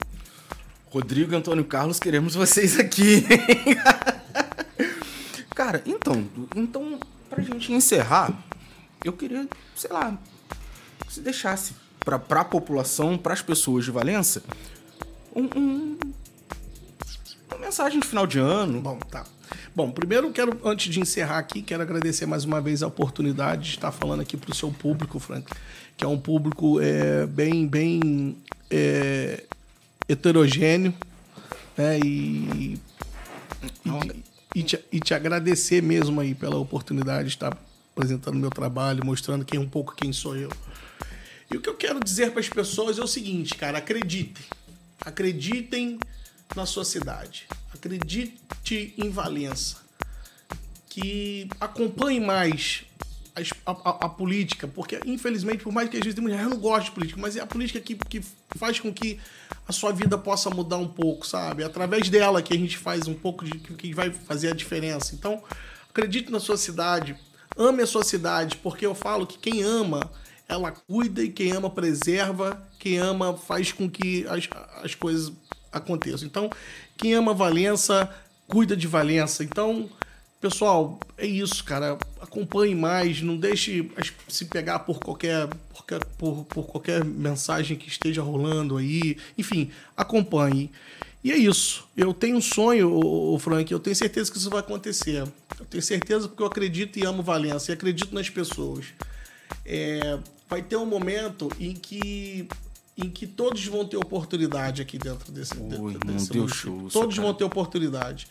Rodrigo 0.93 1.33
e 1.33 1.35
Antônio 1.35 1.65
Carlos, 1.65 1.99
queremos 1.99 2.35
vocês 2.35 2.79
aqui. 2.79 3.25
Cara, 5.55 5.81
então, 5.87 6.23
então, 6.55 6.99
pra 7.29 7.41
gente 7.41 7.73
encerrar, 7.73 8.31
eu 9.03 9.11
queria, 9.11 9.47
sei 9.75 9.91
lá, 9.91 10.15
se 11.09 11.19
deixasse 11.19 11.73
pra, 11.99 12.19
pra 12.19 12.43
população, 12.45 13.17
pras 13.17 13.41
pessoas 13.41 13.85
de 13.85 13.89
Valença, 13.91 14.43
um, 15.35 15.45
um- 15.59 15.97
uma 17.49 17.57
mensagem 17.59 17.99
de 17.99 18.07
final 18.07 18.27
de 18.27 18.37
ano. 18.37 18.79
Bom, 18.79 18.99
tá. 18.99 19.23
Bom, 19.75 19.89
primeiro 19.89 20.31
quero, 20.31 20.59
antes 20.63 20.93
de 20.93 20.99
encerrar 20.99 21.39
aqui, 21.39 21.63
quero 21.63 21.81
agradecer 21.81 22.27
mais 22.27 22.45
uma 22.45 22.61
vez 22.61 22.83
a 22.83 22.87
oportunidade 22.87 23.63
de 23.63 23.69
estar 23.69 23.91
falando 23.91 24.21
aqui 24.21 24.37
para 24.37 24.51
o 24.51 24.55
seu 24.55 24.69
público, 24.71 25.19
Frank, 25.19 25.51
que 25.97 26.05
é 26.05 26.07
um 26.07 26.19
público 26.19 26.79
é, 26.79 27.25
bem, 27.25 27.67
bem 27.67 28.37
é, 28.69 29.43
heterogêneo, 30.13 30.93
né? 31.77 31.99
E, 31.99 32.07
e, 32.55 32.79
e 34.55 34.63
te, 34.63 34.79
e 34.91 34.99
te 34.99 35.13
agradecer 35.13 35.81
mesmo 35.81 36.19
aí 36.19 36.33
pela 36.33 36.57
oportunidade 36.57 37.29
de 37.29 37.35
estar 37.35 37.57
apresentando 37.95 38.37
meu 38.37 38.49
trabalho, 38.49 39.05
mostrando 39.05 39.45
quem 39.45 39.59
um 39.59 39.69
pouco 39.69 39.95
quem 39.95 40.11
sou 40.11 40.35
eu. 40.35 40.51
E 41.51 41.57
o 41.57 41.61
que 41.61 41.69
eu 41.69 41.75
quero 41.75 41.99
dizer 42.03 42.31
para 42.31 42.39
as 42.39 42.49
pessoas 42.49 42.97
é 42.97 43.03
o 43.03 43.07
seguinte, 43.07 43.55
cara, 43.55 43.77
acreditem. 43.77 44.43
Acreditem 45.05 45.99
na 46.55 46.65
sua 46.65 46.85
cidade. 46.85 47.47
Acredite 47.73 48.93
em 48.97 49.09
Valença. 49.09 49.77
Que 50.89 51.47
acompanhe 51.59 52.19
mais 52.19 52.85
a, 53.65 53.71
a- 53.71 54.05
a 54.05 54.09
política, 54.09 54.67
porque 54.67 54.99
infelizmente, 55.05 55.63
por 55.63 55.73
mais 55.73 55.89
que 55.89 55.97
às 55.97 56.03
vezes 56.03 56.19
mulher, 56.19 56.41
eu 56.43 56.49
não 56.49 56.57
gosto 56.57 56.85
de 56.85 56.91
política, 56.91 57.19
mas 57.19 57.35
é 57.35 57.41
a 57.41 57.47
política 57.47 57.79
que, 57.79 57.95
que 57.95 58.21
faz 58.55 58.79
com 58.79 58.93
que 58.93 59.19
a 59.67 59.71
sua 59.71 59.91
vida 59.91 60.17
possa 60.17 60.49
mudar 60.49 60.77
um 60.77 60.87
pouco, 60.87 61.25
sabe? 61.25 61.63
É 61.63 61.65
através 61.65 62.09
dela 62.09 62.41
que 62.41 62.53
a 62.53 62.57
gente 62.57 62.77
faz 62.77 63.07
um 63.07 63.13
pouco 63.13 63.45
de 63.45 63.57
que 63.59 63.93
vai 63.93 64.11
fazer 64.11 64.51
a 64.51 64.55
diferença. 64.55 65.15
Então, 65.15 65.41
acredite 65.89 66.31
na 66.31 66.39
sua 66.39 66.57
cidade, 66.57 67.15
ame 67.57 67.81
a 67.81 67.87
sua 67.87 68.03
cidade, 68.03 68.57
porque 68.57 68.85
eu 68.85 68.93
falo 68.93 69.25
que 69.25 69.37
quem 69.37 69.63
ama, 69.63 70.01
ela 70.47 70.71
cuida 70.71 71.23
e 71.23 71.29
quem 71.29 71.53
ama 71.53 71.69
preserva, 71.69 72.61
quem 72.77 72.97
ama 72.97 73.35
faz 73.37 73.71
com 73.71 73.89
que 73.89 74.25
as, 74.27 74.47
as 74.83 74.93
coisas 74.95 75.31
aconteçam. 75.71 76.27
Então, 76.27 76.49
quem 76.97 77.13
ama 77.13 77.33
Valença, 77.33 78.09
cuida 78.47 78.75
de 78.75 78.85
Valença. 78.87 79.43
Então, 79.43 79.89
pessoal, 80.43 80.99
é 81.17 81.25
isso, 81.25 81.63
cara. 81.63 81.97
Acompanhe 82.19 82.75
mais, 82.75 83.21
não 83.21 83.37
deixe 83.37 83.89
se 84.27 84.43
pegar 84.43 84.79
por 84.79 84.99
qualquer, 84.99 85.47
por, 85.47 86.05
por, 86.17 86.45
por 86.45 86.65
qualquer 86.65 87.05
mensagem 87.05 87.77
que 87.77 87.87
esteja 87.87 88.21
rolando 88.21 88.75
aí. 88.75 89.15
Enfim, 89.37 89.71
acompanhe. 89.95 90.69
E 91.23 91.31
é 91.31 91.37
isso. 91.37 91.87
Eu 91.95 92.13
tenho 92.13 92.35
um 92.35 92.41
sonho, 92.41 92.91
ô, 92.93 93.39
Frank, 93.39 93.71
eu 93.71 93.79
tenho 93.79 93.95
certeza 93.95 94.29
que 94.29 94.37
isso 94.37 94.49
vai 94.49 94.59
acontecer. 94.59 95.23
Eu 95.57 95.65
tenho 95.65 95.81
certeza 95.81 96.27
porque 96.27 96.43
eu 96.43 96.47
acredito 96.47 96.99
e 96.99 97.05
amo 97.05 97.23
Valença 97.23 97.71
e 97.71 97.73
acredito 97.73 98.13
nas 98.13 98.29
pessoas. 98.29 98.87
É, 99.65 100.19
vai 100.49 100.61
ter 100.61 100.75
um 100.75 100.85
momento 100.85 101.49
em 101.57 101.73
que 101.73 102.49
em 102.97 103.09
que 103.09 103.25
todos 103.25 103.65
vão 103.65 103.85
ter 103.85 103.97
oportunidade 103.97 104.81
aqui 104.81 104.99
dentro 104.99 105.31
desse, 105.31 105.55
dentro 105.55 105.89
desse 105.99 106.29
deu 106.31 106.41
município. 106.43 106.47
show, 106.49 106.89
Todos 106.91 107.15
cara. 107.15 107.27
vão 107.27 107.33
ter 107.33 107.43
oportunidade. 107.43 108.27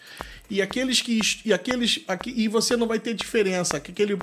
E 0.49 0.63
aqueles 0.63 1.01
que 1.01 1.19
e 1.45 1.53
aqueles 1.53 2.01
aqui, 2.07 2.33
e 2.37 2.47
você 2.47 2.77
não 2.77 2.87
vai 2.87 3.01
ter 3.01 3.15
diferença, 3.15 3.81
que 3.81 3.91
aquele 3.91 4.17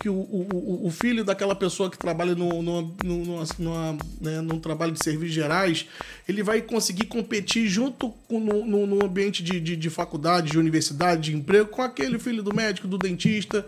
que 0.00 0.08
o, 0.08 0.14
o, 0.14 0.48
o- 0.54 0.86
o 0.86 0.90
filho 0.90 1.22
daquela 1.22 1.54
pessoa 1.54 1.90
que 1.90 1.98
trabalha 1.98 2.34
no, 2.34 2.62
no, 2.62 2.80
no, 3.04 3.24
numa- 3.24 3.44
numa, 3.58 3.98
né, 4.18 4.40
num 4.40 4.58
trabalho 4.58 4.92
de 4.92 5.04
serviços 5.04 5.34
gerais, 5.34 5.86
ele 6.26 6.42
vai 6.42 6.62
conseguir 6.62 7.04
competir 7.04 7.66
junto 7.68 8.08
com, 8.26 8.40
no, 8.40 8.64
no, 8.64 8.86
no 8.86 9.04
ambiente 9.04 9.42
de, 9.42 9.60
de, 9.60 9.76
de 9.76 9.90
faculdade, 9.90 10.50
de 10.52 10.58
universidade, 10.58 11.30
de 11.30 11.36
emprego, 11.36 11.68
com 11.68 11.82
aquele 11.82 12.18
filho 12.18 12.42
do 12.42 12.54
médico, 12.54 12.88
do 12.88 12.96
dentista, 12.96 13.66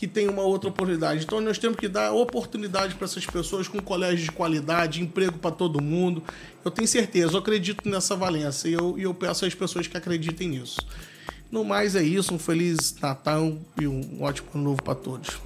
que 0.00 0.08
tem 0.08 0.30
uma 0.30 0.40
outra 0.40 0.70
oportunidade. 0.70 1.24
Então 1.24 1.42
nós 1.42 1.58
temos 1.58 1.76
que 1.76 1.86
dar 1.86 2.10
oportunidade 2.12 2.94
para 2.94 3.04
essas 3.04 3.26
pessoas 3.26 3.68
com 3.68 3.78
colégio 3.82 4.24
de 4.24 4.32
qualidade, 4.32 5.02
emprego 5.02 5.38
para 5.38 5.50
todo 5.50 5.78
mundo. 5.82 6.22
Eu 6.64 6.70
tenho 6.70 6.88
certeza, 6.88 7.34
eu 7.34 7.38
acredito 7.38 7.86
nessa 7.86 8.16
valência 8.16 8.66
e 8.66 8.72
eu, 8.72 8.98
eu 8.98 9.12
peço 9.12 9.44
às 9.44 9.54
pessoas 9.54 9.86
que 9.86 9.94
acreditem 9.94 10.48
nisso. 10.48 10.80
No 11.52 11.66
mais 11.66 11.94
é 11.94 12.02
isso, 12.02 12.32
um 12.32 12.38
feliz 12.38 12.96
Natal 12.98 13.58
e 13.78 13.86
um 13.86 14.22
ótimo 14.22 14.48
ano 14.54 14.64
novo 14.64 14.82
para 14.82 14.94
todos. 14.94 15.38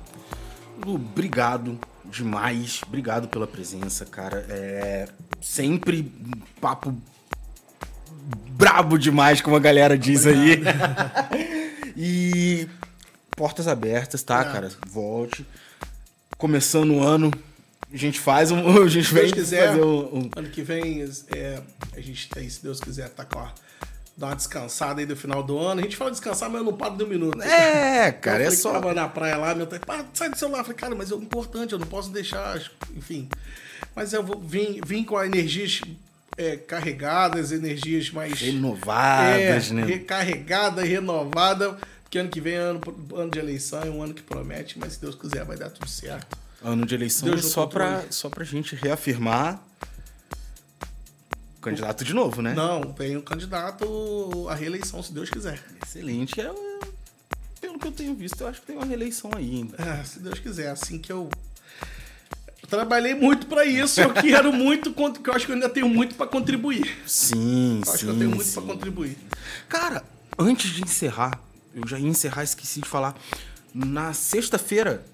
Lu, 0.87 0.95
obrigado 0.95 1.77
demais. 2.05 2.81
Obrigado 2.87 3.27
pela 3.27 3.49
presença, 3.49 4.07
cara. 4.07 4.47
É 4.49 5.09
sempre 5.41 6.13
um 6.25 6.61
papo 6.61 6.97
brabo 8.51 9.01
demais, 9.01 9.41
como 9.41 9.57
a 9.57 9.61
galera 9.61 9.99
diz 9.99 10.25
aí. 10.29 10.63
e 11.97 12.69
portas 13.37 13.67
abertas, 13.69 14.23
tá, 14.23 14.41
É. 14.41 14.45
cara? 14.45 14.71
Volte. 14.87 15.47
Começando 16.37 16.95
o 16.95 17.03
ano, 17.03 17.31
a 17.93 17.97
gente 17.97 18.19
faz 18.21 18.51
um. 18.51 18.59
A 18.83 18.89
gente 18.89 19.09
Se 19.09 19.15
vem 19.15 19.23
Deus 19.25 19.33
quiser, 19.35 19.69
fazer 19.69 19.83
um. 19.83 20.19
um- 20.19 20.31
ano 20.37 20.49
que 20.51 20.63
vem 20.63 21.03
é, 21.35 21.61
a 21.97 22.01
gente 22.01 22.29
tem, 22.29 22.49
se 22.49 22.63
Deus 22.63 22.81
quiser, 22.81 23.09
tá 23.11 23.25
com 23.25 23.39
a, 23.39 23.53
dar 24.17 24.27
uma 24.29 24.37
descansada 24.37 25.01
aí 25.01 25.07
do 25.07 25.17
final 25.17 25.43
do 25.43 25.57
ano. 25.59 25.81
A 25.81 25.85
gente 25.85 25.97
fala 25.97 26.11
descansar, 26.11 26.51
mas 26.51 26.59
eu 26.61 26.65
não 26.65 26.77
paro 26.77 26.97
de 26.97 27.05
um 27.05 27.09
minuto. 27.09 27.41
É, 27.43 28.09
Eu 28.11 28.13
cara, 28.15 28.43
é 28.43 28.45
falei 28.45 28.49
que 28.49 28.57
só. 28.57 28.73
Tava 28.73 28.95
na 28.95 29.09
praia 29.09 29.37
lá, 29.37 29.55
meu 29.55 29.67
pai, 29.67 29.79
"Pá, 29.79 30.05
sai 30.13 30.29
do 30.29 30.37
celular. 30.39 30.59
Eu 30.61 30.65
falei, 30.65 30.77
cara, 30.79 30.95
mas 30.95 31.11
é 31.13 31.15
importante, 31.15 31.73
eu 31.73 31.79
não 31.79 31.87
posso 31.87 32.11
deixar, 32.11 32.61
enfim. 32.97 33.29
Mas 33.95 34.13
eu 34.13 34.23
vou, 34.25 34.41
vim, 34.41 34.81
vim 34.85 35.05
com 35.05 35.23
energias 35.23 35.81
é, 36.37 36.57
carregadas, 36.57 37.53
energias 37.53 38.11
mais. 38.11 38.33
Renovadas, 38.41 39.71
é, 39.71 39.75
né? 39.75 39.85
Recarregada, 39.85 40.83
renovada. 40.83 41.79
Porque 42.15 42.21
ano 42.21 42.31
que 42.31 42.41
vem 42.41 42.53
é 42.55 42.59
ano, 42.59 42.81
ano 43.17 43.29
de 43.29 43.41
eleição, 43.41 43.83
é 43.83 43.91
um 43.91 44.01
ano 44.01 44.15
que 44.15 44.23
promete, 44.23 44.79
mas 44.79 44.93
se 44.93 45.01
Deus 45.01 45.17
quiser 45.17 45.45
vai 45.45 45.57
dar 45.57 45.69
tudo 45.69 45.89
certo. 45.91 46.39
Ano 46.63 46.87
de 46.87 46.95
eleição 46.95 47.29
Deus 47.29 47.45
é 47.45 47.49
só 47.49 47.67
pra, 47.67 47.87
controle. 47.95 48.13
só 48.13 48.31
pra 48.31 48.45
gente 48.45 48.77
reafirmar. 48.77 49.61
Candidato 51.61 52.05
de 52.05 52.15
novo, 52.15 52.41
né? 52.41 52.55
Não, 52.55 52.95
vem 52.97 53.17
o 53.17 53.23
candidato 53.23 54.47
à 54.49 54.55
reeleição, 54.55 55.03
se 55.03 55.13
Deus 55.13 55.29
quiser. 55.29 55.61
Excelente. 55.85 56.41
É, 56.41 56.53
pelo 57.61 57.81
que 57.81 57.89
eu 57.89 57.91
tenho 57.91 58.15
visto, 58.15 58.41
eu 58.43 58.47
acho 58.47 58.61
que 58.61 58.67
tem 58.69 58.77
uma 58.77 58.87
reeleição 58.87 59.33
aí 59.35 59.57
ainda. 59.57 59.77
É, 59.83 60.05
se 60.05 60.21
Deus 60.21 60.39
quiser, 60.39 60.69
assim 60.71 61.01
que 61.01 61.11
eu. 61.11 61.29
eu 62.63 62.69
trabalhei 62.69 63.17
muito 63.17 63.49
pra 63.49 63.65
isso, 63.65 64.01
eu 64.01 64.13
quero 64.15 64.53
muito, 64.55 64.95
que 64.95 65.29
eu 65.31 65.35
acho 65.35 65.47
que 65.47 65.51
eu 65.51 65.57
ainda 65.57 65.69
tenho 65.69 65.89
muito 65.89 66.15
pra 66.15 66.29
contribuir. 66.29 66.97
Sim, 67.09 67.81
Eu 67.85 67.93
acho 67.93 67.99
sim. 68.03 68.07
que 68.07 68.13
eu 68.13 68.19
tenho 68.19 68.31
muito 68.31 68.53
pra 68.53 68.63
contribuir. 68.63 69.19
Cara, 69.69 70.05
antes 70.39 70.71
de 70.71 70.81
encerrar, 70.85 71.41
eu 71.75 71.87
já 71.87 71.99
ia 71.99 72.09
encerrar, 72.09 72.43
esqueci 72.43 72.81
de 72.81 72.89
falar. 72.89 73.15
Na 73.75 74.13
sexta-feira, 74.13 75.05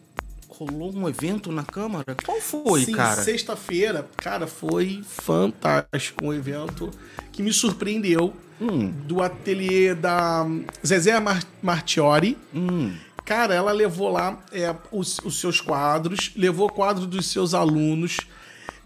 rolou 0.49 0.95
um 0.95 1.09
evento 1.09 1.51
na 1.51 1.65
Câmara. 1.65 2.17
Qual 2.25 2.41
foi, 2.41 2.85
Sim, 2.85 2.93
cara? 2.93 3.23
sexta-feira, 3.23 4.07
cara, 4.17 4.47
foi 4.47 5.03
fantástico. 5.07 6.25
Um 6.25 6.33
evento 6.33 6.91
que 7.33 7.43
me 7.43 7.53
surpreendeu. 7.53 8.35
Hum. 8.61 8.93
Do 9.07 9.23
ateliê 9.23 9.95
da 9.95 10.47
Zezé 10.87 11.19
Mar 11.19 11.43
Martiori. 11.63 12.37
Hum. 12.55 12.95
Cara, 13.25 13.55
ela 13.55 13.73
levou 13.73 14.11
lá 14.11 14.39
é, 14.53 14.75
os, 14.93 15.19
os 15.25 15.41
seus 15.41 15.63
quadros, 15.63 16.33
levou 16.37 16.69
quadros 16.69 17.07
dos 17.07 17.27
seus 17.27 17.55
alunos, 17.55 18.19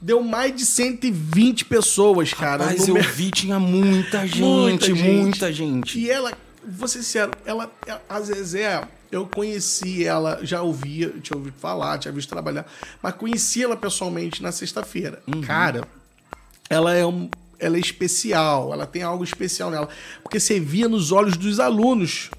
Deu 0.05 0.23
mais 0.23 0.55
de 0.55 0.67
120 0.67 1.65
pessoas, 1.65 2.35
cara. 2.35 2.67
Mas 2.67 2.87
eu 2.87 2.95
vi, 3.03 3.31
tinha 3.31 3.59
muita 3.59 4.21
gente, 4.29 4.41
Muita 4.43 4.95
muita 4.95 5.51
gente. 5.51 5.95
gente. 5.95 5.99
E 5.99 6.11
ela, 6.11 6.31
vou 6.67 6.89
ser 6.89 6.99
sincero, 7.03 7.33
ela, 7.45 7.71
a 8.09 8.21
Zezé, 8.21 8.83
eu 9.11 9.27
conheci 9.27 10.05
ela, 10.05 10.41
já 10.43 10.63
ouvia, 10.63 11.15
tinha 11.23 11.37
ouvido 11.37 11.57
falar, 11.59 11.99
tinha 11.99 12.13
visto 12.13 12.29
trabalhar, 12.29 12.67
mas 13.03 13.15
conheci 13.15 13.63
ela 13.63 13.77
pessoalmente 13.77 14.43
na 14.43 14.51
sexta-feira. 14.53 15.23
Uhum. 15.33 15.41
Cara, 15.41 15.87
ela 16.69 16.95
é 16.95 17.05
um. 17.07 17.29
Ela 17.59 17.77
é 17.77 17.81
especial, 17.81 18.73
ela 18.73 18.87
tem 18.87 19.03
algo 19.03 19.23
especial 19.23 19.71
nela. 19.71 19.89
Porque 20.23 20.41
você 20.41 20.59
via 20.59 20.89
nos 20.89 21.13
olhos 21.13 21.37
dos 21.37 21.61
alunos 21.61 22.31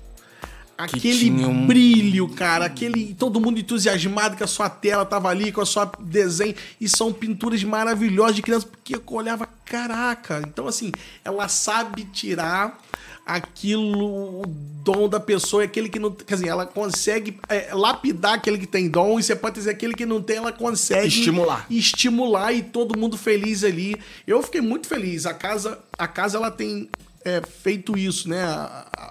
aquele 0.77 1.31
um- 1.31 1.65
brilho, 1.65 2.27
cara, 2.27 2.65
aquele 2.65 3.15
todo 3.15 3.39
mundo 3.39 3.59
entusiasmado 3.59 4.35
que 4.35 4.43
a 4.43 4.47
sua 4.47 4.69
tela 4.69 5.05
tava 5.05 5.29
ali, 5.29 5.51
com 5.51 5.61
a 5.61 5.65
sua 5.65 5.89
desenho, 5.99 6.53
e 6.79 6.89
são 6.89 7.13
pinturas 7.13 7.63
maravilhosas 7.63 8.35
de 8.35 8.41
criança, 8.41 8.67
porque 8.67 8.95
eu 8.95 9.03
olhava, 9.07 9.47
caraca. 9.65 10.43
Então 10.45 10.67
assim, 10.67 10.91
ela 11.23 11.47
sabe 11.47 12.03
tirar 12.05 12.77
aquilo, 13.25 14.41
o 14.41 14.45
dom 14.45 15.09
da 15.09 15.19
pessoa, 15.19 15.63
é 15.63 15.65
aquele 15.65 15.89
que 15.89 15.97
não, 15.97 16.11
quer 16.11 16.35
dizer, 16.35 16.47
ela 16.47 16.65
consegue 16.65 17.39
é, 17.49 17.73
lapidar 17.73 18.33
aquele 18.35 18.57
que 18.59 18.67
tem 18.67 18.87
dom, 18.87 19.19
e 19.19 19.23
você 19.23 19.35
pode 19.35 19.55
dizer 19.55 19.71
aquele 19.71 19.95
que 19.95 20.05
não 20.05 20.21
tem, 20.21 20.37
ela 20.37 20.51
consegue 20.51 21.07
Estimular. 21.07 21.65
estimular 21.69 22.53
e 22.53 22.61
todo 22.61 22.97
mundo 22.97 23.17
feliz 23.17 23.63
ali. 23.63 23.95
Eu 24.27 24.43
fiquei 24.43 24.61
muito 24.61 24.87
feliz. 24.87 25.25
A 25.25 25.33
casa, 25.33 25.79
a 25.97 26.07
casa 26.07 26.37
ela 26.37 26.51
tem 26.51 26.87
é, 27.23 27.41
feito 27.41 27.97
isso, 27.97 28.29
né? 28.29 28.43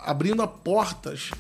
Abrindo 0.05 0.47
portas 0.47 1.31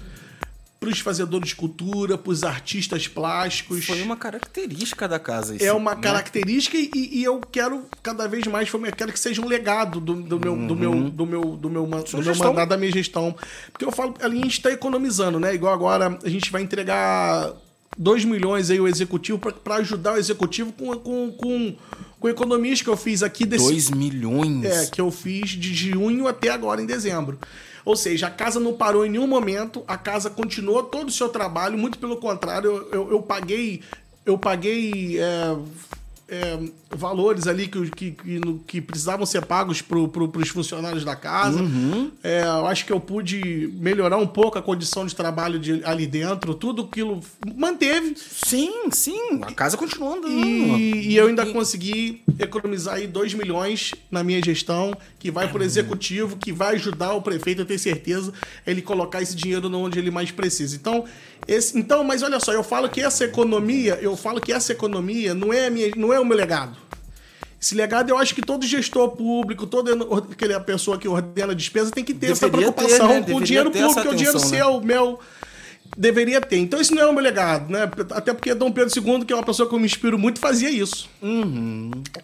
para 0.85 0.93
os 0.93 1.01
fazedores 1.01 1.49
de 1.49 1.57
cultura, 1.57 2.18
para 2.18 2.30
os 2.30 2.45
artistas 2.45 3.09
plásticos. 3.09 3.87
Foi 3.87 4.03
uma 4.03 4.16
característica 4.16 5.09
da 5.09 5.18
casa. 5.18 5.55
É 5.55 5.57
esse, 5.57 5.70
uma 5.70 5.95
né? 5.95 6.01
característica 6.03 6.76
e, 6.76 6.91
e 6.95 7.24
eu 7.24 7.41
quero 7.41 7.85
cada 8.03 8.28
vez 8.28 8.47
mais, 8.47 8.70
eu 8.72 8.80
quero 8.93 9.12
que 9.12 9.18
seja 9.18 9.41
um 9.41 9.47
legado 9.47 9.99
do, 9.99 10.14
do 10.14 10.39
meu, 10.39 10.57
do 10.57 10.76
meu, 10.76 10.76
do 10.76 10.76
meu, 10.76 11.11
do 11.11 11.26
meu, 11.26 11.57
do 11.57 11.70
meu 11.70 11.87
mandato, 11.87 12.68
da 12.68 12.76
minha 12.76 12.93
gestão. 12.93 13.35
Porque 13.72 13.85
eu 13.85 13.93
falo, 13.93 14.14
ali 14.20 14.39
a 14.39 14.43
gente 14.43 14.59
está 14.59 14.70
economizando, 14.70 15.41
né? 15.41 15.55
Igual 15.55 15.72
agora 15.72 16.18
a 16.22 16.28
gente 16.28 16.53
vai 16.53 16.61
entregar 16.61 17.53
2 17.97 18.24
milhões 18.26 18.70
aí 18.70 18.80
o 18.80 18.87
executivo 18.87 19.39
para 19.39 19.76
ajudar 19.76 20.14
o 20.14 20.16
executivo 20.18 20.72
com, 20.72 20.95
com, 20.99 21.32
com, 21.32 21.76
com 22.20 22.28
economias 22.28 22.82
que 22.82 22.89
eu 22.89 22.97
fiz 22.97 23.22
aqui 23.22 23.47
desse, 23.47 23.64
2 23.64 23.91
milhões. 23.91 24.64
é, 24.64 24.87
que 24.87 25.01
eu 25.01 25.11
fiz 25.11 25.51
de 25.51 25.72
junho 25.72 26.28
até 26.28 26.51
agora 26.51 26.82
em 26.82 26.87
dezembro. 26.87 27.39
Ou 27.85 27.97
seja, 27.97 28.28
a 28.28 28.30
casa 28.30 28.59
não 28.59 28.72
parou 28.72 29.05
em 29.05 29.11
nenhum 29.11 29.26
momento, 29.26 29.85
a 29.87 29.97
casa 29.97 30.30
continuou 30.30 30.82
todo 30.85 31.09
o 31.09 31.12
seu 31.12 31.28
trabalho, 31.28 31.76
muito 31.76 31.99
pelo 31.99 32.16
contrário, 32.16 32.70
eu, 32.70 32.91
eu, 32.91 33.11
eu 33.12 33.22
paguei. 33.22 33.82
Eu 34.24 34.39
paguei. 34.39 35.18
é, 35.20 35.57
é, 36.28 36.59
valores 36.95 37.47
ali 37.47 37.68
que, 37.68 37.90
que, 37.90 38.11
que, 38.12 38.40
que 38.66 38.80
precisavam 38.80 39.26
ser 39.26 39.45
pagos 39.45 39.82
para 39.82 40.09
pro, 40.09 40.30
os 40.34 40.49
funcionários 40.49 41.05
da 41.05 41.16
casa. 41.16 41.61
É, 42.22 42.42
eu 42.42 42.66
acho 42.66 42.84
que 42.86 42.92
eu 42.92 43.01
pude 43.01 43.72
melhorar 43.74 44.16
um 44.16 44.26
pouco 44.26 44.59
a 44.59 44.62
condição 44.62 45.07
de 45.07 45.14
trabalho 45.14 45.59
de, 45.59 45.84
ali 45.84 46.07
dentro. 46.07 46.55
Tudo 46.55 46.82
aquilo 46.82 47.20
manteve. 47.57 48.14
Sim, 48.16 48.90
sim. 48.90 49.40
A 49.42 49.53
casa 49.53 49.76
continua 49.76 50.16
andando. 50.16 50.47
E, 50.47 51.12
e 51.12 51.16
eu 51.16 51.26
ainda 51.26 51.47
consegui 51.47 52.22
economizar 52.38 52.95
aí 52.95 53.07
2 53.07 53.34
milhões 53.34 53.92
na 54.11 54.22
minha 54.22 54.42
gestão, 54.42 54.97
que 55.18 55.30
vai 55.30 55.49
para 55.49 55.61
o 55.61 55.64
executivo, 55.64 56.36
que 56.36 56.53
vai 56.53 56.74
ajudar 56.74 57.12
o 57.12 57.22
prefeito, 57.22 57.62
eu 57.62 57.66
tenho 57.66 57.78
certeza, 57.78 58.32
ele 58.66 58.82
colocar 58.82 59.22
esse 59.22 59.34
dinheiro 59.34 59.74
onde 59.76 59.99
ele 59.99 60.11
mais 60.11 60.30
precisa. 60.30 60.76
Então, 60.76 61.05
esse, 61.47 61.78
então, 61.78 62.03
mas 62.03 62.22
olha 62.22 62.40
só, 62.40 62.53
eu 62.53 62.62
falo 62.62 62.88
que 62.88 63.01
essa 63.01 63.24
economia, 63.24 63.99
eu 64.01 64.16
falo 64.16 64.40
que 64.40 64.53
essa 64.53 64.72
economia 64.72 65.34
não 65.34 65.53
é, 65.53 65.68
minha, 65.68 65.90
não 65.97 66.12
é 66.12 66.18
o 66.18 66.24
meu 66.24 66.36
legado. 66.36 66.76
Esse 67.64 67.74
legado 67.74 68.10
eu 68.10 68.18
acho 68.18 68.34
que 68.34 68.42
todo 68.42 68.66
gestor 68.66 69.12
público, 69.12 69.66
toda 69.66 69.94
aquela 70.30 70.60
pessoa 70.60 70.98
que 70.98 71.08
ordena 71.08 71.52
a 71.52 71.56
despesa 71.56 71.90
tem 71.90 72.04
que 72.04 72.12
ter 72.12 72.32
essa 72.32 72.44
Deveria 72.46 72.70
ter, 72.70 72.74
preocupação 72.74 73.08
né? 73.08 73.22
com 73.22 73.36
o 73.36 73.40
dinheiro 73.40 73.70
ter 73.70 73.78
essa 73.78 73.86
público, 73.88 74.02
que 74.02 74.08
é 74.08 74.10
o 74.10 74.14
dinheiro 74.14 74.36
atenção, 74.38 74.50
né? 74.58 74.64
seu, 74.64 74.80
meu 74.82 75.18
deveria 75.96 76.42
ter. 76.42 76.58
Então 76.58 76.78
isso 76.78 76.94
não 76.94 77.00
é 77.02 77.06
o 77.06 77.12
meu 77.14 77.22
legado, 77.22 77.72
né? 77.72 77.88
Até 78.10 78.34
porque 78.34 78.52
Dom 78.52 78.70
Pedro 78.70 78.92
II, 78.94 79.24
que 79.24 79.32
é 79.32 79.36
uma 79.36 79.42
pessoa 79.42 79.66
que 79.66 79.74
eu 79.74 79.78
me 79.78 79.86
inspiro 79.86 80.18
muito, 80.18 80.40
fazia 80.40 80.68
isso. 80.68 81.08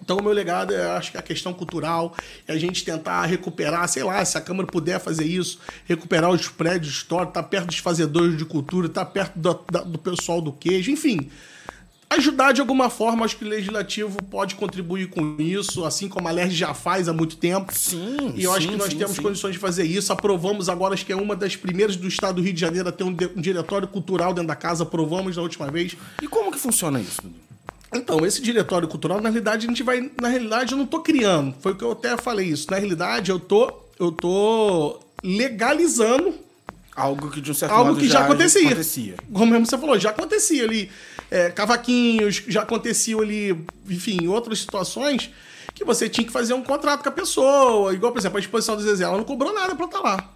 Então 0.02 0.18
o 0.18 0.22
meu 0.22 0.32
legado 0.32 0.74
é, 0.74 0.90
acho 0.90 1.10
que 1.12 1.16
a 1.16 1.22
questão 1.22 1.54
cultural, 1.54 2.14
é 2.46 2.52
a 2.52 2.58
gente 2.58 2.84
tentar 2.84 3.24
recuperar, 3.24 3.88
sei 3.88 4.02
lá, 4.02 4.22
se 4.22 4.36
a 4.36 4.42
Câmara 4.42 4.66
puder 4.66 5.00
fazer 5.00 5.24
isso, 5.24 5.58
recuperar 5.86 6.28
os 6.30 6.48
prédios 6.48 6.92
históricos, 6.92 7.30
estar 7.30 7.44
perto 7.44 7.66
dos 7.68 7.78
fazedores 7.78 8.36
de 8.36 8.44
cultura, 8.44 8.88
estar 8.88 9.06
perto 9.06 9.38
do, 9.38 9.58
da- 9.72 9.84
do 9.84 9.98
pessoal 9.98 10.42
do 10.42 10.52
queijo, 10.52 10.90
enfim. 10.90 11.30
Ajudar 12.12 12.50
de 12.50 12.60
alguma 12.60 12.90
forma, 12.90 13.24
acho 13.24 13.36
que 13.36 13.44
o 13.44 13.48
Legislativo 13.48 14.20
pode 14.24 14.56
contribuir 14.56 15.08
com 15.10 15.36
isso, 15.38 15.84
assim 15.84 16.08
como 16.08 16.26
a 16.26 16.32
LERJ 16.32 16.56
já 16.56 16.74
faz 16.74 17.08
há 17.08 17.12
muito 17.12 17.36
tempo. 17.36 17.72
Sim, 17.72 18.34
E 18.34 18.42
eu 18.42 18.52
acho 18.52 18.62
sim, 18.66 18.72
que 18.72 18.76
nós 18.76 18.90
sim, 18.90 18.98
temos 18.98 19.14
sim. 19.14 19.22
condições 19.22 19.52
de 19.52 19.58
fazer 19.60 19.84
isso. 19.84 20.12
Aprovamos 20.12 20.68
agora, 20.68 20.92
acho 20.92 21.06
que 21.06 21.12
é 21.12 21.16
uma 21.16 21.36
das 21.36 21.54
primeiras 21.54 21.94
do 21.94 22.08
estado 22.08 22.36
do 22.36 22.42
Rio 22.42 22.52
de 22.52 22.60
Janeiro 22.60 22.88
a 22.88 22.92
ter 22.92 23.04
um, 23.04 23.16
um 23.36 23.40
diretório 23.40 23.86
cultural 23.86 24.34
dentro 24.34 24.48
da 24.48 24.56
casa. 24.56 24.82
Aprovamos 24.82 25.36
na 25.36 25.42
última 25.42 25.70
vez. 25.70 25.96
E 26.20 26.26
como 26.26 26.50
que 26.50 26.58
funciona 26.58 27.00
isso? 27.00 27.22
Então, 27.94 28.26
esse 28.26 28.42
diretório 28.42 28.88
cultural, 28.88 29.20
na 29.20 29.28
realidade, 29.28 29.66
a 29.66 29.68
gente 29.68 29.84
vai. 29.84 30.10
Na 30.20 30.28
realidade, 30.28 30.72
eu 30.72 30.78
não 30.78 30.86
tô 30.86 31.00
criando. 31.00 31.54
Foi 31.60 31.72
o 31.72 31.76
que 31.76 31.84
eu 31.84 31.92
até 31.92 32.16
falei 32.16 32.48
isso. 32.48 32.66
Na 32.70 32.76
realidade, 32.78 33.30
eu 33.30 33.38
tô. 33.38 33.72
Eu 34.00 34.10
tô 34.10 34.98
legalizando 35.22 36.34
Algo 36.94 37.30
que 37.30 37.40
de 37.40 37.50
um 37.50 37.54
certo 37.54 37.72
algo 37.72 37.90
modo 37.90 38.00
que 38.00 38.08
já, 38.08 38.24
acontecia. 38.24 38.66
acontecia. 38.66 39.14
Como 39.32 39.46
mesmo 39.52 39.66
você 39.66 39.78
falou, 39.78 39.98
já 39.98 40.10
acontecia 40.10 40.64
ali. 40.64 40.90
é, 41.30 41.50
cavaquinhos, 41.50 42.42
já 42.48 42.62
aconteciam 42.62 43.20
ali, 43.20 43.64
enfim, 43.88 44.26
outras 44.26 44.58
situações 44.58 45.30
que 45.74 45.84
você 45.84 46.08
tinha 46.08 46.26
que 46.26 46.32
fazer 46.32 46.52
um 46.52 46.62
contrato 46.62 47.02
com 47.02 47.08
a 47.08 47.12
pessoa. 47.12 47.94
Igual, 47.94 48.12
por 48.12 48.18
exemplo, 48.18 48.36
a 48.36 48.40
exposição 48.40 48.76
do 48.76 48.82
Zezé, 48.82 49.04
ela 49.04 49.16
não 49.16 49.24
cobrou 49.24 49.54
nada 49.54 49.74
pra 49.74 49.86
estar 49.86 50.00
lá. 50.00 50.28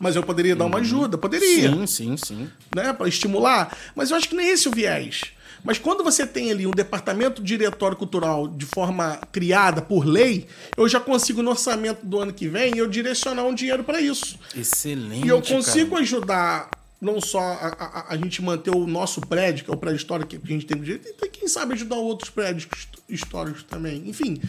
Mas 0.00 0.16
eu 0.16 0.22
poderia 0.22 0.56
dar 0.56 0.64
uma 0.64 0.78
ajuda, 0.78 1.16
poderia 1.16 1.70
Sim, 1.70 1.86
sim, 1.86 2.16
sim. 2.16 2.50
né, 2.74 2.92
para 2.92 3.06
estimular. 3.06 3.76
Mas 3.94 4.10
eu 4.10 4.16
acho 4.16 4.28
que 4.28 4.34
nem 4.34 4.48
esse 4.48 4.66
é 4.66 4.70
o 4.70 4.74
viés. 4.74 5.20
Mas 5.64 5.78
quando 5.78 6.04
você 6.04 6.26
tem 6.26 6.50
ali 6.50 6.66
um 6.66 6.70
departamento 6.70 7.42
diretório 7.42 7.96
cultural 7.96 8.46
de 8.46 8.66
forma 8.66 9.18
criada 9.32 9.80
por 9.80 10.04
lei, 10.04 10.46
eu 10.76 10.86
já 10.88 11.00
consigo 11.00 11.42
no 11.42 11.50
orçamento 11.50 12.04
do 12.04 12.20
ano 12.20 12.32
que 12.34 12.46
vem 12.46 12.76
eu 12.76 12.86
direcionar 12.86 13.44
um 13.44 13.54
dinheiro 13.54 13.82
para 13.82 13.98
isso. 14.00 14.38
Excelente. 14.54 15.24
E 15.24 15.28
eu 15.28 15.40
consigo 15.40 15.90
cara. 15.92 16.02
ajudar 16.02 16.70
não 17.00 17.20
só 17.20 17.38
a, 17.40 17.66
a- 17.78 18.04
a 18.10 18.16
gente 18.16 18.40
manter 18.42 18.70
o 18.74 18.86
nosso 18.86 19.20
prédio, 19.22 19.64
que 19.64 19.70
é 19.70 19.74
o 19.74 19.76
prédio 19.76 19.96
histórico 19.98 20.28
que 20.30 20.36
a 20.36 20.46
gente 20.54 20.64
tem 20.66 20.80
direito, 20.80 21.24
e 21.24 21.28
quem 21.28 21.48
sabe 21.48 21.74
ajudar 21.74 21.96
outros 21.96 22.30
prédios 22.30 22.66
hist- 22.76 22.98
históricos 23.08 23.62
também. 23.62 24.02
Enfim, 24.06 24.40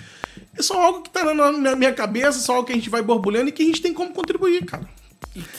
é 0.58 0.62
só 0.62 0.80
algo 0.82 1.02
que 1.02 1.10
tá 1.10 1.34
na, 1.34 1.52
na 1.52 1.76
minha 1.76 1.92
cabeça, 1.94 2.40
só 2.40 2.56
algo 2.56 2.68
que 2.68 2.72
a 2.74 2.76
gente 2.76 2.90
vai 2.90 3.02
borbulhando 3.02 3.50
e 3.50 3.52
que 3.52 3.64
a 3.64 3.66
gente 3.66 3.82
tem 3.82 3.94
como 3.94 4.14
contribuir, 4.14 4.64
cara. 4.66 4.88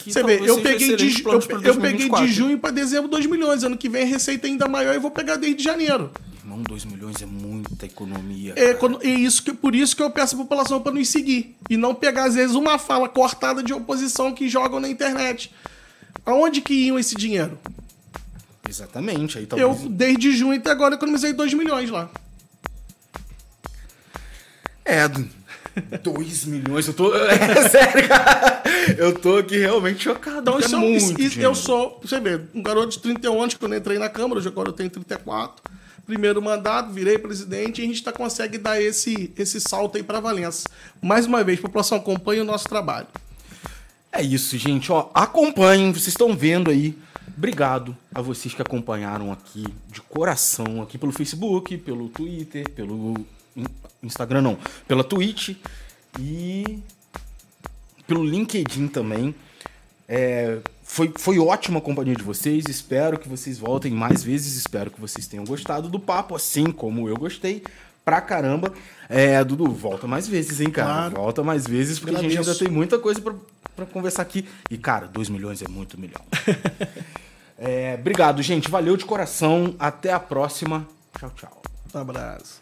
Você 0.05 0.23
vê, 0.23 0.39
eu 0.43 0.59
peguei, 0.61 0.95
de, 0.95 1.23
eu, 1.23 1.33
eu 1.33 1.39
peguei 1.39 1.71
de 1.71 1.77
2024. 1.77 2.27
junho 2.27 2.57
para 2.57 2.71
dezembro 2.71 3.07
2 3.09 3.25
milhões. 3.27 3.63
Ano 3.63 3.77
que 3.77 3.87
vem 3.87 4.03
a 4.03 4.05
receita 4.05 4.47
ainda 4.47 4.67
maior 4.67 4.95
e 4.95 4.99
vou 4.99 5.11
pegar 5.11 5.35
desde 5.35 5.63
janeiro. 5.63 6.11
Irmão, 6.43 6.63
2 6.63 6.85
milhões 6.85 7.21
é 7.21 7.25
muita 7.25 7.85
economia. 7.85 8.53
É, 8.55 8.73
cara. 8.73 8.97
e 9.03 9.23
isso 9.23 9.43
que, 9.43 9.53
por 9.53 9.75
isso 9.75 9.95
que 9.95 10.01
eu 10.01 10.09
peço 10.09 10.35
à 10.35 10.37
população 10.39 10.81
para 10.81 10.93
nos 10.93 11.09
seguir. 11.09 11.55
E 11.69 11.77
não 11.77 11.93
pegar, 11.93 12.25
às 12.25 12.35
vezes, 12.35 12.55
uma 12.55 12.79
fala 12.79 13.07
cortada 13.07 13.61
de 13.61 13.73
oposição 13.73 14.33
que 14.33 14.49
jogam 14.49 14.79
na 14.79 14.89
internet. 14.89 15.53
Aonde 16.25 16.61
que 16.61 16.73
iam 16.73 16.97
esse 16.97 17.15
dinheiro? 17.15 17.59
Exatamente. 18.67 19.37
Aí 19.37 19.43
Eu, 19.43 19.69
talvez... 19.69 19.91
desde 19.91 20.31
junho 20.31 20.57
até 20.57 20.71
agora, 20.71 20.95
economizei 20.95 21.33
2 21.33 21.53
milhões 21.53 21.89
lá. 21.89 22.09
É, 24.83 25.03
2 26.03 26.45
milhões. 26.45 26.87
Eu 26.87 26.93
tô. 26.93 27.13
É 27.15 27.69
sério, 27.69 28.07
cara. 28.07 28.63
Eu 28.97 29.13
tô 29.13 29.37
aqui 29.37 29.57
realmente 29.57 30.03
chocado. 30.03 30.39
Então, 30.41 30.59
isso, 30.59 30.75
é 30.75 30.77
é 30.77 30.81
um- 30.81 30.89
muito 30.91 31.21
isso- 31.21 31.39
eu 31.39 31.53
sou, 31.55 31.99
você 32.01 32.19
vê, 32.19 32.39
um 32.53 32.61
garoto 32.63 32.89
de 32.89 32.99
31 32.99 33.41
anos, 33.41 33.53
quando 33.55 33.73
eu 33.73 33.79
entrei 33.79 33.97
na 33.99 34.09
Câmara, 34.09 34.39
hoje 34.39 34.47
agora 34.47 34.69
eu 34.69 34.73
tenho 34.73 34.89
34. 34.89 35.63
Primeiro 36.05 36.41
mandato, 36.41 36.91
virei 36.91 37.17
presidente 37.17 37.81
e 37.81 37.83
a 37.83 37.87
gente 37.87 38.01
tá, 38.01 38.13
consegue 38.13 38.57
dar 38.57 38.81
esse, 38.81 39.33
esse 39.37 39.59
salto 39.59 39.97
aí 39.97 40.03
para 40.03 40.21
Valença. 40.21 40.63
Mais 41.01 41.25
uma 41.25 41.43
vez, 41.43 41.59
população, 41.59 41.97
acompanhe 41.97 42.39
o 42.39 42.45
nosso 42.45 42.65
trabalho. 42.69 43.07
É 44.11 44.21
isso, 44.23 44.57
gente. 44.57 44.89
Ó, 44.91 45.09
acompanhem, 45.13 45.91
vocês 45.91 46.07
estão 46.07 46.35
vendo 46.35 46.71
aí. 46.71 46.97
Obrigado 47.37 47.95
a 48.15 48.21
vocês 48.21 48.53
que 48.53 48.61
acompanharam 48.61 49.31
aqui 49.33 49.65
de 49.91 50.01
coração, 50.01 50.81
aqui 50.81 50.97
pelo 50.97 51.11
Facebook, 51.11 51.77
pelo 51.77 52.07
Twitter, 52.09 52.67
pelo 52.69 53.13
Instagram 54.03 54.41
não, 54.41 54.57
pela 54.87 55.03
Twitch 55.03 55.55
e 56.19 56.79
pelo 58.05 58.23
LinkedIn 58.23 58.87
também. 58.87 59.35
É, 60.07 60.59
foi, 60.83 61.13
foi 61.17 61.37
ótima 61.37 61.79
a 61.79 61.81
companhia 61.81 62.15
de 62.15 62.23
vocês. 62.23 62.65
Espero 62.67 63.19
que 63.19 63.27
vocês 63.27 63.59
voltem 63.59 63.91
mais 63.91 64.23
vezes. 64.23 64.55
Espero 64.55 64.89
que 64.89 64.99
vocês 65.01 65.27
tenham 65.27 65.43
gostado 65.43 65.89
do 65.89 65.99
papo, 65.99 66.35
assim 66.35 66.71
como 66.71 67.09
eu 67.09 67.17
gostei. 67.17 67.63
Pra 68.05 68.21
caramba. 68.21 68.73
É, 69.09 69.43
Dudu, 69.43 69.69
volta 69.69 70.07
mais 70.07 70.27
vezes, 70.27 70.61
hein, 70.61 70.69
cara? 70.69 70.87
Claro. 70.87 71.15
Volta 71.15 71.43
mais 71.43 71.67
vezes, 71.67 71.99
porque 71.99 72.15
a 72.15 72.19
gente 72.19 72.31
Agradeço. 72.31 72.51
ainda 72.51 72.65
tem 72.65 72.73
muita 72.73 72.97
coisa 72.97 73.19
pra, 73.19 73.33
pra 73.75 73.85
conversar 73.85 74.21
aqui. 74.21 74.47
E, 74.71 74.77
cara, 74.77 75.07
2 75.07 75.27
milhões 75.27 75.61
é 75.61 75.67
muito 75.67 75.99
milhão. 75.99 76.21
É, 77.59 77.97
obrigado, 77.99 78.39
gente. 78.43 78.69
Valeu 78.69 78.95
de 78.95 79.03
coração. 79.03 79.73
Até 79.79 80.13
a 80.13 80.19
próxima. 80.19 80.87
Tchau, 81.17 81.31
tchau. 81.35 81.61
Um 81.91 81.97
abraço. 81.97 82.61